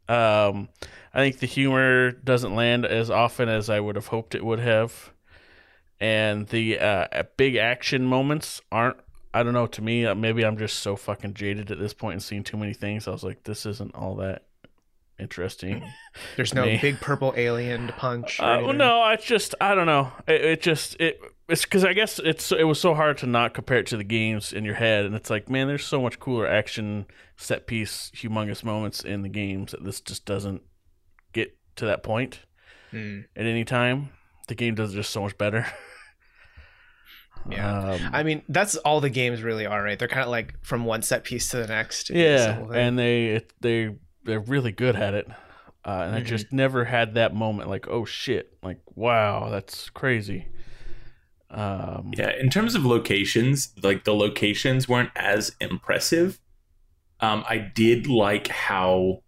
Um, 0.09 0.69
I 1.13 1.19
think 1.19 1.41
the 1.41 1.47
humor 1.47 2.11
doesn't 2.13 2.55
land 2.55 2.87
as 2.87 3.11
often 3.11 3.49
as 3.51 3.69
I 3.69 3.81
would 3.81 3.97
have 3.97 4.07
hoped 4.07 4.35
it 4.35 4.45
would 4.45 4.61
have, 4.61 5.11
and 6.01 6.47
the 6.49 6.79
uh, 6.79 7.23
big 7.37 7.57
action 7.57 8.05
moments 8.05 8.61
aren't. 8.71 8.97
I 9.35 9.43
don't 9.43 9.53
know. 9.53 9.67
To 9.67 9.83
me, 9.83 10.07
uh, 10.07 10.15
maybe 10.15 10.45
I'm 10.45 10.57
just 10.57 10.79
so 10.81 10.97
fucking 10.97 11.35
jaded 11.35 11.71
at 11.71 11.79
this 11.79 11.93
point 11.93 12.15
and 12.15 12.23
seen 12.23 12.43
too 12.43 12.57
many 12.57 12.73
things. 12.73 13.07
I 13.07 13.11
was 13.11 13.23
like, 13.23 13.45
this 13.45 13.67
isn't 13.67 13.95
all 13.95 14.15
that 14.17 14.47
interesting. 15.19 15.83
There's 16.37 16.55
no 16.55 16.65
Me. 16.65 16.79
big 16.81 17.01
purple 17.01 17.35
alien 17.37 17.87
to 17.87 17.93
punch. 17.93 18.41
Uh, 18.41 18.61
well, 18.65 18.73
no, 18.73 19.07
it's 19.11 19.25
just 19.27 19.55
I 19.61 19.75
don't 19.75 19.87
know. 19.87 20.13
It, 20.27 20.41
it 20.45 20.63
just 20.63 20.97
it 21.01 21.21
it's 21.49 21.63
because 21.65 21.85
I 21.85 21.93
guess 21.93 22.19
it's 22.19 22.51
it 22.53 22.65
was 22.65 22.81
so 22.81 22.95
hard 22.95 23.19
to 23.19 23.27
not 23.27 23.55
compare 23.55 23.79
it 23.79 23.87
to 23.89 23.97
the 23.97 24.05
games 24.05 24.53
in 24.53 24.65
your 24.65 24.75
head, 24.75 25.05
and 25.05 25.15
it's 25.15 25.31
like 25.31 25.49
man, 25.51 25.67
there's 25.69 25.85
so 25.85 26.01
much 26.01 26.19
cooler 26.19 26.47
action 26.47 27.07
set 27.37 27.67
piece, 27.67 28.11
humongous 28.15 28.65
moments 28.65 29.03
in 29.05 29.23
the 29.23 29.29
games 29.29 29.73
that 29.73 29.85
this 29.85 30.01
just 30.01 30.25
doesn't 30.25 30.63
get 31.33 31.57
to 31.77 31.85
that 31.87 32.03
point 32.03 32.41
Hmm. 32.91 33.21
at 33.35 33.45
any 33.47 33.65
time. 33.65 34.11
The 34.49 34.55
game 34.55 34.75
does 34.75 34.93
it 34.93 34.97
just 34.97 35.11
so 35.11 35.23
much 35.23 35.37
better. 35.39 35.67
Yeah. 37.49 37.93
Um, 37.93 38.11
I 38.13 38.25
mean, 38.25 38.43
that's 38.49 38.75
all 38.77 39.01
the 39.01 39.09
games 39.11 39.41
really 39.41 39.67
are, 39.67 39.81
right? 39.81 39.97
They're 39.97 40.09
kind 40.09 40.25
of 40.25 40.31
like 40.31 40.55
from 40.63 40.85
one 40.85 41.03
set 41.03 41.23
piece 41.23 41.49
to 41.51 41.59
the 41.59 41.69
next. 41.69 42.11
Yeah, 42.11 42.61
and 42.75 42.99
they 42.99 43.43
they 43.61 43.95
they're 44.25 44.41
really 44.41 44.73
good 44.73 44.97
at 44.97 45.15
it. 45.15 45.29
Uh, 45.85 46.03
and 46.07 46.17
I 46.17 46.23
Mhm. 46.23 46.27
just 46.27 46.53
never 46.53 46.85
had 46.87 47.15
that 47.15 47.37
moment 47.37 47.69
like, 47.69 47.87
oh 47.87 48.05
shit, 48.05 48.57
like 48.65 48.81
wow, 48.97 49.49
that's 49.49 49.91
crazy. 49.91 50.49
Um, 51.49 52.11
Yeah, 52.17 52.33
in 52.37 52.51
terms 52.51 52.75
of 52.75 52.85
locations, 52.85 53.73
like 53.81 54.03
the 54.03 54.15
locations 54.15 54.89
weren't 54.89 55.11
as 55.15 55.55
impressive. 55.61 56.41
Um, 57.21 57.45
I 57.49 57.59
did 57.59 58.09
like 58.09 58.49
how, 58.49 59.23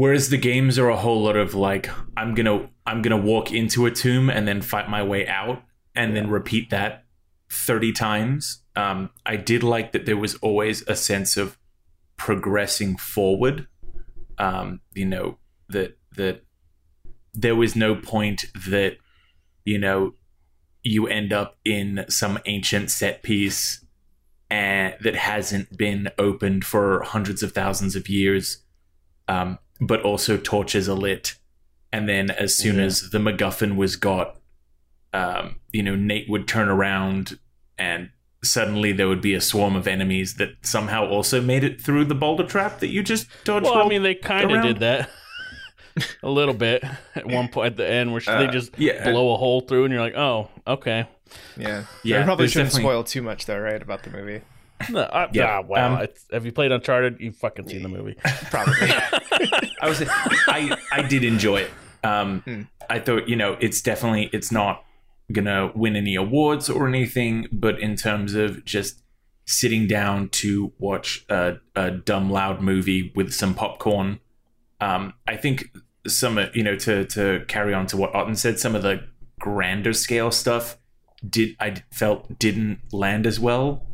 whereas 0.00 0.30
the 0.30 0.38
games 0.38 0.78
are 0.78 0.88
a 0.88 0.96
whole 0.96 1.24
lot 1.24 1.36
of 1.36 1.54
like, 1.54 1.90
I'm 2.16 2.34
gonna 2.34 2.70
I'm 2.86 3.02
gonna 3.02 3.18
walk 3.18 3.52
into 3.52 3.84
a 3.84 3.90
tomb 3.90 4.30
and 4.30 4.48
then 4.48 4.62
fight 4.62 4.88
my 4.88 5.02
way 5.02 5.28
out, 5.28 5.62
and 5.94 6.16
then 6.16 6.30
repeat 6.30 6.70
that 6.70 7.04
thirty 7.50 7.92
times. 7.92 8.62
Um, 8.74 9.10
I 9.26 9.36
did 9.36 9.62
like 9.62 9.92
that 9.92 10.06
there 10.06 10.16
was 10.16 10.36
always 10.36 10.80
a 10.88 10.96
sense 10.96 11.36
of 11.36 11.58
progressing 12.16 12.96
forward. 12.96 13.68
Um, 14.38 14.80
you 14.94 15.04
know 15.04 15.36
that 15.68 15.98
that 16.16 16.44
there 17.34 17.54
was 17.54 17.76
no 17.76 17.94
point 17.94 18.46
that 18.54 18.96
you 19.66 19.78
know 19.78 20.14
you 20.82 21.08
end 21.08 21.30
up 21.30 21.58
in 21.62 22.06
some 22.08 22.38
ancient 22.46 22.90
set 22.90 23.22
piece 23.22 23.84
and 24.48 24.94
that 25.02 25.14
hasn't 25.14 25.76
been 25.76 26.08
opened 26.16 26.64
for 26.64 27.02
hundreds 27.02 27.42
of 27.42 27.52
thousands 27.52 27.94
of 27.94 28.08
years, 28.08 28.64
um, 29.28 29.58
but 29.80 30.02
also 30.02 30.36
torches 30.36 30.88
are 30.88 30.96
lit. 30.96 31.36
And 31.92 32.08
then 32.08 32.30
as 32.30 32.56
soon 32.56 32.76
Yeah. 32.76 32.84
as 32.84 33.10
the 33.10 33.18
MacGuffin 33.18 33.76
was 33.76 33.96
got, 33.96 34.36
um, 35.12 35.60
you 35.72 35.82
know, 35.82 35.96
Nate 35.96 36.28
would 36.28 36.46
turn 36.46 36.68
around 36.68 37.38
and 37.78 38.10
suddenly 38.44 38.92
there 38.92 39.08
would 39.08 39.20
be 39.20 39.34
a 39.34 39.40
swarm 39.40 39.74
of 39.76 39.86
enemies 39.88 40.34
that 40.34 40.50
somehow 40.62 41.06
also 41.06 41.40
made 41.40 41.64
it 41.64 41.80
through 41.80 42.04
the 42.04 42.14
boulder 42.14 42.44
trap 42.46 42.78
that 42.80 42.88
you 42.88 43.02
just 43.02 43.26
dodged. 43.44 43.64
Well, 43.66 43.84
I 43.84 43.88
mean, 43.88 44.02
they 44.02 44.14
kind 44.14 44.50
of 44.52 44.62
did 44.62 44.78
that 44.80 45.10
a 46.22 46.30
little 46.30 46.54
bit 46.54 46.84
at 47.14 47.26
one 47.26 47.48
point 47.48 47.66
at 47.72 47.76
the 47.76 47.88
end, 47.90 48.12
where 48.12 48.20
they 48.20 48.32
Uh, 48.46 48.50
just 48.50 48.78
yeah. 48.78 49.10
blow 49.10 49.34
a 49.34 49.36
hole 49.36 49.60
through, 49.62 49.84
and 49.84 49.92
you're 49.92 50.00
like, 50.02 50.14
oh, 50.16 50.48
okay. 50.66 51.06
yeah, 51.56 51.84
Yeah, 52.04 52.18
We 52.20 52.24
probably 52.24 52.48
shouldn't 52.48 52.70
definitely- 52.70 52.82
spoil 52.90 53.04
too 53.04 53.22
much, 53.22 53.46
though, 53.46 53.58
right, 53.58 53.80
about 53.82 54.04
the 54.04 54.10
movie. 54.10 54.40
No, 54.90 55.02
I, 55.02 55.28
Yeah, 55.32 55.58
ah, 55.58 55.60
wow. 55.62 55.94
um, 55.96 56.02
it's, 56.02 56.24
have 56.32 56.46
you 56.46 56.52
played 56.52 56.72
Uncharted? 56.72 57.18
You've 57.20 57.36
fucking 57.36 57.68
seen 57.68 57.82
the 57.82 57.88
movie. 57.88 58.14
Probably. 58.50 58.74
I 59.82 59.88
was 59.88 60.02
I 60.48 60.76
I 60.92 61.02
did 61.02 61.24
enjoy 61.24 61.62
it. 61.62 61.70
Um, 62.04 62.40
Hmm. 62.46 62.62
I 62.88 62.98
thought 62.98 63.28
you 63.28 63.36
know 63.36 63.56
it's 63.60 63.80
definitely 63.82 64.30
it's 64.32 64.50
not 64.50 64.84
gonna 65.32 65.70
win 65.74 65.96
any 65.96 66.14
awards 66.14 66.68
or 66.70 66.88
anything, 66.88 67.46
but 67.52 67.78
in 67.78 67.94
terms 67.96 68.34
of 68.34 68.64
just 68.64 69.00
sitting 69.46 69.86
down 69.86 70.28
to 70.28 70.72
watch 70.78 71.24
a, 71.28 71.56
a 71.76 71.90
dumb 71.90 72.30
loud 72.30 72.60
movie 72.62 73.12
with 73.14 73.32
some 73.32 73.54
popcorn, 73.54 74.18
um, 74.80 75.12
I 75.28 75.36
think 75.36 75.70
some 76.06 76.38
uh, 76.38 76.46
you 76.54 76.62
know 76.64 76.76
to 76.76 77.04
to 77.04 77.44
carry 77.48 77.74
on 77.74 77.86
to 77.88 77.96
what 77.96 78.14
Otten 78.14 78.34
said, 78.36 78.58
some 78.58 78.74
of 78.74 78.82
the 78.82 79.04
grander 79.38 79.92
scale 79.92 80.30
stuff 80.30 80.76
did 81.28 81.54
I 81.60 81.82
felt 81.92 82.38
didn't 82.38 82.80
land 82.92 83.26
as 83.26 83.38
well, 83.38 83.84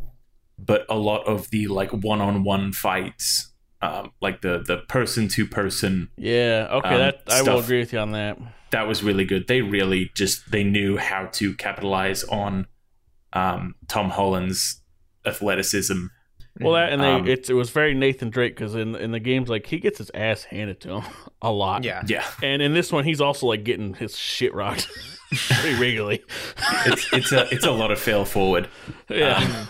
but 0.59 0.86
a 0.88 0.96
lot 0.96 1.26
of 1.26 1.50
the 1.50 1.66
like 1.68 1.92
one 1.92 2.20
on 2.20 2.44
one 2.44 2.72
fights. 2.72 3.52
Um, 3.82 4.12
like 4.22 4.40
the 4.40 4.64
the 4.66 4.78
person 4.88 5.28
to 5.28 5.46
person 5.46 6.09
Yeah, 6.16 6.66
okay, 6.70 6.88
Um, 6.88 6.98
that 6.98 7.22
I 7.28 7.42
will 7.42 7.59
agree 7.59 7.78
with 7.80 7.92
you 7.92 7.98
on 7.98 8.12
that. 8.12 8.38
that 8.70 8.88
was 8.88 9.02
really 9.02 9.26
good. 9.26 9.46
They 9.48 9.61
really 9.61 10.11
just 10.16 10.50
they 10.50 10.64
knew 10.64 10.96
how 10.96 11.26
to 11.34 11.54
capitalize 11.54 12.24
on 12.24 12.66
um, 13.34 13.74
Tom 13.86 14.09
Holland's 14.11 14.80
athleticism. 15.26 16.07
Well, 16.59 16.72
that 16.72 16.90
and 16.90 17.02
they 17.02 17.12
Um, 17.12 17.28
it's 17.28 17.50
it 17.50 17.52
was 17.52 17.68
very 17.68 17.92
Nathan 17.92 18.30
Drake 18.30 18.57
because 18.57 18.74
in 18.74 18.94
in 18.96 19.12
the 19.12 19.20
games 19.20 19.50
like 19.50 19.66
he 19.66 19.78
gets 19.78 19.98
his 19.98 20.11
ass 20.14 20.44
handed 20.44 20.80
to 20.80 21.00
him 21.00 21.12
a 21.42 21.52
lot. 21.52 21.84
yeah. 21.84 22.02
Yeah, 22.07 22.24
and 22.42 22.62
in 22.62 22.72
this 22.72 22.90
one 22.90 23.04
he's 23.04 23.20
also 23.20 23.46
like 23.46 23.62
getting 23.62 23.92
his 23.92 24.16
shit 24.16 24.54
rocked 24.54 24.88
pretty 25.50 25.78
regularly. 25.78 26.24
it's 26.86 27.12
it's 27.12 27.32
a 27.32 27.46
it's 27.54 27.66
a 27.66 27.70
lot 27.72 27.90
of 27.90 27.98
fail 27.98 28.24
forward. 28.24 28.68
Yeah, 29.11 29.36
Um, 29.36 29.68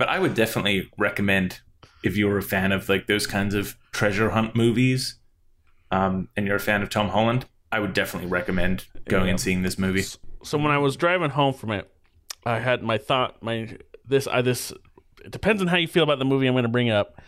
but 0.00 0.08
I 0.08 0.18
would 0.18 0.34
definitely 0.34 0.90
recommend 0.98 1.60
if 2.02 2.16
you're 2.16 2.38
a 2.38 2.42
fan 2.42 2.72
of 2.72 2.88
like 2.88 3.06
those 3.06 3.26
kinds 3.26 3.54
of 3.54 3.76
treasure 3.92 4.30
hunt 4.30 4.56
movies, 4.56 5.16
um, 5.90 6.28
and 6.36 6.46
you're 6.46 6.56
a 6.56 6.60
fan 6.60 6.82
of 6.82 6.88
Tom 6.88 7.10
Holland, 7.10 7.44
I 7.70 7.78
would 7.80 7.92
definitely 7.92 8.30
recommend 8.30 8.86
going 9.06 9.26
Yeah. 9.26 9.30
and 9.32 9.40
seeing 9.40 9.62
this 9.62 9.78
movie. 9.78 10.04
so 10.42 10.56
when 10.56 10.72
I 10.72 10.78
was 10.78 10.96
driving 10.96 11.30
home 11.30 11.52
from 11.52 11.70
it, 11.72 11.90
I 12.46 12.58
had 12.60 12.82
my 12.82 12.96
thought, 12.98 13.42
my 13.42 13.76
this, 14.06 14.26
I 14.26 14.40
this. 14.42 14.72
It 15.22 15.30
depends 15.32 15.60
on 15.60 15.68
how 15.68 15.76
you 15.76 15.86
feel 15.86 16.02
about 16.02 16.18
the 16.18 16.24
movie 16.24 16.46
I'm 16.46 16.54
going 16.54 16.62
to 16.62 16.68
bring 16.70 16.88
up. 16.88 17.20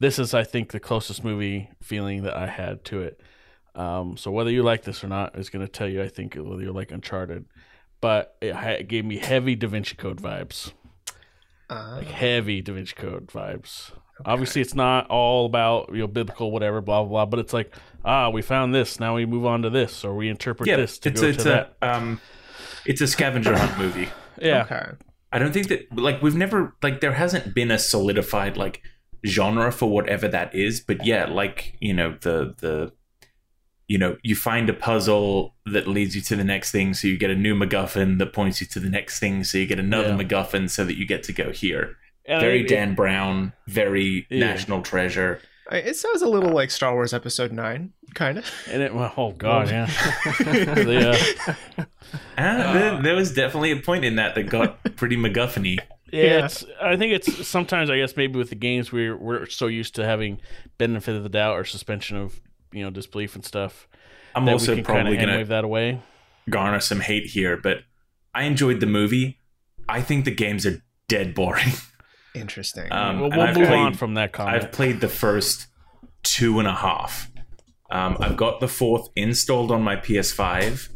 This 0.00 0.18
is, 0.18 0.34
I 0.34 0.42
think, 0.42 0.72
the 0.72 0.80
closest 0.80 1.22
movie 1.22 1.70
feeling 1.80 2.24
that 2.24 2.36
I 2.36 2.46
had 2.48 2.84
to 2.86 3.02
it. 3.02 3.20
Um, 3.76 4.16
so 4.16 4.32
whether 4.32 4.50
you 4.50 4.64
like 4.64 4.82
this 4.82 5.04
or 5.04 5.08
not 5.08 5.38
is 5.38 5.48
going 5.50 5.64
to 5.64 5.70
tell 5.70 5.88
you, 5.88 6.02
I 6.02 6.08
think, 6.08 6.34
whether 6.34 6.62
you 6.62 6.72
like 6.72 6.90
Uncharted. 6.90 7.44
But 8.00 8.36
it, 8.40 8.54
it 8.56 8.88
gave 8.88 9.04
me 9.04 9.18
heavy 9.18 9.54
Da 9.54 9.68
Vinci 9.68 9.94
Code 9.94 10.20
vibes, 10.20 10.72
Uh, 11.70 11.96
like 11.98 12.08
heavy 12.08 12.60
Da 12.62 12.72
Vinci 12.72 12.94
Code 12.94 13.26
vibes. 13.28 13.90
Obviously, 14.24 14.60
it's 14.62 14.74
not 14.74 15.08
all 15.10 15.46
about 15.46 15.90
you 15.92 15.98
know 15.98 16.06
biblical 16.06 16.50
whatever, 16.50 16.80
blah 16.80 17.02
blah 17.02 17.08
blah. 17.10 17.26
But 17.26 17.38
it's 17.40 17.52
like, 17.52 17.72
ah, 18.04 18.30
we 18.30 18.42
found 18.42 18.74
this. 18.74 18.98
Now 18.98 19.14
we 19.14 19.26
move 19.26 19.46
on 19.46 19.62
to 19.62 19.70
this, 19.70 20.04
or 20.04 20.14
we 20.14 20.28
interpret 20.28 20.68
Yeah, 20.68 20.76
this 20.76 20.98
to 21.00 21.10
it's 21.10 21.20
go 21.20 21.26
it's 21.28 21.42
to 21.44 21.50
a 21.50 21.52
that. 21.52 21.76
um, 21.96 22.20
it's 22.86 23.00
a 23.00 23.06
scavenger 23.06 23.56
hunt 23.56 23.78
movie. 23.78 24.08
Yeah, 24.40 24.62
Okay. 24.62 24.90
I 25.32 25.40
don't 25.40 25.52
think 25.52 25.66
that 25.68 25.96
like 25.96 26.22
we've 26.22 26.36
never 26.36 26.74
like 26.80 27.00
there 27.00 27.12
hasn't 27.12 27.54
been 27.54 27.70
a 27.72 27.78
solidified 27.78 28.56
like 28.56 28.82
genre 29.26 29.72
for 29.72 29.90
whatever 29.90 30.28
that 30.28 30.54
is, 30.54 30.80
but 30.80 31.04
yeah, 31.04 31.26
like 31.26 31.76
you 31.80 31.92
know 31.92 32.16
the 32.20 32.54
the 32.58 32.92
you 33.88 33.98
know 33.98 34.16
you 34.22 34.36
find 34.36 34.68
a 34.70 34.74
puzzle 34.74 35.54
that 35.66 35.88
leads 35.88 36.14
you 36.14 36.20
to 36.22 36.36
the 36.36 36.44
next 36.44 36.70
thing, 36.70 36.94
so 36.94 37.08
you 37.08 37.16
get 37.18 37.30
a 37.30 37.34
new 37.34 37.54
MacGuffin 37.54 38.18
that 38.18 38.32
points 38.32 38.60
you 38.60 38.66
to 38.68 38.80
the 38.80 38.88
next 38.90 39.18
thing, 39.18 39.42
so 39.44 39.58
you 39.58 39.66
get 39.66 39.78
another 39.80 40.10
Yeah. 40.10 40.16
MacGuffin 40.24 40.68
so 40.70 40.84
that 40.84 40.96
you 40.96 41.06
get 41.06 41.22
to 41.24 41.32
go 41.32 41.50
here. 41.50 41.96
And 42.26 42.38
I 42.38 42.40
very 42.40 42.58
think- 42.58 42.68
Dan 42.68 42.94
Brown, 42.94 43.52
very 43.66 44.26
Yeah. 44.30 44.40
National 44.40 44.82
Treasure. 44.82 45.40
It 45.70 45.96
sounds 45.96 46.22
a 46.22 46.28
little 46.28 46.52
like 46.52 46.70
Star 46.70 46.94
Wars 46.94 47.12
Episode 47.12 47.52
9, 47.52 47.92
kind 48.14 48.38
of. 48.38 48.50
And 48.70 48.80
it, 48.82 48.94
well, 48.94 49.12
oh 49.18 49.32
god, 49.32 49.68
yeah. 49.70 49.84
the, 50.38 51.10
uh, 51.78 51.84
Ah, 52.38 52.72
there, 52.72 53.02
there 53.02 53.14
was 53.14 53.34
definitely 53.34 53.72
a 53.72 53.76
point 53.76 54.04
in 54.04 54.16
that 54.16 54.34
that 54.34 54.44
got 54.44 54.82
pretty 54.96 55.16
MacGuffin-y. 55.16 55.76
yeah, 56.12 56.22
Yeah. 56.22 56.44
It's, 56.46 56.64
I 56.82 56.96
think 56.96 57.12
it's 57.12 57.46
sometimes 57.46 57.90
I 57.90 57.98
guess 57.98 58.16
maybe 58.16 58.38
with 58.38 58.48
the 58.50 58.54
games 58.56 58.92
we're 58.92 59.16
we're 59.16 59.46
so 59.46 59.66
used 59.66 59.94
to 59.96 60.04
having 60.06 60.40
benefit 60.78 61.16
of 61.16 61.22
the 61.22 61.28
doubt 61.28 61.58
or 61.58 61.64
suspension 61.64 62.16
of 62.16 62.40
you 62.72 62.82
know 62.84 62.90
disbelief 62.90 63.34
and 63.34 63.44
stuff 63.44 63.88
I'm 64.34 64.44
that 64.44 64.52
also 64.52 64.72
we 64.72 64.82
can 64.82 64.84
probably 64.84 65.16
gonna 65.16 65.36
wave 65.36 65.48
that 65.48 65.64
away. 65.64 66.00
garner 66.50 66.80
some 66.80 67.00
hate 67.00 67.26
here, 67.26 67.56
but 67.56 67.78
I 68.34 68.44
enjoyed 68.44 68.80
the 68.80 68.86
movie. 68.86 69.38
I 69.88 70.02
think 70.02 70.24
the 70.24 70.34
games 70.34 70.64
are 70.66 70.82
dead 71.08 71.34
boring. 71.34 71.72
Interesting. 72.34 72.92
Um, 72.92 73.20
Well, 73.20 73.30
and 73.32 73.36
we'll 73.38 73.46
I've 73.48 73.56
move 73.56 73.66
played- 73.68 73.78
on 73.78 73.94
from 73.94 74.14
that 74.14 74.32
comment. 74.32 74.54
I've 74.62 74.70
played 74.72 75.00
the 75.00 75.08
first 75.08 75.66
two 76.22 76.58
and 76.58 76.68
a 76.68 76.74
half. 76.74 77.30
Um, 77.90 78.16
I've 78.20 78.36
got 78.36 78.60
the 78.60 78.68
fourth 78.68 79.08
installed 79.16 79.72
on 79.72 79.82
my 79.82 79.96
PS5, 79.96 80.90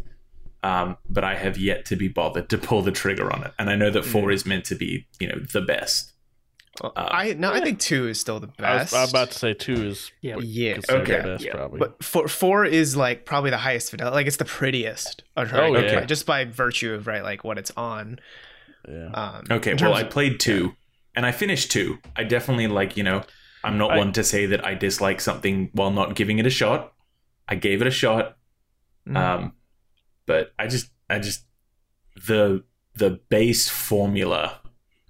um, 0.62 0.98
but 1.08 1.24
I 1.24 1.34
have 1.36 1.56
yet 1.56 1.86
to 1.86 1.96
be 1.96 2.06
bothered 2.06 2.50
to 2.50 2.58
pull 2.58 2.82
the 2.82 2.92
trigger 2.92 3.32
on 3.32 3.42
it. 3.44 3.52
And 3.58 3.70
I 3.70 3.76
know 3.76 3.88
that 3.90 4.04
four 4.04 4.30
is 4.30 4.44
meant 4.44 4.66
to 4.66 4.74
be, 4.74 5.06
you 5.18 5.26
know, 5.28 5.38
the 5.52 5.62
best. 5.62 6.11
Well, 6.80 6.92
uh, 6.96 7.06
I 7.10 7.34
no, 7.34 7.52
I 7.52 7.60
think 7.60 7.80
two 7.80 8.08
is 8.08 8.18
still 8.18 8.40
the 8.40 8.48
I 8.58 8.74
was, 8.76 8.80
best. 8.82 8.94
I 8.94 9.00
was 9.02 9.10
about 9.10 9.30
to 9.32 9.38
say 9.38 9.52
two 9.54 9.74
is 9.88 10.10
Yeah. 10.22 10.38
yeah, 10.38 10.78
okay. 10.88 11.20
best 11.20 11.44
Yeah. 11.44 11.52
probably. 11.52 11.78
But 11.80 12.02
four, 12.02 12.28
four 12.28 12.64
is 12.64 12.96
like 12.96 13.26
probably 13.26 13.50
the 13.50 13.58
highest 13.58 13.90
fidelity. 13.90 14.14
Like 14.14 14.26
it's 14.26 14.38
the 14.38 14.46
prettiest. 14.46 15.22
Uncharted 15.36 15.70
Oh, 15.76 15.80
game, 15.80 15.92
yeah. 15.92 16.04
just 16.06 16.24
by 16.24 16.44
virtue 16.46 16.94
of 16.94 17.06
right, 17.06 17.22
like 17.22 17.44
what 17.44 17.58
it's 17.58 17.70
on. 17.76 18.18
yeah. 18.88 19.10
Um, 19.12 19.44
Okay, 19.50 19.72
well, 19.72 19.78
terms 19.92 19.96
I 19.98 20.04
played 20.04 20.40
two. 20.40 20.74
and 21.14 21.26
I 21.26 21.32
finished 21.32 21.70
two. 21.70 21.98
I 22.16 22.24
definitely 22.24 22.68
like 22.68 22.96
you 22.96 23.02
know. 23.02 23.22
I'm 23.64 23.76
not 23.78 23.92
I- 23.92 23.98
one 23.98 24.12
to 24.14 24.24
say 24.24 24.46
that 24.46 24.64
I 24.66 24.74
dislike 24.74 25.20
something 25.20 25.68
while 25.72 25.90
not 25.90 26.16
giving 26.16 26.38
it 26.38 26.46
a 26.46 26.50
shot. 26.50 26.94
I 27.46 27.54
gave 27.54 27.80
it 27.82 27.86
a 27.86 27.90
shot, 27.92 28.38
Mm. 29.06 29.16
um, 29.16 29.52
but 30.26 30.52
I 30.58 30.68
just, 30.68 30.90
I 31.10 31.18
just, 31.18 31.44
the 32.26 32.64
the 32.94 33.20
base 33.28 33.68
formula 33.68 34.60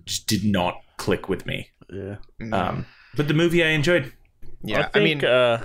just 0.04 0.26
did 0.26 0.44
not 0.44 0.81
click 1.02 1.28
with 1.28 1.44
me. 1.46 1.68
Yeah. 1.90 2.16
Mm. 2.40 2.54
Um, 2.54 2.86
but 3.16 3.26
the 3.26 3.34
movie 3.34 3.64
I 3.64 3.70
enjoyed. 3.70 4.12
yeah, 4.62 4.88
I 4.94 5.00
I, 5.00 5.02
mean, 5.02 5.24
uh, 5.24 5.60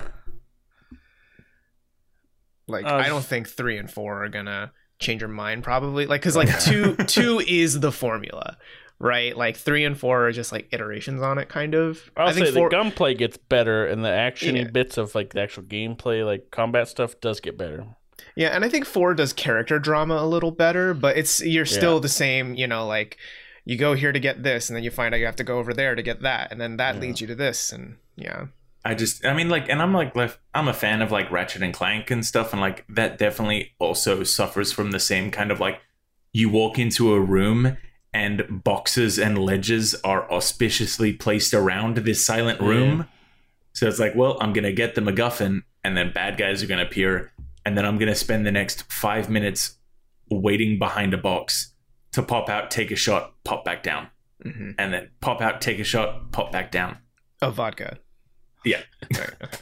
like 2.66 2.84
uh, 2.84 2.96
I 2.96 3.08
don't 3.08 3.24
think 3.24 3.48
three 3.48 3.78
and 3.78 3.90
four 3.90 4.24
are 4.24 4.28
gonna 4.28 4.72
change 4.98 5.22
your 5.22 5.28
mind. 5.28 5.62
Probably 5.62 6.06
like 6.06 6.20
because 6.20 6.36
like 6.36 6.60
two 6.60 6.96
two 7.06 7.40
is 7.40 7.80
the 7.80 7.92
formula, 7.92 8.56
right? 8.98 9.36
Like 9.36 9.56
three 9.56 9.84
and 9.84 9.96
four 9.96 10.26
are 10.26 10.32
just 10.32 10.52
like 10.52 10.68
iterations 10.72 11.22
on 11.22 11.38
it, 11.38 11.48
kind 11.48 11.74
of. 11.74 12.10
I'll 12.16 12.28
I 12.28 12.32
think 12.32 12.46
say 12.46 12.52
four. 12.52 12.68
the 12.68 12.76
gunplay 12.76 13.14
gets 13.14 13.36
better, 13.36 13.86
and 13.86 14.04
the 14.04 14.08
actiony 14.10 14.64
Yeah. 14.64 14.70
bits 14.70 14.98
of 14.98 15.14
like 15.14 15.32
the 15.32 15.40
actual 15.40 15.62
gameplay, 15.62 16.26
like 16.26 16.50
combat 16.50 16.88
stuff, 16.88 17.18
does 17.20 17.40
get 17.40 17.56
better. 17.56 17.86
Yeah, 18.34 18.48
and 18.48 18.64
I 18.64 18.68
think 18.68 18.84
four 18.84 19.14
does 19.14 19.32
character 19.32 19.78
drama 19.78 20.16
a 20.16 20.26
little 20.26 20.50
better, 20.50 20.92
but 20.94 21.16
it's 21.16 21.40
you're 21.40 21.64
still 21.64 22.00
the 22.00 22.08
same. 22.08 22.54
You 22.54 22.66
know, 22.66 22.86
like 22.86 23.16
you 23.68 23.76
go 23.76 23.92
here 23.92 24.12
to 24.12 24.18
get 24.18 24.42
this, 24.42 24.70
and 24.70 24.76
then 24.76 24.82
you 24.82 24.90
find 24.90 25.14
out 25.14 25.18
you 25.20 25.26
have 25.26 25.36
to 25.36 25.44
go 25.44 25.58
over 25.58 25.74
there 25.74 25.94
to 25.94 26.02
get 26.02 26.22
that, 26.22 26.50
and 26.50 26.58
then 26.58 26.78
that 26.78 26.94
Yeah. 26.94 27.00
leads 27.02 27.20
you 27.20 27.26
to 27.26 27.34
this, 27.34 27.70
and 27.70 27.96
yeah. 28.16 28.46
I 28.82 28.94
just, 28.94 29.26
I 29.26 29.34
mean, 29.34 29.50
like, 29.50 29.68
and 29.68 29.82
I'm 29.82 29.92
like, 29.92 30.14
I'm 30.54 30.68
a 30.68 30.72
fan 30.72 31.02
of 31.02 31.12
like 31.12 31.30
Ratchet 31.30 31.62
and 31.62 31.74
Clank 31.74 32.10
and 32.10 32.24
stuff, 32.24 32.52
and 32.52 32.62
like 32.62 32.86
that 32.88 33.18
definitely 33.18 33.72
also 33.78 34.24
suffers 34.24 34.72
from 34.72 34.90
the 34.92 34.98
same 34.98 35.30
kind 35.30 35.50
of 35.50 35.60
like, 35.60 35.80
you 36.32 36.48
walk 36.48 36.78
into 36.78 37.12
a 37.12 37.20
room 37.20 37.76
and 38.14 38.62
boxes 38.64 39.18
and 39.18 39.36
ledges 39.36 39.94
are 39.96 40.26
auspiciously 40.30 41.12
placed 41.12 41.52
around 41.52 41.98
this 41.98 42.24
silent 42.24 42.60
room. 42.60 43.06
So 43.74 43.86
it's 43.86 43.98
like, 43.98 44.14
well, 44.14 44.38
I'm 44.40 44.54
gonna 44.54 44.72
get 44.72 44.94
the 44.94 45.02
MacGuffin, 45.02 45.62
and 45.84 45.94
then 45.94 46.10
bad 46.14 46.38
guys 46.38 46.62
are 46.62 46.66
gonna 46.66 46.84
appear, 46.84 47.32
and 47.66 47.76
then 47.76 47.84
I'm 47.84 47.98
gonna 47.98 48.14
spend 48.14 48.46
the 48.46 48.52
next 48.52 48.90
five 48.90 49.28
minutes 49.28 49.76
waiting 50.30 50.78
behind 50.78 51.12
a 51.12 51.18
box 51.18 51.74
to 52.12 52.22
pop 52.22 52.48
out, 52.48 52.70
take 52.70 52.90
a 52.90 52.96
shot, 52.96 53.34
pop 53.44 53.64
back 53.64 53.82
down, 53.82 54.08
hmm 54.42 54.70
and 54.78 54.92
then 54.92 55.10
pop 55.20 55.40
out, 55.40 55.60
take 55.60 55.78
a 55.78 55.84
shot, 55.84 56.32
pop 56.32 56.52
back 56.52 56.70
down. 56.70 56.98
Of 57.40 57.54
vodka. 57.54 57.98
Yeah. 58.64 58.82
Right, 59.16 59.30
okay. 59.42 59.58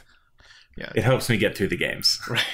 Yeah. 0.77 0.91
It 0.95 1.03
helps 1.03 1.29
me 1.29 1.37
get 1.37 1.57
through 1.57 1.69
the 1.69 1.77
games. 1.77 2.19
Right. 2.29 2.45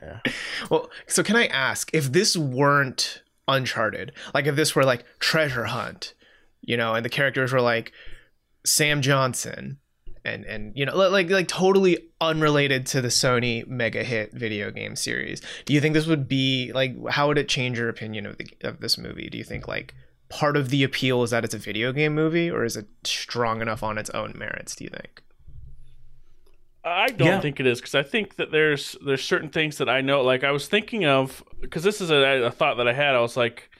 Yeah. 0.00 0.32
Well, 0.68 0.90
so 1.06 1.22
can 1.22 1.36
I 1.36 1.46
ask 1.46 1.90
if 1.94 2.10
this 2.10 2.36
weren't 2.36 3.22
Uncharted, 3.46 4.12
like 4.34 4.46
if 4.46 4.56
this 4.56 4.74
were 4.74 4.84
like 4.84 5.04
Treasure 5.20 5.64
Hunt, 5.66 6.14
you 6.60 6.76
know, 6.76 6.94
and 6.94 7.04
the 7.04 7.08
characters 7.10 7.52
were 7.52 7.60
like 7.60 7.92
Sam 8.66 9.00
Johnson 9.02 9.78
and 10.24 10.44
and 10.44 10.72
you 10.76 10.86
know 10.86 10.96
like 10.96 11.30
like 11.30 11.48
totally 11.48 11.98
unrelated 12.20 12.86
to 12.86 13.00
the 13.00 13.08
Sony 13.08 13.66
mega 13.66 14.04
hit 14.04 14.32
video 14.32 14.70
game 14.70 14.94
series. 14.96 15.40
Do 15.64 15.72
you 15.72 15.80
think 15.80 15.94
this 15.94 16.06
would 16.06 16.28
be 16.28 16.70
like 16.74 16.94
how 17.10 17.28
would 17.28 17.38
it 17.38 17.48
change 17.48 17.78
your 17.78 17.88
opinion 17.88 18.26
of 18.26 18.38
the 18.38 18.46
of 18.62 18.80
this 18.80 18.96
movie? 18.96 19.28
Do 19.28 19.38
you 19.38 19.44
think 19.44 19.66
like 19.68 19.94
part 20.28 20.56
of 20.56 20.70
the 20.70 20.82
appeal 20.82 21.22
is 21.22 21.30
that 21.30 21.44
it's 21.44 21.54
a 21.54 21.58
video 21.58 21.92
game 21.92 22.14
movie 22.14 22.50
or 22.50 22.64
is 22.64 22.76
it 22.76 22.86
strong 23.04 23.60
enough 23.60 23.82
on 23.82 23.98
its 23.98 24.08
own 24.10 24.32
merits, 24.36 24.74
do 24.74 24.84
you 24.84 24.90
think? 24.90 25.22
I 26.84 27.08
don't 27.08 27.28
Yeah. 27.28 27.40
think 27.40 27.60
it 27.60 27.66
is 27.66 27.80
because 27.80 27.94
I 27.94 28.02
think 28.02 28.36
that 28.36 28.50
there's 28.50 28.96
there's 29.04 29.22
certain 29.22 29.50
things 29.50 29.78
that 29.78 29.88
I 29.88 30.00
know. 30.00 30.22
Like 30.22 30.42
I 30.42 30.50
was 30.50 30.66
thinking 30.68 31.04
of 31.04 31.44
because 31.60 31.84
this 31.84 32.00
is 32.00 32.10
a, 32.10 32.44
a 32.44 32.50
thought 32.50 32.76
that 32.78 32.88
I 32.88 32.92
had. 32.92 33.14
I 33.14 33.20
was 33.20 33.36
like, 33.36 33.70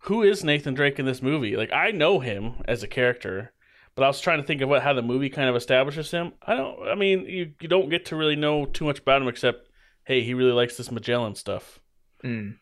who 0.00 0.22
is 0.22 0.44
Nathan 0.44 0.74
Drake 0.74 0.98
in 1.00 1.06
this 1.06 1.22
movie? 1.22 1.56
Like 1.56 1.72
I 1.72 1.90
know 1.90 2.20
him 2.20 2.62
as 2.68 2.84
a 2.84 2.86
character, 2.88 3.52
but 3.96 4.04
I 4.04 4.06
was 4.08 4.20
trying 4.20 4.40
to 4.40 4.46
think 4.46 4.60
of 4.60 4.68
what 4.68 4.82
how 4.82 4.92
the 4.92 5.02
movie 5.02 5.30
kind 5.30 5.48
of 5.48 5.56
establishes 5.56 6.10
him. 6.10 6.32
I 6.46 6.54
don't. 6.54 6.88
I 6.88 6.94
mean, 6.94 7.24
you 7.26 7.52
you 7.60 7.68
don't 7.68 7.88
get 7.88 8.04
to 8.06 8.16
really 8.16 8.36
know 8.36 8.66
too 8.66 8.84
much 8.84 9.00
about 9.00 9.22
him 9.22 9.28
except, 9.28 9.68
hey, 10.04 10.22
he 10.22 10.34
really 10.34 10.52
likes 10.52 10.76
this 10.76 10.90
Magellan 10.92 11.34
stuff. 11.34 11.80
Mm. 12.24 12.56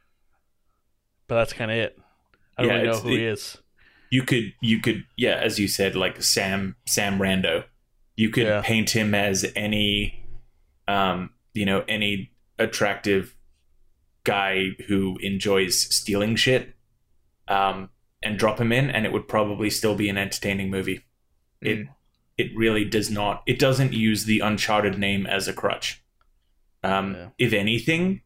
But 1.28 1.36
that's 1.36 1.52
kind 1.52 1.70
of 1.70 1.76
it. 1.76 1.98
I 2.56 2.62
don't 2.62 2.70
Yeah, 2.70 2.76
really 2.78 2.88
know 2.88 2.98
who 3.00 3.08
he 3.10 3.24
is. 3.24 3.58
you 4.10 4.22
could 4.22 4.52
you 4.60 4.80
could 4.80 5.04
yeah 5.16 5.34
as 5.42 5.58
you 5.58 5.66
said 5.66 5.96
like 5.96 6.22
sam 6.22 6.76
sam 6.86 7.18
rando 7.18 7.64
you 8.16 8.30
could 8.30 8.46
Yeah. 8.46 8.62
paint 8.62 8.90
him 8.90 9.12
as 9.14 9.44
any 9.56 10.24
um 10.86 11.30
you 11.52 11.64
know 11.66 11.82
any 11.88 12.30
attractive 12.58 13.34
guy 14.22 14.68
who 14.86 15.18
enjoys 15.20 15.80
stealing 15.92 16.36
shit 16.36 16.74
um 17.48 17.88
and 18.22 18.38
drop 18.38 18.60
him 18.60 18.70
in 18.70 18.88
and 18.88 19.04
it 19.04 19.12
would 19.12 19.26
probably 19.26 19.68
still 19.68 19.96
be 19.96 20.08
an 20.08 20.16
entertaining 20.16 20.70
movie 20.70 21.00
it 21.64 21.78
Mm. 21.78 21.88
it 22.38 22.56
really 22.56 22.84
does 22.84 23.10
not 23.10 23.42
it 23.46 23.58
doesn't 23.58 23.92
use 23.92 24.24
the 24.24 24.40
uncharted 24.40 24.98
name 24.98 25.26
as 25.26 25.48
a 25.48 25.52
crutch 25.52 26.02
um 26.82 27.14
Yeah. 27.14 27.28
if 27.38 27.52
anything 27.52 28.20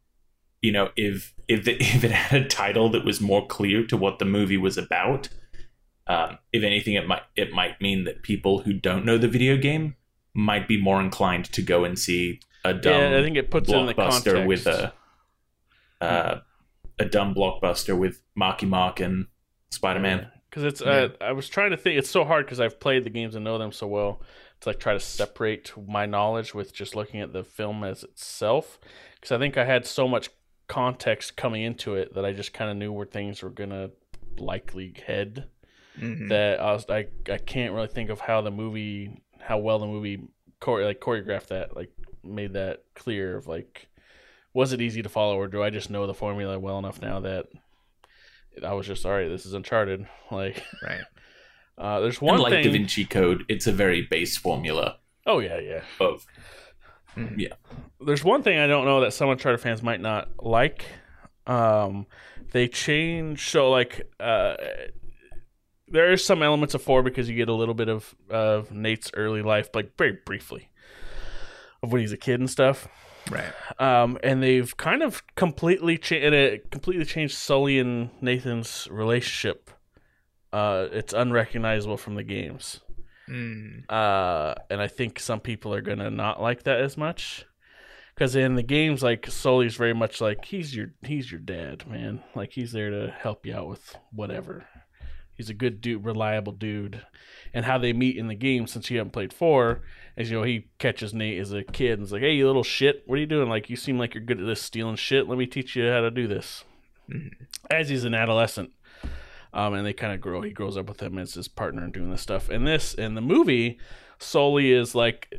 you 0.62 0.72
know 0.72 0.90
if 0.96 1.34
if 1.46 1.64
the, 1.64 1.76
if 1.80 2.04
it 2.04 2.10
had 2.10 2.42
a 2.42 2.48
title 2.48 2.88
that 2.90 3.04
was 3.04 3.20
more 3.20 3.46
clear 3.46 3.86
to 3.86 3.96
what 3.96 4.18
the 4.18 4.24
movie 4.24 4.56
was 4.56 4.76
about 4.78 5.28
um, 6.06 6.38
if 6.54 6.62
anything 6.62 6.94
it 6.94 7.06
might 7.06 7.22
it 7.36 7.52
might 7.52 7.80
mean 7.82 8.04
that 8.04 8.22
people 8.22 8.60
who 8.62 8.72
don't 8.72 9.04
know 9.04 9.18
the 9.18 9.28
video 9.28 9.56
game 9.58 9.94
might 10.34 10.66
be 10.66 10.80
more 10.80 11.00
inclined 11.02 11.44
to 11.52 11.60
go 11.62 11.84
and 11.84 11.98
see 11.98 12.40
a 12.64 12.72
dumb 12.72 13.12
yeah, 13.12 13.18
I 13.18 13.22
think 13.22 13.36
it 13.36 13.50
puts 13.50 13.68
it 13.68 13.76
in 13.76 13.86
the 13.86 13.94
blockbuster 13.94 14.24
context 14.24 14.46
with 14.48 14.66
a 14.66 14.92
uh, 16.00 16.40
a 16.98 17.04
dumb 17.04 17.34
blockbuster 17.34 17.96
with 17.98 18.22
Marky 18.34 18.66
Mark 18.66 19.00
and 19.00 19.26
Spider-Man 19.70 20.30
because 20.58 20.72
it's 20.72 20.82
uh, 20.82 21.08
I 21.20 21.32
was 21.32 21.48
trying 21.48 21.70
to 21.70 21.76
think. 21.76 21.98
It's 21.98 22.10
so 22.10 22.24
hard 22.24 22.46
because 22.46 22.60
I've 22.60 22.80
played 22.80 23.04
the 23.04 23.10
games 23.10 23.34
and 23.34 23.44
know 23.44 23.58
them 23.58 23.72
so 23.72 23.86
well 23.86 24.20
to 24.60 24.68
like 24.68 24.80
try 24.80 24.92
to 24.92 25.00
separate 25.00 25.72
my 25.88 26.06
knowledge 26.06 26.54
with 26.54 26.72
just 26.72 26.96
looking 26.96 27.20
at 27.20 27.32
the 27.32 27.44
film 27.44 27.84
as 27.84 28.02
itself. 28.04 28.78
Because 29.14 29.32
I 29.32 29.38
think 29.38 29.56
I 29.56 29.64
had 29.64 29.86
so 29.86 30.08
much 30.08 30.30
context 30.66 31.36
coming 31.36 31.62
into 31.62 31.94
it 31.94 32.14
that 32.14 32.24
I 32.24 32.32
just 32.32 32.52
kind 32.52 32.70
of 32.70 32.76
knew 32.76 32.92
where 32.92 33.06
things 33.06 33.42
were 33.42 33.50
gonna 33.50 33.90
likely 34.36 34.94
head. 35.06 35.48
Mhm. 35.98 36.28
That 36.28 36.60
I 36.60 36.72
was 36.72 36.86
I 36.88 37.06
I 37.30 37.38
can't 37.38 37.72
really 37.74 37.88
think 37.88 38.10
of 38.10 38.20
how 38.20 38.40
the 38.40 38.50
movie 38.50 39.20
how 39.40 39.58
well 39.58 39.78
the 39.78 39.86
movie 39.86 40.20
chore- 40.62 40.84
like 40.84 41.00
choreographed 41.00 41.48
that 41.48 41.74
like 41.76 41.90
made 42.22 42.52
that 42.54 42.82
clear 42.94 43.36
of 43.36 43.46
like 43.46 43.88
was 44.52 44.72
it 44.72 44.80
easy 44.80 45.02
to 45.02 45.08
follow 45.08 45.36
or 45.38 45.46
do 45.46 45.62
I 45.62 45.70
just 45.70 45.88
know 45.90 46.06
the 46.06 46.14
formula 46.14 46.58
well 46.58 46.78
enough 46.78 47.00
now 47.00 47.20
that 47.20 47.46
I 48.64 48.72
was 48.72 48.86
just 48.86 49.04
all 49.06 49.12
right. 49.12 49.28
This 49.28 49.46
is 49.46 49.54
Uncharted. 49.54 50.06
Like, 50.30 50.62
Right. 50.82 51.00
uh, 51.78 52.00
there's 52.00 52.20
one 52.20 52.34
and 52.34 52.42
like 52.42 52.52
thing. 52.52 52.64
Da 52.64 52.70
Vinci 52.70 53.06
Code 53.06 53.44
it's 53.48 53.66
a 53.66 53.72
very 53.72 54.02
base 54.02 54.36
formula 54.36 54.98
oh 55.26 55.38
yeah, 55.38 55.58
yeah. 55.58 55.80
of 56.00 56.26
yeah. 57.36 57.54
There's 58.00 58.22
one 58.22 58.42
thing 58.42 58.58
I 58.58 58.66
don't 58.66 58.84
know 58.84 59.00
that 59.00 59.12
some 59.12 59.30
Uncharted 59.30 59.60
fans 59.60 59.82
might 59.82 60.00
not 60.00 60.28
like. 60.44 60.84
Um, 61.46 62.06
they 62.52 62.68
change 62.68 63.48
so 63.48 63.70
like 63.70 64.08
uh, 64.20 64.54
there 65.88 66.12
are 66.12 66.16
some 66.16 66.42
elements 66.42 66.74
of 66.74 66.82
four 66.82 67.02
because 67.02 67.28
you 67.28 67.36
get 67.36 67.48
a 67.48 67.54
little 67.54 67.74
bit 67.74 67.88
of 67.88 68.14
of 68.30 68.70
Nate's 68.70 69.10
early 69.14 69.42
life, 69.42 69.70
like 69.74 69.96
very 69.96 70.18
briefly, 70.24 70.70
of 71.82 71.92
when 71.92 72.00
he's 72.00 72.12
a 72.12 72.16
kid 72.16 72.40
and 72.40 72.50
stuff. 72.50 72.88
Right. 73.30 73.52
Um, 73.78 74.18
and 74.22 74.42
they've 74.42 74.76
kind 74.76 75.02
of 75.02 75.22
completely 75.34 75.98
changed 75.98 76.32
it 76.34 76.70
completely 76.70 77.04
changed 77.04 77.36
Sully 77.36 77.78
and 77.78 78.10
Nathan's 78.20 78.88
relationship. 78.90 79.70
Uh, 80.52 80.86
it's 80.92 81.12
unrecognizable 81.12 81.96
from 81.96 82.14
the 82.14 82.22
games. 82.22 82.80
Mm. 83.28 83.84
Uh, 83.90 84.54
and 84.70 84.80
I 84.80 84.88
think 84.88 85.20
some 85.20 85.40
people 85.40 85.74
are 85.74 85.82
gonna 85.82 86.10
not 86.10 86.40
like 86.40 86.62
that 86.64 86.80
as 86.80 86.96
much. 86.96 87.44
Because 88.14 88.34
in 88.34 88.56
the 88.56 88.64
games, 88.64 89.02
like 89.02 89.30
Sully's 89.30 89.76
very 89.76 89.94
much 89.94 90.20
like 90.20 90.44
he's 90.46 90.74
your 90.74 90.92
he's 91.02 91.30
your 91.30 91.40
dad, 91.40 91.86
man. 91.86 92.22
Like 92.34 92.52
he's 92.52 92.72
there 92.72 92.90
to 92.90 93.14
help 93.16 93.46
you 93.46 93.54
out 93.54 93.68
with 93.68 93.96
whatever. 94.10 94.66
He's 95.34 95.50
a 95.50 95.54
good 95.54 95.80
dude, 95.80 96.04
reliable 96.04 96.52
dude. 96.52 97.06
And 97.54 97.64
how 97.64 97.78
they 97.78 97.92
meet 97.92 98.16
in 98.16 98.26
the 98.26 98.34
game, 98.34 98.66
since 98.66 98.90
you 98.90 98.98
haven't 98.98 99.12
played 99.12 99.32
four, 99.32 99.82
is 100.18 100.30
you 100.30 100.36
know 100.36 100.42
he 100.42 100.66
catches 100.78 101.14
Nate 101.14 101.38
as 101.40 101.52
a 101.52 101.62
kid 101.64 101.92
and 101.98 102.02
is 102.02 102.12
like, 102.12 102.20
"Hey, 102.22 102.34
you 102.34 102.46
little 102.46 102.62
shit, 102.64 103.02
what 103.06 103.16
are 103.16 103.20
you 103.20 103.26
doing? 103.26 103.48
Like 103.48 103.70
you 103.70 103.76
seem 103.76 103.98
like 103.98 104.14
you're 104.14 104.22
good 104.24 104.40
at 104.40 104.46
this 104.46 104.60
stealing 104.60 104.96
shit. 104.96 105.26
Let 105.28 105.38
me 105.38 105.46
teach 105.46 105.74
you 105.76 105.88
how 105.88 106.00
to 106.00 106.10
do 106.10 106.26
this." 106.26 106.64
As 107.70 107.88
he's 107.88 108.04
an 108.04 108.14
adolescent, 108.14 108.70
um, 109.54 109.72
and 109.74 109.86
they 109.86 109.92
kind 109.94 110.12
of 110.12 110.20
grow. 110.20 110.42
He 110.42 110.50
grows 110.50 110.76
up 110.76 110.88
with 110.88 111.02
him 111.02 111.16
as 111.18 111.32
his 111.34 111.48
partner 111.48 111.82
and 111.84 111.92
doing 111.92 112.10
this 112.10 112.20
stuff. 112.20 112.50
And 112.50 112.66
this 112.66 112.92
in 112.94 113.14
the 113.14 113.20
movie, 113.22 113.78
Sully 114.18 114.72
is 114.72 114.94
like 114.94 115.32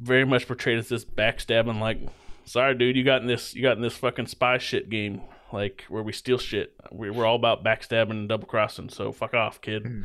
very 0.00 0.24
much 0.24 0.48
portrayed 0.48 0.78
as 0.78 0.88
this 0.88 1.04
backstabbing, 1.04 1.78
like, 1.80 2.00
sorry, 2.44 2.74
dude, 2.74 2.96
you 2.96 3.04
got 3.04 3.20
in 3.20 3.28
this, 3.28 3.54
you 3.54 3.62
got 3.62 3.76
in 3.76 3.82
this 3.82 3.96
fucking 3.96 4.26
spy 4.26 4.58
shit 4.58 4.90
game, 4.90 5.20
like 5.52 5.84
where 5.88 6.02
we 6.02 6.12
steal 6.12 6.38
shit. 6.38 6.74
We- 6.90 7.10
We're 7.10 7.24
all 7.26 7.36
about 7.36 7.62
backstabbing 7.62 8.10
and 8.10 8.28
double 8.28 8.48
crossing. 8.48 8.88
So 8.88 9.12
fuck 9.12 9.34
off, 9.34 9.60
kid. 9.60 10.04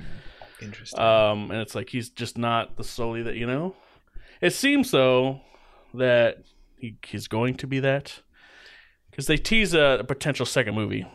Interesting. 0.62 1.00
Um, 1.00 1.50
and 1.50 1.60
it's 1.62 1.74
like 1.74 1.90
he's 1.90 2.10
just 2.10 2.38
not 2.38 2.76
the 2.78 2.84
Sully 2.84 3.24
that 3.24 3.36
you 3.36 3.48
know. 3.48 3.76
It 4.42 4.54
seems 4.54 4.92
though 4.92 5.42
that 5.94 6.44
he, 6.80 6.98
he's 7.06 7.28
going 7.28 7.56
to 7.56 7.68
be 7.68 7.80
that 7.80 8.22
because 9.10 9.28
they 9.28 9.38
tease 9.38 9.74
a, 9.74 9.98
a 10.00 10.04
potential 10.04 10.46
second 10.46 10.76
movie. 10.76 11.08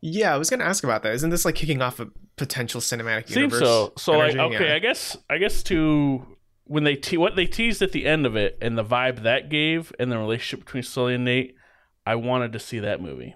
Yeah, 0.00 0.34
I 0.34 0.38
was 0.38 0.50
gonna 0.50 0.64
ask 0.64 0.84
about 0.84 1.02
that. 1.02 1.14
Isn't 1.14 1.30
this 1.30 1.44
like 1.44 1.54
kicking 1.54 1.82
off 1.82 2.00
a 2.00 2.08
potential 2.36 2.80
cinematic 2.80 3.26
Seems 3.28 3.36
universe? 3.36 3.60
so. 3.60 3.92
So 3.98 4.12
like, 4.12 4.36
okay, 4.36 4.68
Yeah. 4.68 4.74
I 4.74 4.78
guess 4.78 5.16
I 5.28 5.38
guess 5.38 5.62
to 5.64 6.24
when 6.64 6.84
they 6.84 6.96
te- 6.96 7.16
what 7.16 7.36
they 7.36 7.46
teased 7.46 7.80
at 7.82 7.92
the 7.92 8.06
end 8.06 8.26
of 8.26 8.36
it 8.36 8.58
and 8.60 8.76
the 8.76 8.84
vibe 8.84 9.22
that 9.22 9.48
gave 9.48 9.92
and 9.98 10.10
the 10.10 10.18
relationship 10.18 10.64
between 10.66 10.82
Sully 10.82 11.14
and 11.14 11.24
Nate, 11.24 11.54
I 12.06 12.14
wanted 12.16 12.52
to 12.54 12.58
see 12.58 12.78
that 12.80 13.00
movie. 13.00 13.34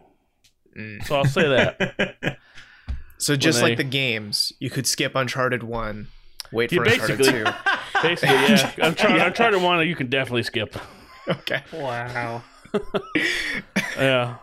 Mm. 0.79 1.05
So 1.07 1.17
I'll 1.17 1.25
say 1.25 1.49
that. 1.49 2.37
So 3.19 3.37
just 3.37 3.61
they- 3.61 3.69
like 3.69 3.77
the 3.77 3.85
games, 3.85 4.51
you 4.61 4.71
could 4.71 4.87
skip 4.87 5.15
Uncharted 5.15 5.63
one, 5.63 6.09
wait 6.53 6.73
for 6.73 6.83
Uncharted 6.85 7.23
two. 7.23 7.45
Basically, 8.03 8.35
yeah. 8.37 8.73
Uncharted, 8.79 9.21
Uncharted 9.23 9.63
one, 9.63 9.87
you 9.87 9.95
can 9.97 10.09
definitely 10.09 10.43
skip. 10.43 10.77
Okay. 11.29 11.63
Wow. 11.73 12.43
Yeah. 13.99 14.37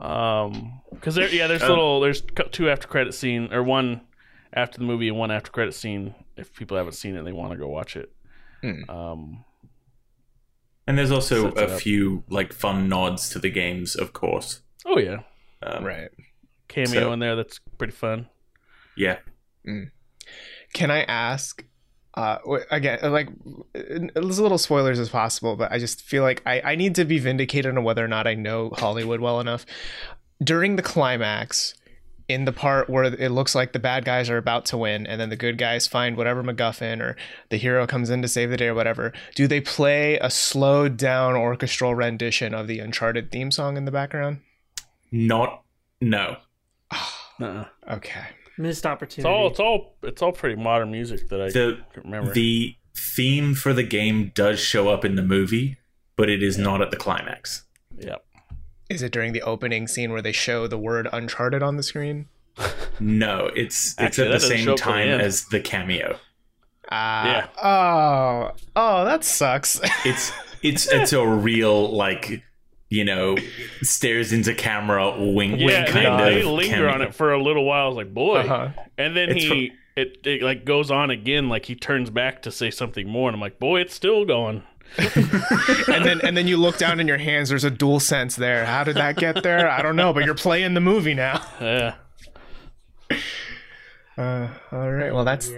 Um, 0.00 0.80
because 0.90 1.14
there, 1.16 1.28
yeah, 1.28 1.46
there's 1.48 1.62
Um, 1.62 1.70
little, 1.70 2.00
there's 2.00 2.22
two 2.52 2.70
after 2.70 2.86
credit 2.86 3.14
scene 3.14 3.52
or 3.52 3.62
one 3.62 4.02
after 4.52 4.78
the 4.78 4.84
movie 4.84 5.08
and 5.08 5.16
one 5.18 5.30
after 5.30 5.50
credit 5.50 5.74
scene. 5.74 6.14
If 6.36 6.54
people 6.54 6.76
haven't 6.76 6.92
seen 6.92 7.14
it, 7.16 7.18
and 7.18 7.26
they 7.26 7.32
want 7.32 7.52
to 7.52 7.58
go 7.58 7.66
watch 7.68 7.96
it. 7.96 8.12
Hmm. 8.62 8.88
Um, 8.88 9.44
and 10.86 10.96
there's 10.96 11.10
also 11.10 11.50
a 11.52 11.68
few 11.78 12.22
like 12.28 12.52
fun 12.52 12.88
nods 12.88 13.28
to 13.30 13.38
the 13.40 13.50
games, 13.50 13.96
of 13.96 14.12
course. 14.12 14.60
oh 14.86 14.98
yeah, 14.98 15.18
Um, 15.62 15.84
Right. 15.84 16.10
cameo 16.68 16.92
So- 17.00 17.12
in 17.12 17.18
there 17.18 17.34
that's 17.36 17.58
pretty 17.78 17.92
fun. 17.92 18.28
Yeah. 18.96 19.18
Can 20.72 20.90
I 20.90 21.02
ask? 21.02 21.64
Uh, 22.18 22.58
again, 22.72 22.98
like 23.12 23.28
as 24.16 24.40
little 24.40 24.58
spoilers 24.58 24.98
as 24.98 25.08
possible, 25.08 25.54
but 25.54 25.70
I 25.70 25.78
just 25.78 26.02
feel 26.02 26.24
like 26.24 26.42
I, 26.44 26.60
I 26.62 26.74
need 26.74 26.96
to 26.96 27.04
be 27.04 27.20
vindicated 27.20 27.76
on 27.76 27.84
whether 27.84 28.04
or 28.04 28.08
not 28.08 28.26
I 28.26 28.34
know 28.34 28.70
Hollywood 28.70 29.20
well 29.20 29.38
enough. 29.38 29.64
During 30.42 30.74
the 30.74 30.82
climax, 30.82 31.74
in 32.28 32.44
the 32.44 32.52
part 32.52 32.90
where 32.90 33.04
it 33.04 33.30
looks 33.30 33.54
like 33.54 33.72
the 33.72 33.78
bad 33.78 34.04
guys 34.04 34.28
are 34.28 34.36
about 34.36 34.66
to 34.66 34.76
win, 34.76 35.06
and 35.06 35.20
then 35.20 35.28
the 35.28 35.36
good 35.36 35.58
guys 35.58 35.86
find 35.86 36.16
whatever 36.16 36.42
MacGuffin 36.42 37.00
or 37.00 37.16
the 37.50 37.56
hero 37.56 37.86
comes 37.86 38.10
in 38.10 38.20
to 38.22 38.28
save 38.28 38.50
the 38.50 38.56
day 38.56 38.66
or 38.66 38.74
whatever, 38.74 39.12
do 39.36 39.46
they 39.46 39.60
play 39.60 40.18
a 40.18 40.28
slowed 40.28 40.96
down 40.96 41.36
orchestral 41.36 41.94
rendition 41.94 42.52
of 42.52 42.66
the 42.66 42.80
Uncharted 42.80 43.30
theme 43.30 43.52
song 43.52 43.76
in 43.76 43.84
the 43.84 43.92
background? 43.92 44.40
Not 45.12 45.62
no. 46.00 46.38
Uh-uh. 46.90 47.66
Okay. 47.88 48.26
Missed 48.58 48.84
opportunity. 48.86 49.20
It's 49.22 49.26
opportunity. 49.26 49.42
all, 49.42 49.46
it's 49.48 49.60
all, 49.60 49.94
it's 50.02 50.22
all 50.22 50.32
pretty 50.32 50.56
modern 50.60 50.90
music 50.90 51.28
that 51.28 51.40
I 51.40 51.50
The 51.50 51.78
can 51.94 52.02
remember. 52.04 52.32
the 52.32 52.74
theme 52.96 53.54
for 53.54 53.72
the 53.72 53.84
game 53.84 54.32
does 54.34 54.58
show 54.60 54.88
up 54.88 55.04
in 55.04 55.14
the 55.14 55.22
movie, 55.22 55.76
but 56.16 56.28
it 56.28 56.42
is 56.42 56.58
not 56.58 56.82
at 56.82 56.90
the 56.90 56.96
climax. 56.96 57.64
yep. 57.96 58.24
Is 58.90 59.02
it 59.02 59.12
during 59.12 59.32
the 59.34 59.42
opening 59.42 59.86
scene 59.86 60.12
where 60.12 60.22
they 60.22 60.32
show 60.32 60.66
the 60.66 60.78
word 60.78 61.08
Uncharted 61.12 61.62
on 61.62 61.76
the 61.76 61.82
screen? 61.82 62.26
No, 63.00 63.48
it's 63.54 63.92
it's 63.92 64.00
Actually, 64.00 64.26
at 64.26 64.32
the 64.32 64.40
same 64.40 64.64
show 64.64 64.72
up 64.72 64.78
till 64.78 64.86
the 64.88 64.92
time 64.92 65.20
as 65.20 65.44
the 65.44 65.60
cameo. 65.60 66.18
Ah. 66.90 67.26
Yeah. 67.26 67.46
Oh. 67.62 68.50
Oh, 68.74 69.04
that 69.04 69.22
sucks. 69.22 69.80
It's 70.04 70.32
it's 70.64 70.88
it's 70.90 71.12
a 71.12 71.24
real 71.24 71.94
like 71.94 72.42
you 72.90 73.04
know 73.04 73.36
stares 73.82 74.32
into 74.32 74.54
camera 74.54 75.10
wink 75.18 75.58
Yeah, 75.60 75.66
wink 75.66 75.86
they, 75.94 76.02
kind 76.04 76.20
they 76.20 76.40
of 76.40 76.46
linger 76.46 76.74
cameo. 76.76 76.92
on 76.92 77.02
it 77.02 77.14
for 77.14 77.32
a 77.32 77.42
little 77.42 77.64
while. 77.64 77.84
I 77.84 77.88
was 77.88 77.96
like, 77.96 78.14
boy, 78.14 78.38
Uh-huh. 78.40 78.68
and 78.96 79.16
then 79.16 79.30
It's 79.30 79.44
he 79.44 79.72
it, 79.96 80.18
it 80.24 80.42
like 80.42 80.64
goes 80.64 80.90
on 80.90 81.10
again. 81.10 81.48
Like 81.48 81.66
he 81.66 81.74
turns 81.74 82.08
back 82.10 82.42
to 82.42 82.50
say 82.52 82.70
something 82.70 83.08
more, 83.08 83.28
and 83.28 83.34
I'm 83.34 83.40
like, 83.40 83.58
boy, 83.58 83.80
it's 83.80 83.94
still 83.94 84.24
going. 84.24 84.62
and 84.96 86.02
then 86.04 86.20
and 86.22 86.34
then 86.34 86.46
you 86.46 86.56
look 86.56 86.78
down 86.78 86.98
in 86.98 87.06
your 87.06 87.18
hands. 87.18 87.50
There's 87.50 87.64
a 87.64 87.70
DualSense 87.70 88.36
there. 88.36 88.64
How 88.64 88.84
did 88.84 88.96
that 88.96 89.16
get 89.16 89.42
there? 89.42 89.68
I 89.68 89.82
don't 89.82 89.96
know, 89.96 90.14
but 90.14 90.24
you're 90.24 90.34
playing 90.34 90.72
the 90.74 90.80
movie 90.80 91.12
now. 91.14 91.42
Yeah, 91.60 91.94
Uh, 94.16 94.48
all 94.72 94.90
right. 94.90 95.12
Well, 95.12 95.24
that's 95.24 95.48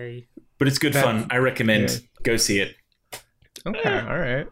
But 0.59 0.69
it's 0.69 0.79
good 0.79 0.93
That- 0.95 1.05
fun. 1.05 1.27
I 1.31 1.37
recommend 1.39 1.91
yeah. 1.91 1.99
go 2.23 2.37
see 2.37 2.61
it. 2.61 2.75
okay. 3.67 3.99
All 4.01 4.19
right. 4.19 4.47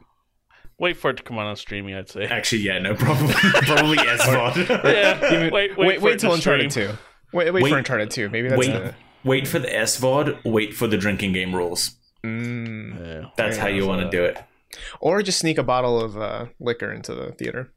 Wait 0.79 0.97
for 0.97 1.11
it 1.11 1.17
to 1.19 1.23
come 1.23 1.39
on 1.39 1.47
on 1.47 1.57
streaming. 1.57 1.95
I'd 1.95 2.09
say. 2.09 2.25
Actually, 2.25 2.63
yeah, 2.63 2.79
no, 2.79 2.95
probably 2.95 3.33
probably 3.63 3.97
SVOD. 3.99 4.69
Yeah, 4.85 5.51
wait, 5.51 5.53
wait, 5.53 5.77
Wait, 5.79 5.99
for 5.99 6.05
wait, 6.07 6.15
it 6.15 6.21
till 6.21 6.35
Uncharted 6.35 6.71
two. 6.71 6.91
Wait, 7.33 7.53
wait, 7.53 7.63
Wait- 7.63 7.71
for 7.71 7.79
Uncharted 7.79 8.11
two. 8.11 8.29
Maybe 8.31 8.49
that's 8.49 8.59
wait, 8.59 8.71
a, 8.71 8.95
wait 9.25 9.47
for 9.49 9.59
the 9.59 9.69
SVOD. 9.69 10.45
Wait 10.45 10.75
for 10.75 10.87
the 10.87 10.97
drinking 10.97 11.33
game 11.33 11.55
rules. 11.55 11.93
mm. 12.25 12.99
Yeah. 13.23 13.29
That's 13.37 13.57
Yeah, 13.57 13.63
how 13.63 13.69
you 13.69 13.87
want 13.87 14.03
to 14.03 14.17
do 14.17 14.25
it. 14.25 14.39
or 15.01 15.23
just 15.23 15.39
sneak 15.39 15.59
a 15.59 15.63
bottle 15.63 16.01
of 16.01 16.17
uh, 16.17 16.47
liquor 16.61 16.93
into 16.93 17.15
the 17.15 17.33
theater. 17.33 17.71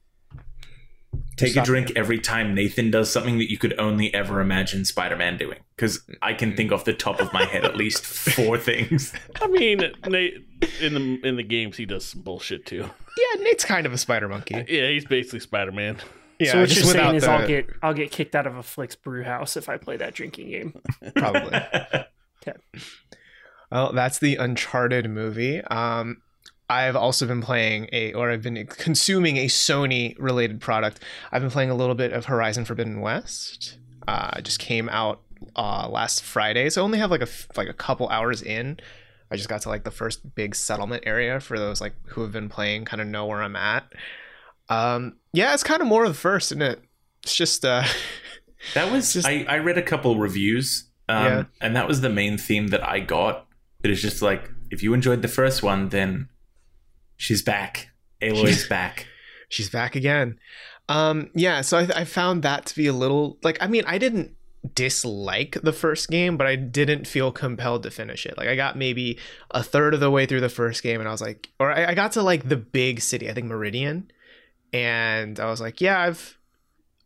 Take 1.37 1.55
a 1.55 1.63
drink 1.63 1.91
every 1.95 2.19
time 2.19 2.53
Nathan 2.53 2.91
does 2.91 3.11
something 3.11 3.37
that 3.39 3.49
you 3.49 3.57
could 3.57 3.77
only 3.79 4.13
ever 4.13 4.41
imagine 4.41 4.85
Spider-Man 4.85 5.37
doing. 5.37 5.59
Because 5.75 6.01
I 6.21 6.33
can 6.33 6.55
think 6.55 6.71
off 6.71 6.85
the 6.85 6.93
top 6.93 7.19
of 7.19 7.33
my 7.33 7.45
head 7.45 7.65
at 7.65 7.75
least 7.75 8.05
four 8.05 8.57
things. 8.59 9.13
I 9.41 9.47
mean, 9.47 9.79
Nate, 10.07 10.35
in 10.79 10.93
the 10.93 11.19
in 11.23 11.35
the 11.37 11.43
games, 11.43 11.77
he 11.77 11.85
does 11.85 12.05
some 12.05 12.21
bullshit 12.21 12.65
too. 12.65 12.89
Yeah, 13.17 13.43
Nate's 13.43 13.65
kind 13.65 13.85
of 13.85 13.93
a 13.93 13.97
spider 13.97 14.27
monkey. 14.29 14.63
Yeah, 14.67 14.89
he's 14.89 15.05
basically 15.05 15.39
Spider 15.39 15.71
Man. 15.71 15.97
Yeah, 16.39 16.53
so 16.53 16.59
what 16.61 16.75
you're 16.75 16.85
saying 16.85 17.15
is 17.15 17.23
the, 17.23 17.31
I'll 17.31 17.47
get 17.47 17.69
I'll 17.83 17.93
get 17.93 18.11
kicked 18.11 18.35
out 18.35 18.47
of 18.47 18.57
a 18.57 18.63
Flix 18.63 18.95
Brewhouse 18.95 19.57
if 19.57 19.69
I 19.69 19.77
play 19.77 19.97
that 19.97 20.13
drinking 20.13 20.49
game. 20.49 20.81
probably. 21.15 21.59
Okay. 22.43 22.57
Well, 23.71 23.93
that's 23.93 24.17
the 24.17 24.37
Uncharted 24.37 25.07
movie. 25.07 25.61
Um, 25.61 26.23
I've 26.71 26.95
also 26.95 27.27
been 27.27 27.41
playing 27.41 27.89
a, 27.91 28.13
or 28.13 28.31
I've 28.31 28.41
been 28.41 28.65
consuming 28.65 29.37
a 29.37 29.47
Sony 29.47 30.15
related 30.17 30.61
product. 30.61 31.01
I've 31.31 31.41
been 31.41 31.51
playing 31.51 31.69
a 31.69 31.75
little 31.75 31.95
bit 31.95 32.13
of 32.13 32.25
Horizon 32.25 32.65
Forbidden 32.65 33.01
West. 33.01 33.77
Uh, 34.07 34.31
it 34.37 34.45
just 34.45 34.59
came 34.59 34.87
out 34.89 35.21
uh, 35.55 35.87
last 35.89 36.23
Friday, 36.23 36.69
so 36.69 36.81
I 36.81 36.83
only 36.85 36.97
have 36.99 37.11
like 37.11 37.21
a 37.21 37.27
like 37.57 37.67
a 37.69 37.73
couple 37.73 38.07
hours 38.09 38.41
in. 38.41 38.79
I 39.29 39.35
just 39.37 39.49
got 39.49 39.61
to 39.63 39.69
like 39.69 39.83
the 39.83 39.91
first 39.91 40.33
big 40.35 40.55
settlement 40.55 41.03
area 41.05 41.39
for 41.39 41.57
those 41.59 41.81
like 41.81 41.93
who 42.07 42.21
have 42.21 42.31
been 42.31 42.49
playing, 42.49 42.85
kind 42.85 43.01
of 43.01 43.07
know 43.07 43.25
where 43.25 43.41
I'm 43.41 43.55
at. 43.55 43.91
Um, 44.69 45.17
yeah, 45.33 45.53
it's 45.53 45.63
kind 45.63 45.81
of 45.81 45.87
more 45.87 46.03
of 46.05 46.09
the 46.09 46.17
first, 46.19 46.51
isn't 46.51 46.61
it? 46.61 46.81
It's 47.23 47.35
just 47.35 47.65
uh, 47.65 47.83
That 48.73 48.91
was 48.91 49.13
Just- 49.13 49.27
I, 49.27 49.45
I 49.47 49.57
read 49.57 49.77
a 49.77 49.81
couple 49.81 50.17
reviews, 50.17 50.85
um, 51.09 51.25
Yeah. 51.25 51.43
and 51.59 51.75
that 51.75 51.87
was 51.87 52.01
the 52.01 52.09
main 52.09 52.37
theme 52.37 52.67
that 52.67 52.87
I 52.87 52.99
got. 52.99 53.47
It 53.83 53.89
is 53.91 54.01
just 54.01 54.21
like 54.21 54.49
if 54.69 54.83
you 54.83 54.93
enjoyed 54.93 55.21
the 55.21 55.27
first 55.27 55.63
one, 55.63 55.89
then 55.89 56.29
she's 57.21 57.41
back. 57.41 57.89
Aloy's 58.21 58.67
back. 58.67 59.07
she's 59.47 59.69
back 59.69 59.95
again. 59.95 60.39
Um, 60.89 61.29
yeah, 61.33 61.61
so 61.61 61.77
I, 61.77 62.01
I 62.01 62.03
found 62.03 62.43
that 62.43 62.65
to 62.67 62.75
be 62.75 62.87
a 62.87 62.93
little 62.93 63.37
like 63.43 63.57
I 63.61 63.67
mean 63.67 63.83
I 63.85 63.97
didn't 63.97 64.35
dislike 64.75 65.57
the 65.63 65.73
first 65.73 66.09
game, 66.09 66.37
but 66.37 66.47
I 66.47 66.55
didn't 66.55 67.07
feel 67.07 67.31
compelled 67.31 67.83
to 67.83 67.91
finish 67.91 68.25
it. 68.25 68.37
Like 68.37 68.47
I 68.47 68.55
got 68.55 68.77
maybe 68.77 69.17
a 69.51 69.63
third 69.63 69.93
of 69.93 69.99
the 69.99 70.11
way 70.11 70.25
through 70.25 70.41
the 70.41 70.49
first 70.49 70.83
game, 70.83 70.99
and 70.99 71.07
I 71.07 71.11
was 71.11 71.21
like, 71.21 71.49
or 71.59 71.71
I, 71.71 71.91
I 71.91 71.93
got 71.93 72.11
to 72.13 72.23
like 72.23 72.49
the 72.49 72.57
big 72.57 73.01
city, 73.01 73.29
I 73.29 73.33
think 73.33 73.47
Meridian, 73.47 74.11
and 74.73 75.39
I 75.39 75.45
was 75.45 75.61
like, 75.61 75.79
yeah, 75.79 75.99
I've 75.99 76.37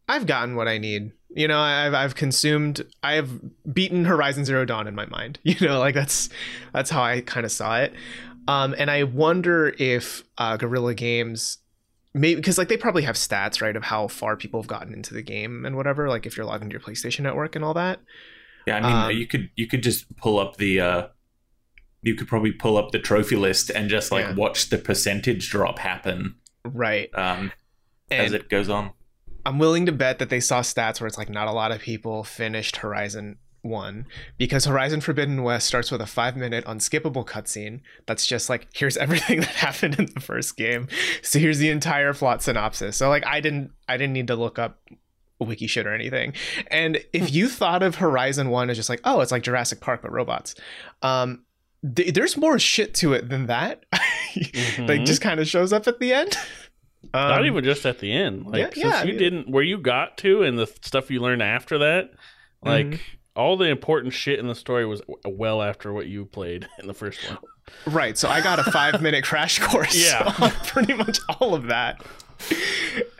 I've 0.07 0.25
gotten 0.25 0.55
what 0.55 0.67
I 0.67 0.77
need. 0.77 1.11
You 1.29 1.47
know, 1.47 1.59
I've 1.59 1.93
I've 1.93 2.15
consumed, 2.15 2.85
I've 3.03 3.41
beaten 3.71 4.05
Horizon 4.05 4.45
Zero 4.45 4.65
Dawn 4.65 4.87
in 4.87 4.95
my 4.95 5.05
mind. 5.07 5.39
You 5.43 5.67
know, 5.67 5.79
like 5.79 5.95
that's 5.95 6.29
that's 6.73 6.89
how 6.89 7.03
I 7.03 7.21
kind 7.21 7.45
of 7.45 7.51
saw 7.51 7.79
it. 7.79 7.93
Um, 8.47 8.75
and 8.77 8.91
I 8.91 9.03
wonder 9.03 9.73
if 9.79 10.23
uh, 10.37 10.57
Guerrilla 10.57 10.93
Games 10.93 11.57
maybe 12.13 12.35
because 12.35 12.57
like 12.57 12.69
they 12.69 12.77
probably 12.77 13.03
have 13.03 13.15
stats 13.15 13.61
right 13.61 13.75
of 13.75 13.83
how 13.83 14.07
far 14.07 14.37
people 14.37 14.61
have 14.61 14.67
gotten 14.67 14.93
into 14.93 15.13
the 15.13 15.21
game 15.21 15.65
and 15.65 15.75
whatever 15.75 16.07
like 16.07 16.25
if 16.25 16.37
you're 16.37 16.45
logged 16.45 16.63
into 16.63 16.71
your 16.73 16.79
playstation 16.79 17.21
network 17.21 17.55
and 17.57 17.65
all 17.65 17.73
that 17.73 17.99
Yeah, 18.65 18.77
I 18.77 18.81
mean, 18.81 18.91
Um, 18.91 19.11
you 19.11 19.27
could 19.27 19.49
you 19.55 19.67
could 19.67 19.83
just 19.83 20.15
pull 20.15 20.39
up 20.39 20.55
the 20.57 20.79
uh, 20.79 21.07
you 22.03 22.15
could 22.15 22.27
probably 22.27 22.51
pull 22.53 22.77
up 22.77 22.91
the 22.91 22.99
trophy 22.99 23.35
list 23.35 23.69
and 23.69 23.89
just 23.89 24.11
like 24.13 24.25
Yeah. 24.27 24.35
watch 24.35 24.69
the 24.69 24.77
percentage 24.77 25.49
drop 25.49 25.79
happen 25.79 26.35
right 26.63 27.09
um, 27.15 27.51
as 28.09 28.31
it 28.31 28.47
goes 28.49 28.69
on. 28.69 28.91
i'm 29.45 29.59
willing 29.59 29.85
to 29.85 29.91
bet 29.91 30.19
that 30.19 30.29
they 30.29 30.39
saw 30.39 30.61
stats 30.61 31.01
where 31.01 31.07
it's 31.07 31.17
like 31.17 31.29
not 31.29 31.47
a 31.47 31.51
lot 31.51 31.71
of 31.73 31.81
people 31.81 32.23
finished 32.23 32.77
horizon 32.77 33.37
1 33.65 34.05
because 34.37 34.65
horizon 34.65 35.01
forbidden 35.01 35.43
west 35.43 35.67
starts 35.67 35.91
with 35.91 35.99
a 36.01 36.05
five 36.05 36.37
minute 36.37 36.63
unskippable 36.65 37.25
cutscene 37.25 37.81
that's 38.05 38.25
just 38.25 38.49
like 38.49 38.67
here's 38.73 38.95
everything 39.05 39.39
that 39.41 39.49
happened 39.49 39.99
in 39.99 40.05
the 40.13 40.19
first 40.21 40.55
game 40.55 40.87
so 41.21 41.39
here's 41.39 41.57
the 41.59 41.69
entire 41.69 42.13
plot 42.13 42.41
synopsis 42.43 42.95
so 42.95 43.09
like 43.09 43.25
i 43.25 43.39
didn't 43.41 43.71
i 43.89 43.97
didn't 43.97 44.13
need 44.13 44.27
to 44.27 44.35
look 44.35 44.57
up 44.59 44.79
wiki 45.41 45.67
shit 45.67 45.85
or 45.85 45.93
anything. 45.93 46.31
And 46.71 47.03
if 47.11 47.33
you 47.33 47.49
thought 47.49 47.83
of 47.83 47.95
Horizon 47.95 48.49
1 48.49 48.69
as 48.69 48.77
just 48.77 48.87
like, 48.87 49.01
oh, 49.03 49.19
it's 49.19 49.33
like 49.33 49.43
Jurassic 49.43 49.81
Park 49.81 50.01
but 50.01 50.11
robots. 50.13 50.55
Um 51.01 51.43
th- 51.93 52.13
there's 52.13 52.37
more 52.37 52.57
shit 52.57 52.93
to 52.95 53.11
it 53.11 53.27
than 53.27 53.47
that. 53.47 53.83
like 53.93 55.01
Mhm. 55.01 55.05
just 55.05 55.21
kind 55.21 55.41
of 55.41 55.47
shows 55.47 55.73
up 55.73 55.87
at 55.89 55.99
the 55.99 56.13
end. 56.13 56.37
Um, 57.13 57.29
Not 57.29 57.45
even 57.45 57.63
just 57.65 57.85
at 57.85 57.99
the 57.99 58.11
end. 58.11 58.47
Like 58.47 58.59
yeah, 58.59 58.69
since 58.69 58.77
yeah, 58.85 59.03
you 59.03 59.13
yeah. 59.13 59.19
didn't 59.19 59.49
where 59.49 59.61
you 59.61 59.77
got 59.77 60.17
to 60.19 60.41
and 60.43 60.57
the 60.57 60.65
stuff 60.81 61.11
you 61.11 61.19
learned 61.19 61.43
after 61.43 61.77
that, 61.79 62.11
like 62.63 62.85
Mhm. 62.87 62.99
All 63.35 63.57
the 63.57 63.65
important 63.65 64.13
shit 64.13 64.39
in 64.39 64.47
the 64.47 64.55
story 64.55 64.85
was 64.85 65.01
well 65.25 65.61
after 65.61 65.91
what 65.93 66.07
you 66.07 66.25
played 66.25 66.67
in 66.79 66.87
the 66.87 66.93
first 66.93 67.19
one. 67.29 67.37
Right. 67.87 68.17
So 68.17 68.29
I 68.29 68.41
got 68.41 68.59
a 68.59 68.63
five 68.71 69.01
minute 69.01 69.23
crash 69.25 69.59
course 69.59 69.95
Yeah. 69.95 70.33
on 70.39 70.51
pretty 70.65 70.93
much 70.93 71.19
all 71.39 71.53
of 71.55 71.63
that. 71.67 72.03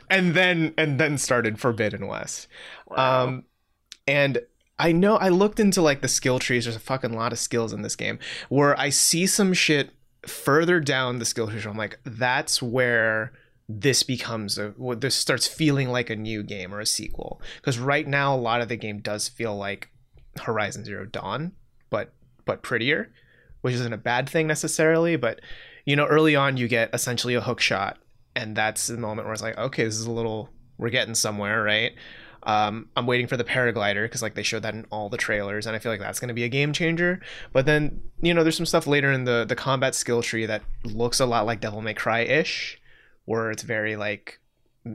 and 0.08 0.34
then 0.34 0.72
and 0.78 0.98
then 1.00 1.18
started 1.18 1.58
Forbidden 1.58 2.06
West. 2.06 2.48
Um, 2.96 3.44
and 4.06 4.38
I 4.78 4.92
know 4.92 5.16
I 5.16 5.30
looked 5.30 5.58
into 5.58 5.82
like 5.82 6.00
the 6.00 6.08
skill 6.08 6.38
trees. 6.38 6.64
There's 6.64 6.76
a 6.76 6.80
fucking 6.80 7.12
lot 7.12 7.32
of 7.32 7.38
skills 7.38 7.72
in 7.72 7.82
this 7.82 7.96
game 7.96 8.18
where 8.48 8.78
I 8.78 8.90
see 8.90 9.26
some 9.26 9.52
shit 9.52 9.90
further 10.26 10.80
down 10.80 11.18
the 11.18 11.24
skill 11.24 11.48
tree. 11.48 11.60
I'm 11.64 11.76
like, 11.76 11.98
that's 12.04 12.62
where 12.62 13.32
this 13.68 14.02
becomes 14.04 14.58
a 14.58 14.74
well, 14.76 14.96
this 14.96 15.14
starts 15.16 15.46
feeling 15.48 15.88
like 15.88 16.08
a 16.10 16.16
new 16.16 16.42
game 16.42 16.72
or 16.74 16.80
a 16.80 16.86
sequel. 16.86 17.40
Because 17.56 17.78
right 17.78 18.06
now, 18.06 18.34
a 18.34 18.38
lot 18.38 18.60
of 18.60 18.68
the 18.68 18.76
game 18.76 19.00
does 19.00 19.28
feel 19.28 19.56
like 19.56 19.88
Horizon 20.40 20.84
Zero 20.84 21.04
Dawn, 21.04 21.52
but 21.90 22.12
but 22.44 22.62
prettier, 22.62 23.12
which 23.60 23.74
isn't 23.74 23.92
a 23.92 23.98
bad 23.98 24.28
thing 24.28 24.46
necessarily. 24.46 25.16
But 25.16 25.40
you 25.84 25.96
know, 25.96 26.06
early 26.06 26.36
on, 26.36 26.56
you 26.56 26.68
get 26.68 26.90
essentially 26.94 27.34
a 27.34 27.40
hook 27.40 27.60
shot, 27.60 27.98
and 28.34 28.56
that's 28.56 28.86
the 28.86 28.96
moment 28.96 29.26
where 29.26 29.32
it's 29.32 29.42
like, 29.42 29.58
okay, 29.58 29.84
this 29.84 29.98
is 29.98 30.06
a 30.06 30.10
little, 30.10 30.50
we're 30.78 30.90
getting 30.90 31.14
somewhere, 31.14 31.62
right? 31.62 31.92
Um, 32.42 32.88
I'm 32.96 33.06
waiting 33.06 33.26
for 33.26 33.36
the 33.36 33.44
paraglider 33.44 34.04
because 34.04 34.22
like 34.22 34.34
they 34.34 34.44
showed 34.44 34.62
that 34.62 34.74
in 34.74 34.86
all 34.90 35.08
the 35.08 35.16
trailers, 35.16 35.66
and 35.66 35.74
I 35.74 35.80
feel 35.80 35.90
like 35.90 36.00
that's 36.00 36.20
going 36.20 36.28
to 36.28 36.34
be 36.34 36.44
a 36.44 36.48
game 36.48 36.72
changer. 36.72 37.20
But 37.52 37.66
then 37.66 38.02
you 38.22 38.32
know, 38.32 38.42
there's 38.42 38.56
some 38.56 38.66
stuff 38.66 38.86
later 38.86 39.10
in 39.10 39.24
the 39.24 39.44
the 39.46 39.56
combat 39.56 39.94
skill 39.94 40.22
tree 40.22 40.46
that 40.46 40.62
looks 40.84 41.18
a 41.18 41.26
lot 41.26 41.46
like 41.46 41.60
Devil 41.60 41.82
May 41.82 41.94
Cry 41.94 42.20
ish, 42.20 42.80
where 43.24 43.50
it's 43.50 43.64
very 43.64 43.96
like 43.96 44.40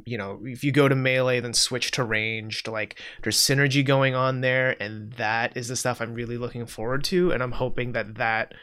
you 0.05 0.17
know 0.17 0.39
if 0.43 0.63
you 0.63 0.71
go 0.71 0.87
to 0.87 0.95
melee 0.95 1.39
then 1.39 1.53
switch 1.53 1.91
to 1.91 2.03
ranged 2.03 2.67
like 2.67 2.99
there's 3.23 3.37
synergy 3.37 3.85
going 3.85 4.15
on 4.15 4.41
there 4.41 4.81
and 4.81 5.11
that 5.13 5.55
is 5.57 5.67
the 5.67 5.75
stuff 5.75 5.99
i'm 6.01 6.13
really 6.13 6.37
looking 6.37 6.65
forward 6.65 7.03
to 7.03 7.31
and 7.31 7.41
i'm 7.43 7.51
hoping 7.53 7.91
that 7.91 8.15
that 8.15 8.53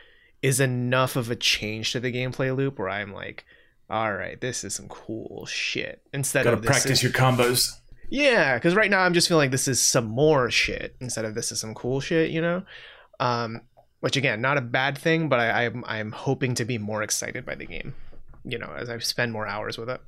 is 0.42 0.60
enough 0.60 1.16
of 1.16 1.30
a 1.30 1.36
change 1.36 1.92
to 1.92 2.00
the 2.00 2.12
gameplay 2.12 2.54
loop 2.56 2.78
where 2.78 2.88
i'm 2.88 3.12
like 3.12 3.44
all 3.90 4.12
right 4.14 4.40
this 4.40 4.64
is 4.64 4.74
some 4.74 4.88
cool 4.88 5.44
shit 5.46 6.02
instead 6.12 6.44
Gotta 6.44 6.56
of 6.56 6.62
this 6.62 6.70
practice 6.70 6.90
is- 6.98 7.02
your 7.02 7.12
combos. 7.12 7.72
yeah, 8.10 8.54
because 8.54 8.74
right 8.74 8.90
now 8.90 9.00
I'm 9.00 9.12
just 9.14 9.28
feeling 9.28 9.44
like 9.44 9.50
this 9.50 9.68
is 9.68 9.84
some 9.84 10.06
more 10.06 10.50
shit 10.50 10.96
instead 11.00 11.24
of 11.26 11.34
this 11.34 11.52
is 11.52 11.60
some 11.60 11.74
cool 11.74 12.00
shit, 12.00 12.30
you 12.30 12.40
know. 12.40 12.62
Um, 13.20 13.60
which 14.00 14.16
again, 14.16 14.40
not 14.40 14.56
a 14.56 14.62
bad 14.62 14.96
thing, 14.96 15.28
but 15.28 15.40
I, 15.40 15.66
I'm 15.66 15.84
I'm 15.86 16.12
hoping 16.12 16.54
to 16.54 16.64
be 16.64 16.78
more 16.78 17.02
excited 17.02 17.44
by 17.44 17.54
the 17.54 17.66
game, 17.66 17.94
you 18.44 18.56
know, 18.58 18.72
as 18.78 18.88
I 18.88 18.96
spend 18.98 19.32
more 19.32 19.46
hours 19.46 19.76
with 19.76 19.90
it. 19.90 20.00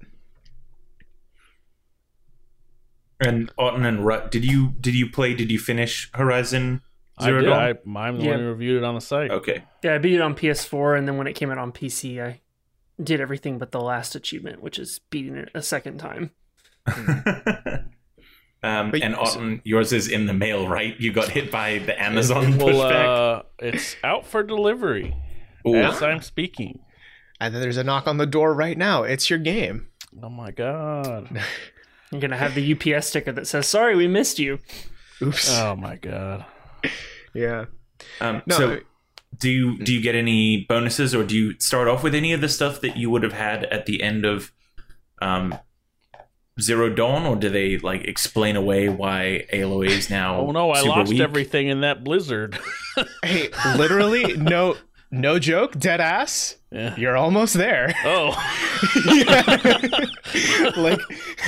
And 3.21 3.53
Otten 3.59 3.85
and 3.85 4.05
Rut, 4.07 4.31
did 4.31 4.45
you 4.45 4.75
did 4.81 4.95
you 4.95 5.11
play? 5.11 5.35
Did 5.35 5.51
you 5.51 5.59
finish 5.59 6.11
Horizon 6.15 6.81
I 7.19 7.25
Zero 7.25 7.41
did. 7.43 7.47
Dawn? 7.49 7.59
I, 7.97 8.09
I'm 8.09 8.19
the 8.19 8.25
Yeah. 8.25 8.31
one 8.31 8.41
who 8.41 8.49
reviewed 8.49 8.79
it 8.79 8.85
on 8.85 8.95
the 8.95 9.01
site. 9.01 9.31
Okay. 9.31 9.63
Yeah, 9.85 9.95
I 9.95 9.99
beat 9.99 10.15
it 10.15 10.21
on 10.23 10.35
PS4, 10.35 10.97
and 10.97 11.07
then 11.07 11.17
when 11.19 11.27
it 11.27 11.35
came 11.35 11.51
out 11.51 11.59
on 11.59 11.71
PC, 11.73 12.21
I 12.23 12.41
did 13.03 13.21
everything 13.21 13.59
but 13.59 13.73
the 13.73 13.81
last 13.81 14.15
achievement, 14.15 14.63
which 14.63 14.79
is 14.79 15.01
beating 15.11 15.37
it 15.37 15.51
a 15.55 15.61
second 15.63 15.99
time. 15.99 16.31
um, 18.63 18.91
But- 18.91 19.03
and 19.03 19.15
Otten, 19.17 19.61
yours 19.65 19.93
is 19.93 20.09
in 20.09 20.27
the 20.27 20.35
mail, 20.35 20.69
right? 20.69 20.99
You 20.99 21.13
got 21.13 21.29
hit 21.29 21.51
by 21.51 21.79
the 21.79 22.01
Amazon 22.01 22.57
Well, 22.59 22.69
pushback. 22.69 23.39
uh, 23.39 23.43
it's 23.59 23.97
out 24.05 24.27
for 24.27 24.43
delivery 24.43 25.17
Ooh. 25.67 25.77
as 25.77 26.03
I'm 26.03 26.21
speaking. 26.23 26.81
And 27.41 27.55
then 27.55 27.63
there's 27.63 27.79
a 27.79 27.85
knock 27.85 28.07
on 28.07 28.19
the 28.19 28.27
door 28.27 28.53
right 28.55 28.77
now. 28.77 29.03
It's 29.03 29.31
your 29.31 29.39
game. 29.39 29.89
Oh 30.23 30.29
my 30.29 30.51
god. 30.51 31.41
You're 32.11 32.21
gonna 32.21 32.37
have 32.37 32.55
the 32.55 32.73
UPS 32.97 33.07
sticker 33.09 33.33
that 33.33 33.47
says 33.47 33.67
"Sorry, 33.67 33.95
we 33.97 34.09
missed 34.09 34.39
you." 34.39 34.59
Oops. 35.23 35.51
Oh 35.59 35.77
my 35.77 35.97
god. 35.97 36.45
yeah. 37.35 37.67
Um, 38.21 38.43
No. 38.47 38.57
so, 38.57 38.81
do 39.39 39.51
you 39.51 39.79
do 39.79 39.93
you 39.93 40.01
get 40.01 40.15
any 40.15 40.65
bonuses, 40.69 41.15
or 41.15 41.23
do 41.25 41.37
you 41.37 41.59
start 41.61 41.89
off 41.89 42.03
with 42.03 42.15
any 42.15 42.33
of 42.33 42.41
the 42.41 42.49
stuff 42.49 42.81
that 42.81 42.97
you 42.97 43.11
would 43.11 43.23
have 43.23 43.33
had 43.35 43.65
at 43.65 43.87
the 43.87 44.03
end 44.03 44.25
of 44.25 44.51
um, 45.23 45.55
Zero 46.61 46.91
Dawn, 46.91 47.27
or 47.27 47.37
do 47.37 47.49
they 47.49 47.79
like 47.79 48.05
explain 48.05 48.57
away 48.57 48.89
why 48.89 49.47
Aloy 49.53 49.89
is 49.89 50.11
now? 50.11 50.41
Oh 50.41 50.51
no, 50.51 50.71
I 50.73 50.79
super 50.83 50.89
lost 50.89 51.13
weak? 51.13 51.21
everything 51.21 51.69
in 51.69 51.83
that 51.83 52.03
blizzard. 52.03 52.59
hey, 53.25 53.51
literally, 53.77 54.37
no, 54.37 54.77
no 55.11 55.39
joke, 55.39 55.79
dead 55.79 56.01
ass. 56.01 56.57
Yeah. 56.73 56.95
You're 56.97 57.17
almost 57.17 57.55
there. 57.55 57.93
Oh. 58.05 58.31
like, 60.77 61.01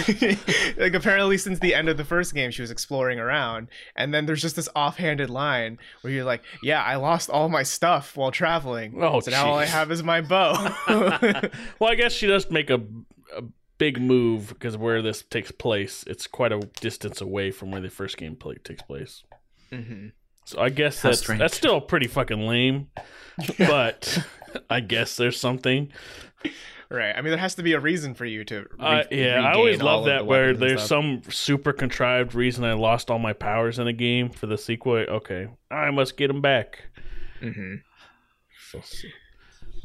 like 0.76 0.94
apparently 0.94 1.38
since 1.38 1.58
the 1.58 1.74
end 1.74 1.88
of 1.88 1.96
the 1.96 2.04
first 2.04 2.34
game, 2.34 2.50
she 2.50 2.62
was 2.62 2.70
exploring 2.70 3.18
around, 3.18 3.68
and 3.96 4.12
then 4.12 4.26
there's 4.26 4.42
just 4.42 4.56
this 4.56 4.68
offhanded 4.74 5.30
line 5.30 5.78
where 6.00 6.12
you're 6.12 6.24
like, 6.24 6.42
"Yeah, 6.62 6.82
I 6.82 6.96
lost 6.96 7.30
all 7.30 7.48
my 7.48 7.62
stuff 7.62 8.16
while 8.16 8.30
traveling, 8.30 8.94
Oh, 9.02 9.20
so 9.20 9.30
now 9.30 9.46
all 9.50 9.58
I 9.58 9.66
have 9.66 9.90
is 9.90 10.02
my 10.02 10.20
bow." 10.20 10.52
well, 11.78 11.90
I 11.90 11.94
guess 11.94 12.12
she 12.12 12.26
does 12.26 12.50
make 12.50 12.70
a, 12.70 12.80
a 13.36 13.42
big 13.78 14.00
move 14.00 14.48
because 14.48 14.76
where 14.76 15.02
this 15.02 15.22
takes 15.22 15.50
place, 15.52 16.04
it's 16.06 16.26
quite 16.26 16.52
a 16.52 16.58
distance 16.80 17.20
away 17.20 17.50
from 17.50 17.70
where 17.70 17.80
the 17.80 17.90
first 17.90 18.16
game 18.16 18.36
play, 18.36 18.56
takes 18.64 18.82
place. 18.82 19.22
mm-hmm. 19.72 20.08
So 20.44 20.60
I 20.60 20.70
guess 20.70 21.00
How 21.00 21.10
that's 21.10 21.20
strange. 21.20 21.38
that's 21.38 21.56
still 21.56 21.80
pretty 21.80 22.08
fucking 22.08 22.40
lame, 22.48 22.88
but 23.58 24.18
I 24.70 24.80
guess 24.80 25.16
there's 25.16 25.38
something. 25.38 25.90
Right. 26.90 27.14
I 27.16 27.22
mean, 27.22 27.30
there 27.30 27.38
has 27.38 27.55
to 27.55 27.62
be 27.62 27.72
a 27.72 27.80
reason 27.80 28.14
for 28.14 28.24
you 28.26 28.44
to. 28.44 28.61
Re- 28.61 28.66
Uh, 28.78 29.03
yeah, 29.11 29.40
I 29.42 29.55
always 29.55 29.80
love 29.80 30.05
that 30.07 30.18
the 30.18 30.24
where 30.24 30.55
there's 30.55 30.80
stuff. 30.80 30.88
some 30.88 31.22
super 31.30 31.72
contrived 31.72 32.34
reason 32.34 32.64
I 32.64 32.74
lost 32.74 33.11
all 33.11 33.18
my 33.18 33.32
powers 33.32 33.78
in 33.78 33.86
a 33.86 33.92
game 33.94 34.28
for 34.30 34.46
the 34.46 34.59
sequel. 34.59 34.94
Okay, 34.96 35.48
I 35.70 35.90
must 35.90 36.16
get 36.18 36.28
them 36.28 36.40
back. 36.42 36.84
Mm-hmm. 37.40 37.76
So, 38.70 38.80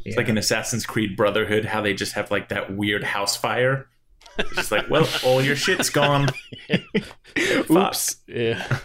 It's 0.05 0.17
like 0.17 0.29
an 0.29 0.37
Assassin's 0.37 0.85
Creed 0.85 1.15
Brotherhood, 1.17 1.65
how 1.65 1.81
they 1.81 1.93
just 1.93 2.13
have 2.13 2.29
like 2.31 2.49
that 2.49 2.75
weird 2.75 3.03
house 3.03 3.35
fire. 3.37 3.87
It's 4.37 4.53
just 4.55 4.71
like, 4.71 4.89
well, 4.89 5.07
all 5.25 5.41
your 5.41 5.55
shit's 5.55 5.89
gone. 5.89 6.29
Oops. 7.69 8.15
yeah, 8.27 8.79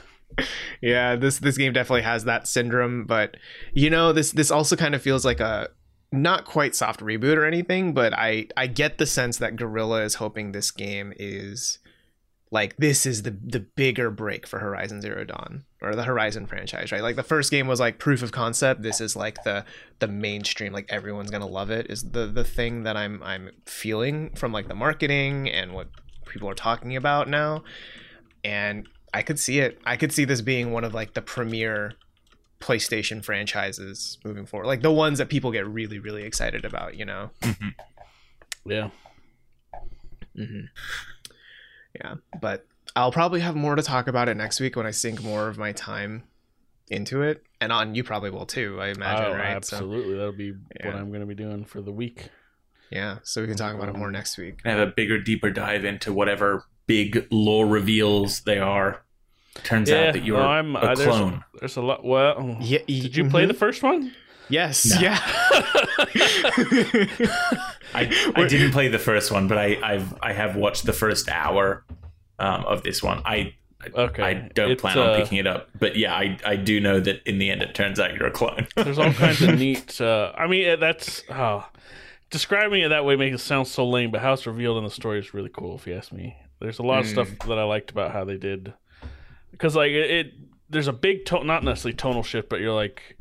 Yeah, 0.80 1.16
this 1.16 1.38
this 1.38 1.56
game 1.56 1.72
definitely 1.72 2.02
has 2.02 2.24
that 2.24 2.48
syndrome, 2.48 3.04
but 3.04 3.36
you 3.72 3.88
know, 3.90 4.12
this 4.12 4.32
this 4.32 4.50
also 4.50 4.76
kind 4.76 4.94
of 4.94 5.02
feels 5.02 5.24
like 5.24 5.40
a 5.40 5.68
not 6.12 6.44
quite 6.44 6.74
soft 6.74 7.00
reboot 7.00 7.36
or 7.36 7.44
anything, 7.44 7.94
but 7.94 8.12
I 8.12 8.48
I 8.56 8.66
get 8.66 8.98
the 8.98 9.06
sense 9.06 9.38
that 9.38 9.56
Guerrilla 9.56 10.02
is 10.02 10.16
hoping 10.16 10.52
this 10.52 10.70
game 10.70 11.12
is 11.16 11.78
like 12.52 12.76
this 12.76 13.06
is 13.06 13.22
the 13.22 13.30
the 13.30 13.60
bigger 13.60 14.10
break 14.10 14.46
for 14.46 14.58
Horizon 14.58 15.00
Zero 15.00 15.24
Dawn 15.24 15.64
or 15.80 15.96
the 15.96 16.04
Horizon 16.04 16.46
franchise, 16.46 16.92
right? 16.92 17.02
Like 17.02 17.16
the 17.16 17.22
first 17.22 17.50
game 17.50 17.66
was 17.66 17.80
like 17.80 17.98
proof 17.98 18.22
of 18.22 18.30
concept. 18.30 18.82
This 18.82 19.00
is 19.00 19.16
like 19.16 19.42
the 19.44 19.64
the 20.00 20.06
mainstream, 20.06 20.72
like 20.72 20.86
everyone's 20.90 21.30
gonna 21.30 21.46
love 21.46 21.70
it. 21.70 21.90
Is 21.90 22.10
the 22.10 22.26
the 22.26 22.44
thing 22.44 22.82
that 22.82 22.96
I'm 22.96 23.22
I'm 23.22 23.50
feeling 23.64 24.34
from 24.34 24.52
like 24.52 24.68
the 24.68 24.74
marketing 24.74 25.48
and 25.48 25.72
what 25.72 25.88
people 26.26 26.48
are 26.48 26.54
talking 26.54 26.94
about 26.94 27.26
now, 27.26 27.64
and 28.44 28.86
I 29.14 29.22
could 29.22 29.38
see 29.38 29.60
it. 29.60 29.78
I 29.84 29.96
could 29.96 30.12
see 30.12 30.24
this 30.24 30.40
being 30.40 30.72
one 30.72 30.84
of 30.84 30.94
like 30.94 31.14
the 31.14 31.22
premier 31.22 31.92
PlayStation 32.60 33.24
franchises 33.24 34.18
moving 34.24 34.46
forward, 34.46 34.66
like 34.66 34.82
the 34.82 34.92
ones 34.92 35.18
that 35.18 35.28
people 35.28 35.50
get 35.52 35.66
really 35.66 35.98
really 35.98 36.22
excited 36.24 36.64
about. 36.64 36.96
You 36.96 37.04
know. 37.04 37.30
yeah. 38.64 38.90
Mm-hmm. 40.36 40.66
Yeah, 41.94 42.14
but 42.40 42.66
I'll 42.96 43.12
probably 43.12 43.40
have 43.40 43.54
more 43.54 43.74
to 43.74 43.82
talk 43.82 44.06
about 44.08 44.28
it 44.28 44.36
next 44.36 44.60
week 44.60 44.76
when 44.76 44.86
I 44.86 44.90
sink 44.92 45.22
more 45.22 45.48
of 45.48 45.58
my 45.58 45.72
time 45.72 46.22
into 46.88 47.22
it, 47.22 47.42
and 47.60 47.70
on 47.72 47.94
you 47.94 48.02
probably 48.04 48.30
will 48.30 48.46
too. 48.46 48.78
I 48.80 48.88
imagine, 48.88 49.26
Oh, 49.26 49.34
right? 49.36 49.64
So 49.64 49.76
absolutely. 49.76 50.14
That'll 50.14 50.32
be 50.32 50.52
what 50.82 50.94
I'm 50.94 51.08
going 51.08 51.20
to 51.20 51.26
be 51.26 51.34
doing 51.34 51.64
for 51.64 51.82
the 51.82 51.92
week. 51.92 52.30
yeah, 52.90 53.18
so 53.22 53.40
we 53.42 53.46
can 53.48 53.56
talk 53.56 53.74
about 53.74 53.88
it 53.90 53.96
more 53.96 54.10
next 54.10 54.38
week. 54.38 54.60
I 54.64 54.70
have 54.70 54.78
a 54.80 54.86
bigger, 54.86 55.20
deeper 55.20 55.50
dive 55.50 55.84
into 55.84 56.12
whatever 56.14 56.64
big 56.86 57.26
lore 57.30 57.66
reveals 57.66 58.40
they 58.40 58.58
are. 58.58 59.02
Turns 59.64 59.90
Yeah, 59.90 60.08
out 60.08 60.12
that 60.14 60.24
you're 60.24 60.38
well, 60.38 60.48
I'm- 60.48 60.76
a 60.76 60.78
uh, 60.78 60.94
there's- 60.94 61.04
clone. 61.16 61.44
There's 61.60 61.76
a 61.76 61.82
lot. 61.82 62.04
Well, 62.04 62.56
Yeah, 62.60 62.78
did 62.86 63.16
you 63.16 63.28
play 63.28 63.46
the 63.46 63.54
first 63.54 63.82
one? 63.82 64.12
Yes. 64.48 64.84
No. 64.86 65.00
Yeah. 65.00 65.18
I, 67.94 68.32
I 68.34 68.46
didn't 68.48 68.72
play 68.72 68.88
the 68.88 68.98
first 68.98 69.30
one, 69.30 69.48
but 69.48 69.58
I, 69.58 69.78
I've 69.82 70.14
I 70.22 70.32
have 70.32 70.56
watched 70.56 70.84
the 70.86 70.92
first 70.92 71.28
hour 71.28 71.84
um, 72.38 72.64
of 72.64 72.82
this 72.82 73.02
one. 73.02 73.22
I 73.24 73.54
Okay, 73.96 74.22
I 74.22 74.34
don't 74.34 74.70
It's, 74.70 74.80
plan 74.80 74.96
on 74.96 75.08
uh, 75.08 75.16
picking 75.16 75.38
it 75.38 75.46
up, 75.48 75.68
but 75.78 75.96
yeah, 75.96 76.14
I, 76.14 76.38
I 76.46 76.54
do 76.54 76.78
know 76.80 77.00
that 77.00 77.20
in 77.28 77.38
the 77.38 77.50
end 77.50 77.62
it 77.62 77.74
turns 77.74 77.98
out 77.98 78.14
you're 78.14 78.28
a 78.28 78.30
clone. 78.30 78.68
There's 78.76 78.96
all 78.98 79.12
kinds 79.12 79.42
of 79.42 79.58
neat. 79.58 80.00
Uh, 80.00 80.30
I 80.36 80.46
mean, 80.46 80.78
that's 80.78 81.24
oh, 81.30 81.66
describing 82.30 82.82
it 82.82 82.90
that 82.90 83.04
way 83.04 83.16
makes 83.16 83.34
it 83.34 83.44
sound 83.44 83.66
so 83.66 83.88
lame, 83.88 84.12
but 84.12 84.20
how 84.20 84.34
it's 84.34 84.46
revealed 84.46 84.78
in 84.78 84.84
the 84.84 84.90
story 84.90 85.18
is 85.18 85.34
really 85.34 85.50
cool. 85.52 85.74
If 85.74 85.86
you 85.88 85.94
ask 85.94 86.12
me, 86.12 86.36
there's 86.62 86.78
a 86.78 86.82
lot 86.82 87.00
of 87.00 87.06
stuff 87.06 87.28
that 87.46 87.58
I 87.58 87.64
liked 87.64 87.90
about 87.90 88.12
how 88.12 88.24
they 88.24 88.36
did, 88.36 88.72
because 89.50 89.74
like 89.76 89.90
it, 89.92 90.10
it 90.10 90.32
there's 90.70 90.88
a 90.88 90.92
big 90.92 91.24
tone, 91.26 91.46
not 91.46 91.62
necessarily 91.64 91.96
tonal 91.96 92.22
shift, 92.22 92.48
but 92.48 92.60
you're 92.60 92.72
like, 92.74 93.18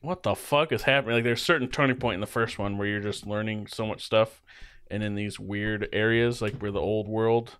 what 0.00 0.22
the 0.22 0.34
fuck 0.34 0.72
is 0.72 0.82
happening? 0.82 1.14
Like 1.16 1.24
there's 1.24 1.40
a 1.40 1.44
certain 1.44 1.68
turning 1.68 1.96
point 1.96 2.14
in 2.14 2.20
the 2.20 2.26
first 2.26 2.58
one 2.58 2.76
where 2.78 2.86
you're 2.88 3.00
just 3.00 3.26
learning 3.26 3.66
so 3.68 3.86
much 3.86 4.04
stuff, 4.04 4.42
and 4.90 5.02
in 5.02 5.14
these 5.14 5.38
weird 5.40 5.88
areas 5.92 6.42
like 6.42 6.56
where 6.58 6.70
the 6.72 6.80
old 6.80 7.08
world, 7.08 7.56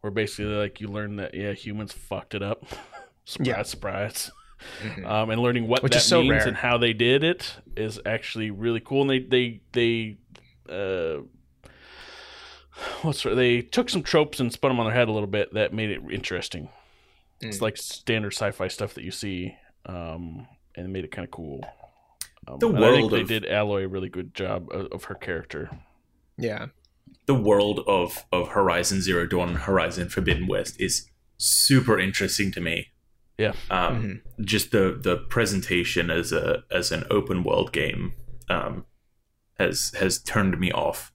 where 0.00 0.10
basically 0.10 0.54
like 0.54 0.80
you 0.80 0.88
learn 0.88 1.16
that 1.16 1.34
yeah 1.34 1.52
humans 1.52 1.92
fucked 1.92 2.34
it 2.34 2.42
up, 2.42 2.64
surprise 3.24 3.46
Yeah. 3.56 3.62
surprise 3.62 4.30
Mhm. 4.82 5.06
um, 5.06 5.30
and 5.30 5.40
learning 5.40 5.68
what 5.68 5.84
Which 5.84 5.92
that 5.92 6.00
so 6.02 6.20
means 6.20 6.32
rare. 6.32 6.48
and 6.48 6.56
how 6.56 6.78
they 6.78 6.92
did 6.92 7.22
it 7.22 7.54
is 7.76 8.00
actually 8.04 8.50
really 8.50 8.80
cool. 8.80 9.02
And 9.02 9.10
they 9.10 9.20
they 9.20 9.60
they 9.70 10.16
uh, 10.68 11.22
what's 13.02 13.22
they 13.22 13.62
took 13.62 13.90
some 13.90 14.02
tropes 14.02 14.40
and 14.40 14.52
spun 14.52 14.70
them 14.70 14.80
on 14.80 14.86
their 14.86 14.94
head 14.94 15.08
a 15.08 15.12
little 15.12 15.28
bit 15.28 15.52
that 15.54 15.72
made 15.72 15.90
it 15.90 16.02
interesting. 16.10 16.68
It's 17.40 17.58
Mm. 17.58 17.62
like 17.62 17.76
standard 17.76 18.32
sci-fi 18.32 18.68
stuff 18.68 18.94
that 18.94 19.04
you 19.04 19.10
see, 19.10 19.56
um, 19.86 20.46
and 20.74 20.92
made 20.92 21.04
it 21.04 21.10
kind 21.12 21.24
of 21.24 21.30
cool. 21.30 21.64
Um, 22.46 22.58
The 22.58 22.68
and 22.68 22.78
I 22.78 22.90
think 22.90 22.98
world 23.00 23.12
they 23.12 23.20
of- 23.22 23.28
did 23.28 23.44
Aloy 23.44 23.84
a 23.84 23.88
really 23.88 24.08
good 24.08 24.34
job 24.34 24.68
of, 24.72 24.86
of 24.92 25.04
her 25.04 25.14
character. 25.14 25.70
Yeah. 26.36 26.66
the 27.26 27.34
world 27.34 27.80
of 27.86 28.24
of 28.32 28.48
Horizon 28.48 29.00
Zero 29.02 29.26
Dawn 29.26 29.48
and 29.50 29.58
Horizon 29.58 30.08
Forbidden 30.08 30.46
West 30.46 30.80
is 30.80 31.10
super 31.38 31.98
interesting 31.98 32.50
to 32.52 32.60
me. 32.60 32.88
Yeah. 33.38 33.52
Um, 33.70 34.22
Just 34.40 34.70
the 34.72 34.98
the 35.00 35.16
presentation 35.16 36.10
as 36.10 36.32
a 36.32 36.64
as 36.70 36.90
an 36.92 37.04
open 37.10 37.44
world 37.44 37.72
game 37.72 38.14
um, 38.48 38.84
has 39.58 39.92
has 39.98 40.18
turned 40.22 40.58
me 40.58 40.70
off. 40.72 41.12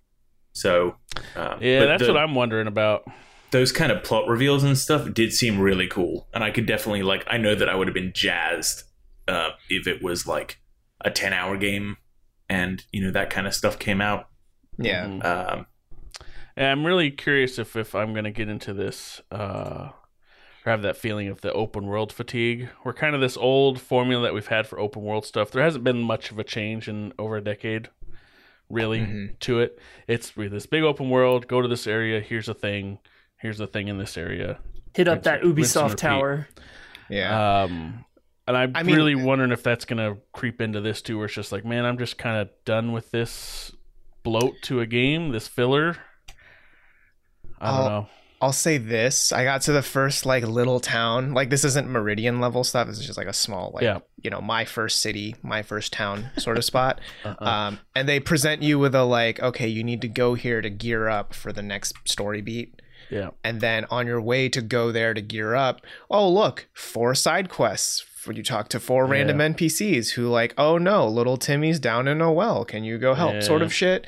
So 0.53 0.95
um, 1.35 1.57
Yeah, 1.61 1.85
that's 1.85 2.03
the- 2.05 2.13
what 2.13 2.21
I'm 2.21 2.35
wondering 2.35 2.67
about. 2.67 3.03
those 3.51 3.71
kind 3.71 3.91
of 3.91 4.03
plot 4.03 4.27
reveals 4.27 4.63
and 4.63 4.77
stuff 4.77 5.13
did 5.13 5.33
seem 5.33 5.59
really 5.59 5.87
cool, 5.87 6.27
and 6.33 6.43
I 6.43 6.51
could 6.51 6.65
definitely 6.65 7.03
like. 7.03 7.23
I 7.27 7.37
know 7.37 7.53
that 7.55 7.69
I 7.69 7.75
would 7.75 7.87
have 7.87 7.93
been 7.93 8.11
jazzed 8.13 8.83
uh, 9.27 9.51
if 9.69 9.87
it 9.87 10.01
was 10.01 10.25
like 10.27 10.59
a 11.01 11.11
ten 11.11 11.33
hour 11.33 11.57
game, 11.57 11.97
and 12.49 12.83
you 12.91 13.03
know 13.03 13.11
that 13.11 13.29
kind 13.29 13.45
of 13.47 13.53
stuff 13.53 13.77
came 13.79 14.01
out. 14.01 14.27
Yeah. 14.77 15.05
Mhm. 15.05 15.25
Um, 15.25 15.65
And 16.55 16.67
I'm 16.67 16.85
really 16.85 17.09
curious 17.11 17.57
if 17.59 17.75
if 17.75 17.95
I'm 17.95 18.13
going 18.13 18.25
to 18.25 18.31
get 18.31 18.47
into 18.49 18.73
this 18.73 19.21
uh, 19.31 19.89
or 20.65 20.69
have 20.71 20.81
that 20.83 20.97
feeling 20.97 21.27
of 21.27 21.41
the 21.41 21.51
open 21.53 21.85
world 21.87 22.13
fatigue. 22.13 22.69
We're 22.83 22.93
kind 22.93 23.15
of 23.15 23.21
this 23.21 23.37
old 23.37 23.81
formula 23.81 24.23
that 24.23 24.33
we've 24.35 24.47
had 24.47 24.67
for 24.67 24.79
open 24.79 25.01
world 25.03 25.25
stuff. 25.25 25.49
There 25.51 25.63
hasn't 25.63 25.83
been 25.83 26.01
much 26.01 26.29
of 26.31 26.37
a 26.39 26.43
change 26.43 26.87
in 26.87 27.11
over 27.19 27.37
a 27.37 27.43
decade, 27.43 27.89
really, 28.73 28.99
Mhm. 28.99 29.39
to 29.41 29.59
it. 29.59 29.79
It's 30.07 30.35
with 30.35 30.51
this 30.51 30.65
big 30.65 30.83
open 30.83 31.09
world. 31.09 31.47
Go 31.47 31.61
to 31.61 31.67
this 31.67 31.87
area. 31.87 32.19
Here's 32.19 32.49
a 32.49 32.53
thing. 32.53 32.99
Here's 33.39 33.59
a 33.59 33.67
thing 33.67 33.87
in 33.87 33.97
this 33.97 34.17
area. 34.17 34.59
Hit 34.95 35.07
up 35.07 35.19
Rinse- 35.19 35.23
that 35.25 35.41
Ubisoft 35.41 35.95
tower. 35.97 36.47
Yeah. 37.09 37.63
Um, 37.63 38.05
and 38.47 38.57
I'm 38.57 38.71
I 38.75 38.83
mean- 38.83 38.95
really 38.95 39.15
wondering 39.15 39.51
if 39.51 39.63
that's 39.63 39.85
going 39.85 39.97
to 39.97 40.21
creep 40.31 40.61
into 40.61 40.81
this 40.81 41.01
too, 41.01 41.17
where 41.17 41.25
it's 41.25 41.33
just 41.33 41.51
like, 41.51 41.65
man, 41.65 41.85
I'm 41.85 41.97
just 41.97 42.17
kind 42.17 42.37
of 42.41 42.49
done 42.65 42.91
with 42.91 43.11
this 43.11 43.71
bloat 44.23 44.55
to 44.63 44.79
a 44.79 44.85
game, 44.85 45.29
this 45.31 45.47
filler. 45.47 45.97
I 47.59 47.69
don't 47.71 47.79
I'll- 47.79 47.89
know. 47.89 48.09
I'll 48.43 48.53
say 48.53 48.77
this. 48.77 49.31
I 49.31 49.43
got 49.43 49.61
to 49.63 49.71
the 49.71 49.81
first 49.81 50.25
like 50.25 50.43
little 50.45 50.79
town. 50.79 51.33
Like 51.33 51.49
this 51.49 51.63
isn't 51.63 51.89
Meridian 51.89 52.39
level 52.39 52.63
stuff. 52.63 52.87
This 52.87 52.99
is 52.99 53.05
just 53.05 53.17
like 53.17 53.27
a 53.27 53.33
small 53.33 53.71
like 53.73 53.83
Yeah. 53.83 53.99
you 54.21 54.29
know, 54.29 54.41
my 54.41 54.65
first 54.65 55.01
city, 55.01 55.35
my 55.41 55.61
first 55.63 55.91
town 55.93 56.29
sort 56.37 56.57
of 56.57 56.63
spot. 56.65 56.99
Uh-uh. 57.25 57.45
Um 57.49 57.79
and 57.95 58.07
they 58.07 58.19
present 58.19 58.61
you 58.61 58.77
with 58.79 58.93
a 58.95 59.03
like, 59.03 59.39
okay, 59.41 59.67
you 59.67 59.83
need 59.83 60.01
to 60.01 60.07
go 60.07 60.33
here 60.35 60.61
to 60.61 60.69
gear 60.69 61.07
up 61.07 61.33
for 61.33 61.51
the 61.51 61.63
next 61.63 61.95
story 62.05 62.41
beat. 62.41 62.81
yeah. 63.09 63.29
And 63.43 63.61
then 63.61 63.85
on 63.89 64.07
your 64.07 64.21
way 64.21 64.49
to 64.49 64.61
go 64.61 64.91
there 64.91 65.13
to 65.13 65.21
gear 65.21 65.55
up, 65.55 65.81
oh 66.09 66.29
look, 66.29 66.67
four 66.73 67.15
side 67.15 67.49
quests. 67.49 68.05
When 68.25 68.37
you 68.37 68.43
talk 68.43 68.69
to 68.69 68.79
four 68.79 69.05
random 69.05 69.41
Yeah. 69.41 69.49
NPCs 69.49 70.11
who 70.11 70.29
like, 70.29 70.53
oh 70.57 70.77
no, 70.77 71.05
little 71.05 71.35
Timmy's 71.35 71.77
down 71.77 72.07
in 72.07 72.21
a 72.21 72.31
well. 72.31 72.63
Can 72.63 72.85
you 72.85 72.97
go 72.97 73.15
help? 73.15 73.43
Sort 73.43 73.61
of 73.61 73.73
shit. 73.73 74.07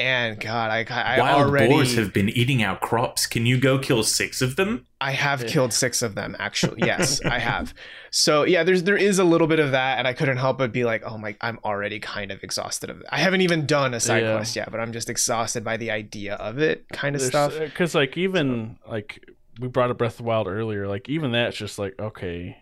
And 0.00 0.38
God, 0.38 0.70
I, 0.70 0.84
I 1.16 1.18
wild 1.18 1.46
already 1.48 1.68
boars 1.74 1.96
have 1.96 2.12
been 2.12 2.28
eating 2.28 2.62
our 2.62 2.78
crops. 2.78 3.26
Can 3.26 3.46
you 3.46 3.58
go 3.58 3.78
kill 3.80 4.04
six 4.04 4.40
of 4.40 4.54
them? 4.54 4.86
I 5.00 5.10
have 5.10 5.42
Yeah. 5.42 5.48
killed 5.48 5.72
six 5.72 6.02
of 6.02 6.14
them 6.14 6.36
actually. 6.38 6.82
Yes, 6.84 7.20
I 7.24 7.38
have. 7.40 7.74
So 8.12 8.44
yeah, 8.44 8.62
there's 8.62 8.84
there 8.84 8.96
is 8.96 9.18
a 9.18 9.24
little 9.24 9.48
bit 9.48 9.58
of 9.58 9.72
that, 9.72 9.98
and 9.98 10.06
I 10.06 10.12
couldn't 10.12 10.36
help 10.36 10.58
but 10.58 10.72
be 10.72 10.84
like, 10.84 11.02
oh 11.04 11.18
my, 11.18 11.34
I'm 11.40 11.58
already 11.64 11.98
kind 11.98 12.30
of 12.30 12.42
exhausted 12.44 12.90
of 12.90 13.00
it. 13.00 13.06
I 13.10 13.18
haven't 13.18 13.40
even 13.40 13.66
done 13.66 13.92
a 13.92 14.00
side 14.00 14.22
Yeah. 14.22 14.34
quest 14.36 14.54
yet, 14.54 14.70
but 14.70 14.78
I'm 14.78 14.92
just 14.92 15.10
exhausted 15.10 15.64
by 15.64 15.76
the 15.76 15.90
idea 15.90 16.34
of 16.36 16.58
it, 16.58 16.86
kind 16.92 17.16
of 17.16 17.22
stuff. 17.22 17.56
Uh, 17.56 17.64
because 17.64 17.94
like 17.96 18.16
even 18.16 18.78
like 18.88 19.24
we 19.60 19.66
brought 19.66 19.90
up 19.90 19.98
Breath 19.98 20.12
of 20.12 20.18
the 20.18 20.22
Wild 20.24 20.46
earlier, 20.46 20.86
like 20.86 21.08
even 21.08 21.32
that's 21.32 21.56
just 21.56 21.76
like 21.78 21.98
okay, 21.98 22.56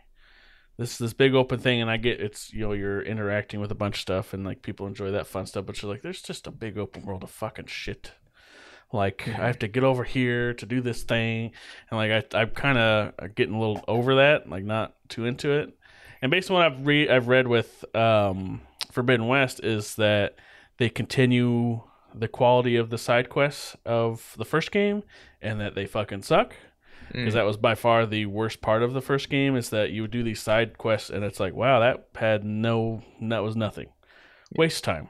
this 0.76 0.98
this 0.98 1.12
big 1.12 1.34
open 1.34 1.58
thing, 1.58 1.80
and 1.80 1.90
I 1.90 1.96
get 1.96 2.20
it's 2.20 2.52
you 2.52 2.60
know 2.60 2.72
you're 2.72 3.02
interacting 3.02 3.60
with 3.60 3.70
a 3.70 3.76
bunch 3.76 3.96
of 3.96 4.00
stuff, 4.00 4.34
and 4.34 4.44
like 4.44 4.62
people 4.62 4.86
enjoy 4.86 5.10
that 5.12 5.26
fun 5.26 5.46
stuff, 5.46 5.66
but 5.66 5.80
you're 5.80 5.90
like 5.90 6.02
there's 6.02 6.22
just 6.22 6.46
a 6.46 6.50
big 6.50 6.76
open 6.76 7.04
world 7.04 7.22
of 7.22 7.30
fucking 7.30 7.66
shit. 7.66 8.12
Like 8.92 9.26
I 9.26 9.46
have 9.46 9.58
to 9.60 9.68
get 9.68 9.84
over 9.84 10.04
here 10.04 10.54
to 10.54 10.66
do 10.66 10.80
this 10.80 11.02
thing, 11.02 11.52
and 11.90 11.98
like 11.98 12.10
I 12.10 12.38
I'm 12.38 12.50
kind 12.50 12.78
of 12.78 13.34
getting 13.34 13.54
a 13.54 13.58
little 13.58 13.84
over 13.88 14.16
that, 14.16 14.48
like 14.48 14.64
not 14.64 14.94
too 15.08 15.24
into 15.24 15.50
it. 15.50 15.76
And 16.22 16.30
based 16.30 16.50
on 16.50 16.54
what 16.54 16.64
I've 16.64 16.86
read, 16.86 17.10
I've 17.10 17.28
read 17.28 17.46
with 17.46 17.84
um, 17.94 18.60
Forbidden 18.90 19.26
West 19.26 19.60
is 19.62 19.96
that 19.96 20.36
they 20.78 20.88
continue 20.88 21.82
the 22.14 22.28
quality 22.28 22.76
of 22.76 22.88
the 22.90 22.98
side 22.98 23.28
quests 23.28 23.76
of 23.84 24.34
the 24.38 24.44
first 24.44 24.72
game, 24.72 25.02
and 25.40 25.60
that 25.60 25.74
they 25.74 25.86
fucking 25.86 26.22
suck. 26.22 26.54
Because 27.12 27.34
that 27.34 27.44
was 27.44 27.56
by 27.56 27.74
far 27.74 28.04
the 28.06 28.26
worst 28.26 28.60
part 28.60 28.82
of 28.82 28.92
the 28.92 29.00
first 29.00 29.30
game 29.30 29.56
is 29.56 29.70
that 29.70 29.90
you 29.90 30.02
would 30.02 30.10
do 30.10 30.22
these 30.22 30.40
side 30.40 30.76
quests, 30.76 31.08
and 31.10 31.24
it's 31.24 31.40
like, 31.40 31.54
wow, 31.54 31.80
that 31.80 32.08
had 32.16 32.44
no, 32.44 33.02
that 33.22 33.42
was 33.42 33.56
nothing, 33.56 33.88
waste 34.56 34.84
time. 34.84 35.08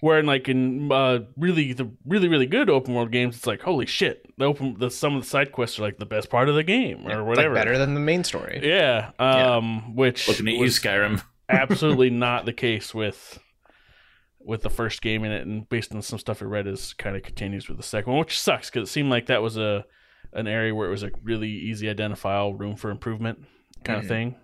Where 0.00 0.18
in 0.18 0.24
like 0.26 0.48
in 0.48 0.90
uh, 0.90 1.20
really 1.36 1.72
the 1.74 1.90
really 2.06 2.28
really 2.28 2.46
good 2.46 2.70
open 2.70 2.94
world 2.94 3.10
games, 3.12 3.36
it's 3.36 3.46
like 3.46 3.60
holy 3.60 3.84
shit, 3.84 4.26
the 4.38 4.46
open 4.46 4.76
the 4.78 4.90
some 4.90 5.14
of 5.14 5.22
the 5.22 5.28
side 5.28 5.52
quests 5.52 5.78
are 5.78 5.82
like 5.82 5.98
the 5.98 6.06
best 6.06 6.30
part 6.30 6.48
of 6.48 6.54
the 6.54 6.62
game 6.62 7.06
or 7.06 7.10
It's, 7.20 7.28
whatever. 7.28 7.54
like 7.54 7.64
better 7.64 7.76
than 7.78 7.92
the 7.94 8.00
main 8.00 8.24
story. 8.24 8.60
Yeah, 8.62 9.10
um, 9.18 9.94
which 9.96 10.26
Looking 10.28 10.48
at 10.48 10.54
you, 10.54 10.64
Skyrim. 10.66 11.22
absolutely 11.50 12.08
not 12.10 12.46
the 12.46 12.52
case 12.54 12.94
with 12.94 13.38
with 14.38 14.62
the 14.62 14.70
first 14.70 15.02
game 15.02 15.22
in 15.24 15.32
it, 15.32 15.46
and 15.46 15.68
based 15.68 15.94
on 15.94 16.00
some 16.00 16.18
stuff 16.18 16.40
I 16.40 16.46
read, 16.46 16.66
is 16.66 16.94
kind 16.94 17.14
of 17.14 17.22
continues 17.22 17.68
with 17.68 17.76
the 17.76 17.82
second 17.82 18.10
one, 18.12 18.20
which 18.20 18.40
sucks 18.40 18.70
because 18.70 18.88
it 18.88 18.92
seemed 18.92 19.10
like 19.10 19.26
that 19.26 19.42
was 19.42 19.58
a 19.58 19.84
an 20.32 20.46
area 20.46 20.74
where 20.74 20.86
it 20.86 20.90
was 20.90 21.02
a 21.02 21.10
really 21.22 21.48
easy 21.50 21.88
identifiable 21.88 22.54
room 22.54 22.76
for 22.76 22.90
improvement 22.90 23.44
kind 23.84 23.98
Mhm. 23.98 24.02
of 24.02 24.08
thing. 24.08 24.34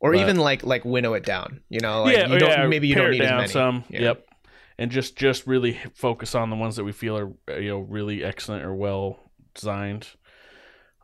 Or 0.00 0.12
But- 0.12 0.20
even 0.20 0.36
like 0.36 0.62
like 0.64 0.84
winnow 0.84 1.14
it 1.14 1.24
down. 1.24 1.60
You 1.68 1.80
know, 1.80 2.02
like 2.04 2.16
yeah, 2.16 2.26
you 2.28 2.38
don't 2.38 2.48
yeah, 2.50 2.66
maybe 2.66 2.88
you 2.88 2.94
pare 2.94 3.04
don't 3.04 3.12
need 3.12 3.18
down 3.22 3.48
some. 3.48 3.84
Yeah. 3.90 4.00
Yep, 4.00 4.26
and 4.78 4.90
just 4.90 5.16
just 5.16 5.46
really 5.46 5.78
focus 5.94 6.34
on 6.34 6.48
the 6.50 6.56
ones 6.56 6.76
that 6.76 6.84
we 6.84 6.92
feel 6.92 7.18
are 7.18 7.60
you 7.60 7.68
know 7.68 7.78
really 7.80 8.24
excellent 8.24 8.64
or 8.64 8.74
well 8.74 9.18
designed. 9.54 10.06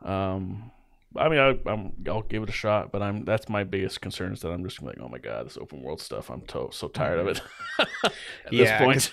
Um, 0.03 0.71
I 1.15 1.29
mean, 1.29 1.39
I, 1.39 1.57
I'm 1.69 1.93
I'll 2.07 2.21
give 2.21 2.43
it 2.43 2.49
a 2.49 2.53
shot, 2.53 2.91
but 2.91 3.01
I'm 3.01 3.23
that's 3.25 3.49
my 3.49 3.63
biggest 3.63 4.01
concern 4.01 4.33
is 4.33 4.41
that 4.41 4.49
I'm 4.51 4.63
just 4.63 4.81
like, 4.81 4.97
oh 4.99 5.07
my 5.09 5.17
god, 5.19 5.45
this 5.45 5.57
open 5.57 5.81
world 5.81 6.01
stuff. 6.01 6.29
I'm 6.29 6.41
to- 6.47 6.69
so 6.71 6.87
tired 6.87 7.19
of 7.19 7.27
it 7.27 7.41
at 7.79 8.11
Yeah, 8.53 8.77
this 8.79 8.83
point. 8.83 9.11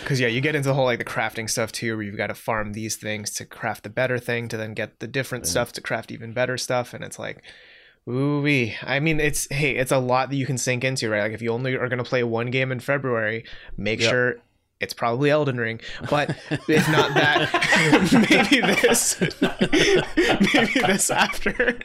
Because 0.00 0.20
yeah, 0.20 0.28
you 0.28 0.40
get 0.40 0.54
into 0.54 0.68
the 0.68 0.74
whole 0.74 0.84
like 0.84 0.98
the 0.98 1.04
crafting 1.04 1.48
stuff 1.48 1.72
too, 1.72 1.96
where 1.96 2.04
you've 2.04 2.16
got 2.16 2.28
to 2.28 2.34
farm 2.34 2.72
these 2.72 2.96
things 2.96 3.30
to 3.32 3.44
craft 3.44 3.82
the 3.84 3.90
better 3.90 4.18
thing, 4.18 4.48
to 4.48 4.56
then 4.56 4.74
get 4.74 5.00
the 5.00 5.06
different 5.06 5.44
Yeah. 5.44 5.50
stuff 5.50 5.72
to 5.74 5.80
craft 5.80 6.10
even 6.12 6.32
better 6.32 6.56
stuff, 6.58 6.92
and 6.94 7.02
it's 7.04 7.18
like, 7.18 7.42
ooh 8.08 8.40
wee. 8.42 8.76
I 8.82 9.00
mean, 9.00 9.18
it's 9.20 9.48
hey, 9.50 9.72
it's 9.76 9.92
a 9.92 9.98
lot 9.98 10.30
that 10.30 10.36
you 10.36 10.46
can 10.46 10.58
sink 10.58 10.84
into, 10.84 11.08
right? 11.10 11.22
Like 11.22 11.32
if 11.32 11.42
you 11.42 11.50
only 11.50 11.74
are 11.74 11.88
gonna 11.88 12.04
play 12.04 12.22
one 12.22 12.50
game 12.50 12.70
in 12.72 12.80
February, 12.80 13.44
make 13.76 14.00
Yep. 14.00 14.10
sure 14.10 14.34
it's 14.78 14.92
probably 14.92 15.30
Elden 15.30 15.56
Ring, 15.58 15.80
but 16.10 16.28
if 16.68 16.88
not 16.90 17.14
that, 17.14 17.48
maybe 18.30 18.60
this, 18.60 19.18
maybe 20.54 20.80
this 20.86 21.10
after, 21.10 21.78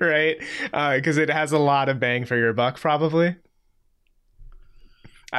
right? 0.00 0.36
Uh, 0.72 0.96
because 0.96 1.18
it 1.18 1.28
has 1.30 1.52
a 1.52 1.58
lot 1.58 1.88
of 1.88 2.00
bang 2.00 2.24
for 2.24 2.36
your 2.36 2.52
buck, 2.52 2.80
probably. 2.80 3.36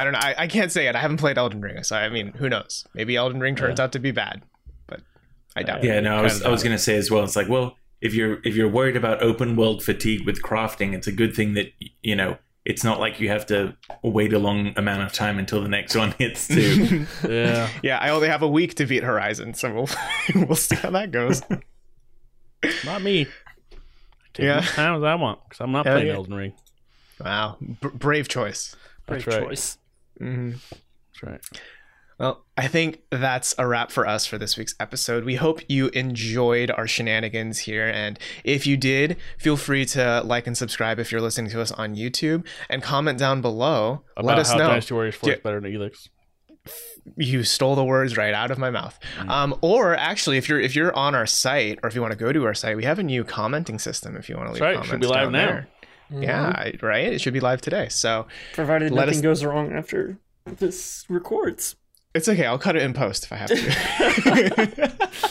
I 0.00 0.04
don't 0.04 0.12
know. 0.12 0.18
I, 0.20 0.34
I 0.38 0.46
can't 0.46 0.70
say 0.72 0.86
it. 0.86 0.94
I 0.94 0.98
haven't 1.00 1.16
played 1.18 1.38
Elden 1.38 1.60
Ring, 1.60 1.82
so 1.82 1.96
I 1.96 2.08
mean, 2.08 2.28
who 2.32 2.48
knows? 2.48 2.86
Maybe 2.94 3.16
Elden 3.16 3.40
Ring 3.40 3.54
turns 3.56 3.78
Yeah. 3.78 3.84
out 3.84 3.92
to 3.92 3.98
be 3.98 4.10
bad, 4.12 4.42
but 4.86 5.00
I 5.56 5.62
doubt 5.62 5.84
it. 5.84 5.88
Yeah, 5.88 6.00
no, 6.00 6.16
I 6.16 6.22
was 6.22 6.42
I 6.42 6.48
was 6.50 6.62
gonna 6.62 6.78
say 6.78 6.96
as 6.96 7.10
well. 7.10 7.24
It's 7.24 7.36
like, 7.36 7.48
well, 7.48 7.76
if 8.00 8.14
you're 8.14 8.38
if 8.44 8.54
you're 8.56 8.68
worried 8.68 8.96
about 8.96 9.22
open 9.22 9.56
world 9.56 9.82
fatigue 9.82 10.24
with 10.26 10.42
crafting, 10.42 10.94
it's 10.94 11.06
a 11.06 11.12
good 11.12 11.34
thing 11.34 11.54
that 11.54 11.72
you 12.02 12.14
know 12.16 12.38
it's 12.64 12.84
not 12.84 13.00
like 13.00 13.18
you 13.18 13.28
have 13.30 13.46
to 13.46 13.74
wait 14.02 14.32
a 14.32 14.38
long 14.38 14.74
amount 14.76 15.00
of 15.02 15.12
time 15.12 15.38
until 15.38 15.62
the 15.62 15.68
next 15.68 15.94
one 15.96 16.12
hits 16.18 16.46
too. 16.48 17.06
Yeah. 17.28 17.68
yeah, 17.82 17.98
I 17.98 18.10
only 18.10 18.28
have 18.28 18.42
a 18.42 18.48
week 18.48 18.74
to 18.76 18.86
beat 18.86 19.02
Horizon, 19.02 19.54
so 19.54 19.72
we'll 19.72 19.88
we'll 20.46 20.56
see 20.56 20.76
how 20.76 20.90
that 20.90 21.10
goes. 21.10 21.42
Not 22.84 23.02
me. 23.02 23.26
Take 24.34 24.44
Yeah. 24.44 24.58
as 24.58 24.70
time 24.72 24.96
as 24.96 25.02
I 25.02 25.14
want 25.14 25.40
because 25.44 25.60
I'm 25.60 25.72
not 25.72 25.86
Hell 25.86 25.94
playing 25.96 26.08
yeah. 26.08 26.14
Elden 26.14 26.34
Ring. 26.34 26.52
wow, 27.20 27.56
B- 27.60 27.88
brave 27.94 28.28
choice. 28.28 28.76
That's 29.06 29.24
Great 29.24 29.38
right. 29.38 29.48
choice. 29.48 29.78
Hmm 30.18 30.50
That's 30.50 31.22
right. 31.22 31.40
Well, 32.18 32.44
I 32.56 32.66
think 32.66 33.02
that's 33.12 33.54
a 33.58 33.66
wrap 33.68 33.92
for 33.92 34.04
us 34.04 34.26
for 34.26 34.38
this 34.38 34.56
week's 34.56 34.74
episode. 34.80 35.24
We 35.24 35.36
hope 35.36 35.60
you 35.68 35.86
enjoyed 35.90 36.68
our 36.72 36.88
shenanigans 36.88 37.60
here. 37.60 37.86
And 37.88 38.18
if 38.42 38.66
you 38.66 38.76
did, 38.76 39.18
feel 39.38 39.56
free 39.56 39.84
to 39.86 40.22
like 40.24 40.48
and 40.48 40.58
subscribe 40.58 40.98
if 40.98 41.12
you're 41.12 41.20
listening 41.20 41.48
to 41.52 41.60
us 41.60 41.70
on 41.70 41.94
YouTube 41.94 42.44
and 42.68 42.82
comment 42.82 43.20
down 43.20 43.40
below. 43.40 44.02
About 44.16 44.26
Let 44.26 44.38
us 44.40 44.50
how 44.50 44.58
know. 44.58 44.66
Dynasty 44.68 44.94
Warriors 44.94 45.14
4 45.14 45.30
is 45.30 45.38
better 45.40 45.60
than 45.60 45.72
Elex. 45.72 46.08
you 47.16 47.44
stole 47.44 47.76
the 47.76 47.84
words 47.84 48.16
right 48.16 48.34
out 48.34 48.50
of 48.50 48.58
my 48.58 48.70
mouth. 48.70 48.98
Mm. 49.18 49.28
Um, 49.28 49.58
or 49.62 49.94
actually, 49.96 50.38
if 50.38 50.48
you're 50.48 50.60
if 50.60 50.74
you're 50.74 50.94
on 50.96 51.14
our 51.14 51.24
site 51.26 51.78
or 51.84 51.88
if 51.88 51.94
you 51.94 52.00
want 52.02 52.12
to 52.12 52.18
go 52.18 52.32
to 52.32 52.44
our 52.46 52.54
site, 52.54 52.76
we 52.76 52.82
have 52.82 52.98
a 52.98 53.04
new 53.04 53.22
commenting 53.22 53.78
system. 53.78 54.16
If 54.16 54.28
you 54.28 54.36
want 54.36 54.48
to 54.48 54.52
leave 54.54 54.60
That's 54.60 54.76
right. 54.76 54.84
comments, 54.84 54.90
Should 54.90 55.00
be 55.00 55.06
live 55.06 55.26
down 55.26 55.32
now. 55.32 55.46
there. 55.46 55.68
Yeah, 56.10 56.70
right. 56.82 57.12
It 57.12 57.20
should 57.20 57.34
be 57.34 57.40
live 57.40 57.60
today. 57.60 57.88
So 57.88 58.26
Provided 58.54 58.92
Let 58.92 59.06
nothing 59.06 59.18
us- 59.18 59.22
goes 59.22 59.44
wrong 59.44 59.72
after 59.72 60.18
this 60.46 61.04
records. 61.08 61.76
It's 62.14 62.28
okay. 62.28 62.46
I'll 62.46 62.58
cut 62.58 62.74
it 62.76 62.82
in 62.82 62.94
post 62.94 63.24
if 63.24 63.32
I 63.32 63.36
have 63.36 63.50
to. 63.50 65.28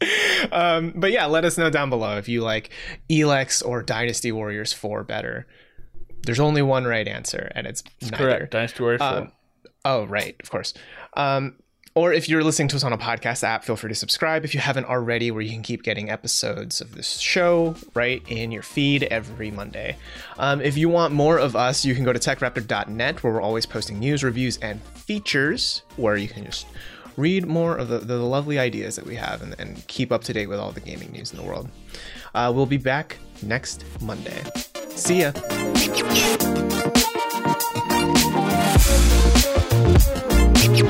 um, 0.52 0.92
but 0.96 1.12
yeah, 1.12 1.26
let 1.26 1.44
us 1.44 1.56
know 1.56 1.70
down 1.70 1.90
below 1.90 2.18
if 2.18 2.28
you 2.28 2.42
like 2.42 2.70
Elex 3.08 3.64
or 3.64 3.82
Dynasty 3.82 4.32
Warriors 4.32 4.72
4 4.72 5.04
better. 5.04 5.46
There's 6.24 6.40
only 6.40 6.62
one 6.62 6.84
right 6.84 7.06
answer, 7.06 7.52
and 7.54 7.66
it's 7.66 7.84
neither. 8.02 8.16
Correct. 8.16 8.50
Dynasty 8.50 8.82
Warriors. 8.82 9.00
Um, 9.00 9.26
4. 9.28 9.32
Oh, 9.84 10.04
right, 10.06 10.34
of 10.42 10.50
course. 10.50 10.74
Um, 11.16 11.56
or 11.96 12.12
if 12.12 12.28
you're 12.28 12.44
listening 12.44 12.68
to 12.68 12.76
us 12.76 12.84
on 12.84 12.92
a 12.92 12.98
podcast 12.98 13.42
app, 13.42 13.64
feel 13.64 13.74
free 13.74 13.88
to 13.88 13.94
subscribe 13.94 14.44
if 14.44 14.52
you 14.52 14.60
haven't 14.60 14.84
already, 14.84 15.30
where 15.30 15.40
you 15.40 15.50
can 15.50 15.62
keep 15.62 15.82
getting 15.82 16.10
episodes 16.10 16.82
of 16.82 16.94
this 16.94 17.18
show 17.18 17.74
right 17.94 18.22
in 18.28 18.52
your 18.52 18.62
feed 18.62 19.04
every 19.04 19.50
Monday. 19.50 19.96
Um, 20.38 20.60
if 20.60 20.76
you 20.76 20.90
want 20.90 21.14
more 21.14 21.38
of 21.38 21.56
us, 21.56 21.86
you 21.86 21.94
can 21.94 22.04
go 22.04 22.12
to 22.12 22.18
techraptor.net, 22.18 23.22
where 23.22 23.32
we're 23.32 23.40
always 23.40 23.64
posting 23.64 23.98
news, 23.98 24.22
reviews, 24.22 24.58
and 24.58 24.82
features, 24.82 25.80
where 25.96 26.18
you 26.18 26.28
can 26.28 26.44
just 26.44 26.66
read 27.16 27.46
more 27.46 27.74
of 27.74 27.88
the, 27.88 28.00
the 28.00 28.18
lovely 28.18 28.58
ideas 28.58 28.96
that 28.96 29.06
we 29.06 29.14
have 29.14 29.40
and, 29.40 29.58
and 29.58 29.86
keep 29.86 30.12
up 30.12 30.22
to 30.24 30.34
date 30.34 30.48
with 30.48 30.58
all 30.58 30.72
the 30.72 30.80
gaming 30.80 31.10
news 31.12 31.30
in 31.30 31.38
the 31.38 31.44
world. 31.44 31.66
Uh, 32.34 32.52
we'll 32.54 32.66
be 32.66 32.76
back 32.76 33.16
next 33.42 33.86
Monday. 34.02 34.42
See 34.90 35.22
ya. 35.22 35.32
You. 40.74 40.86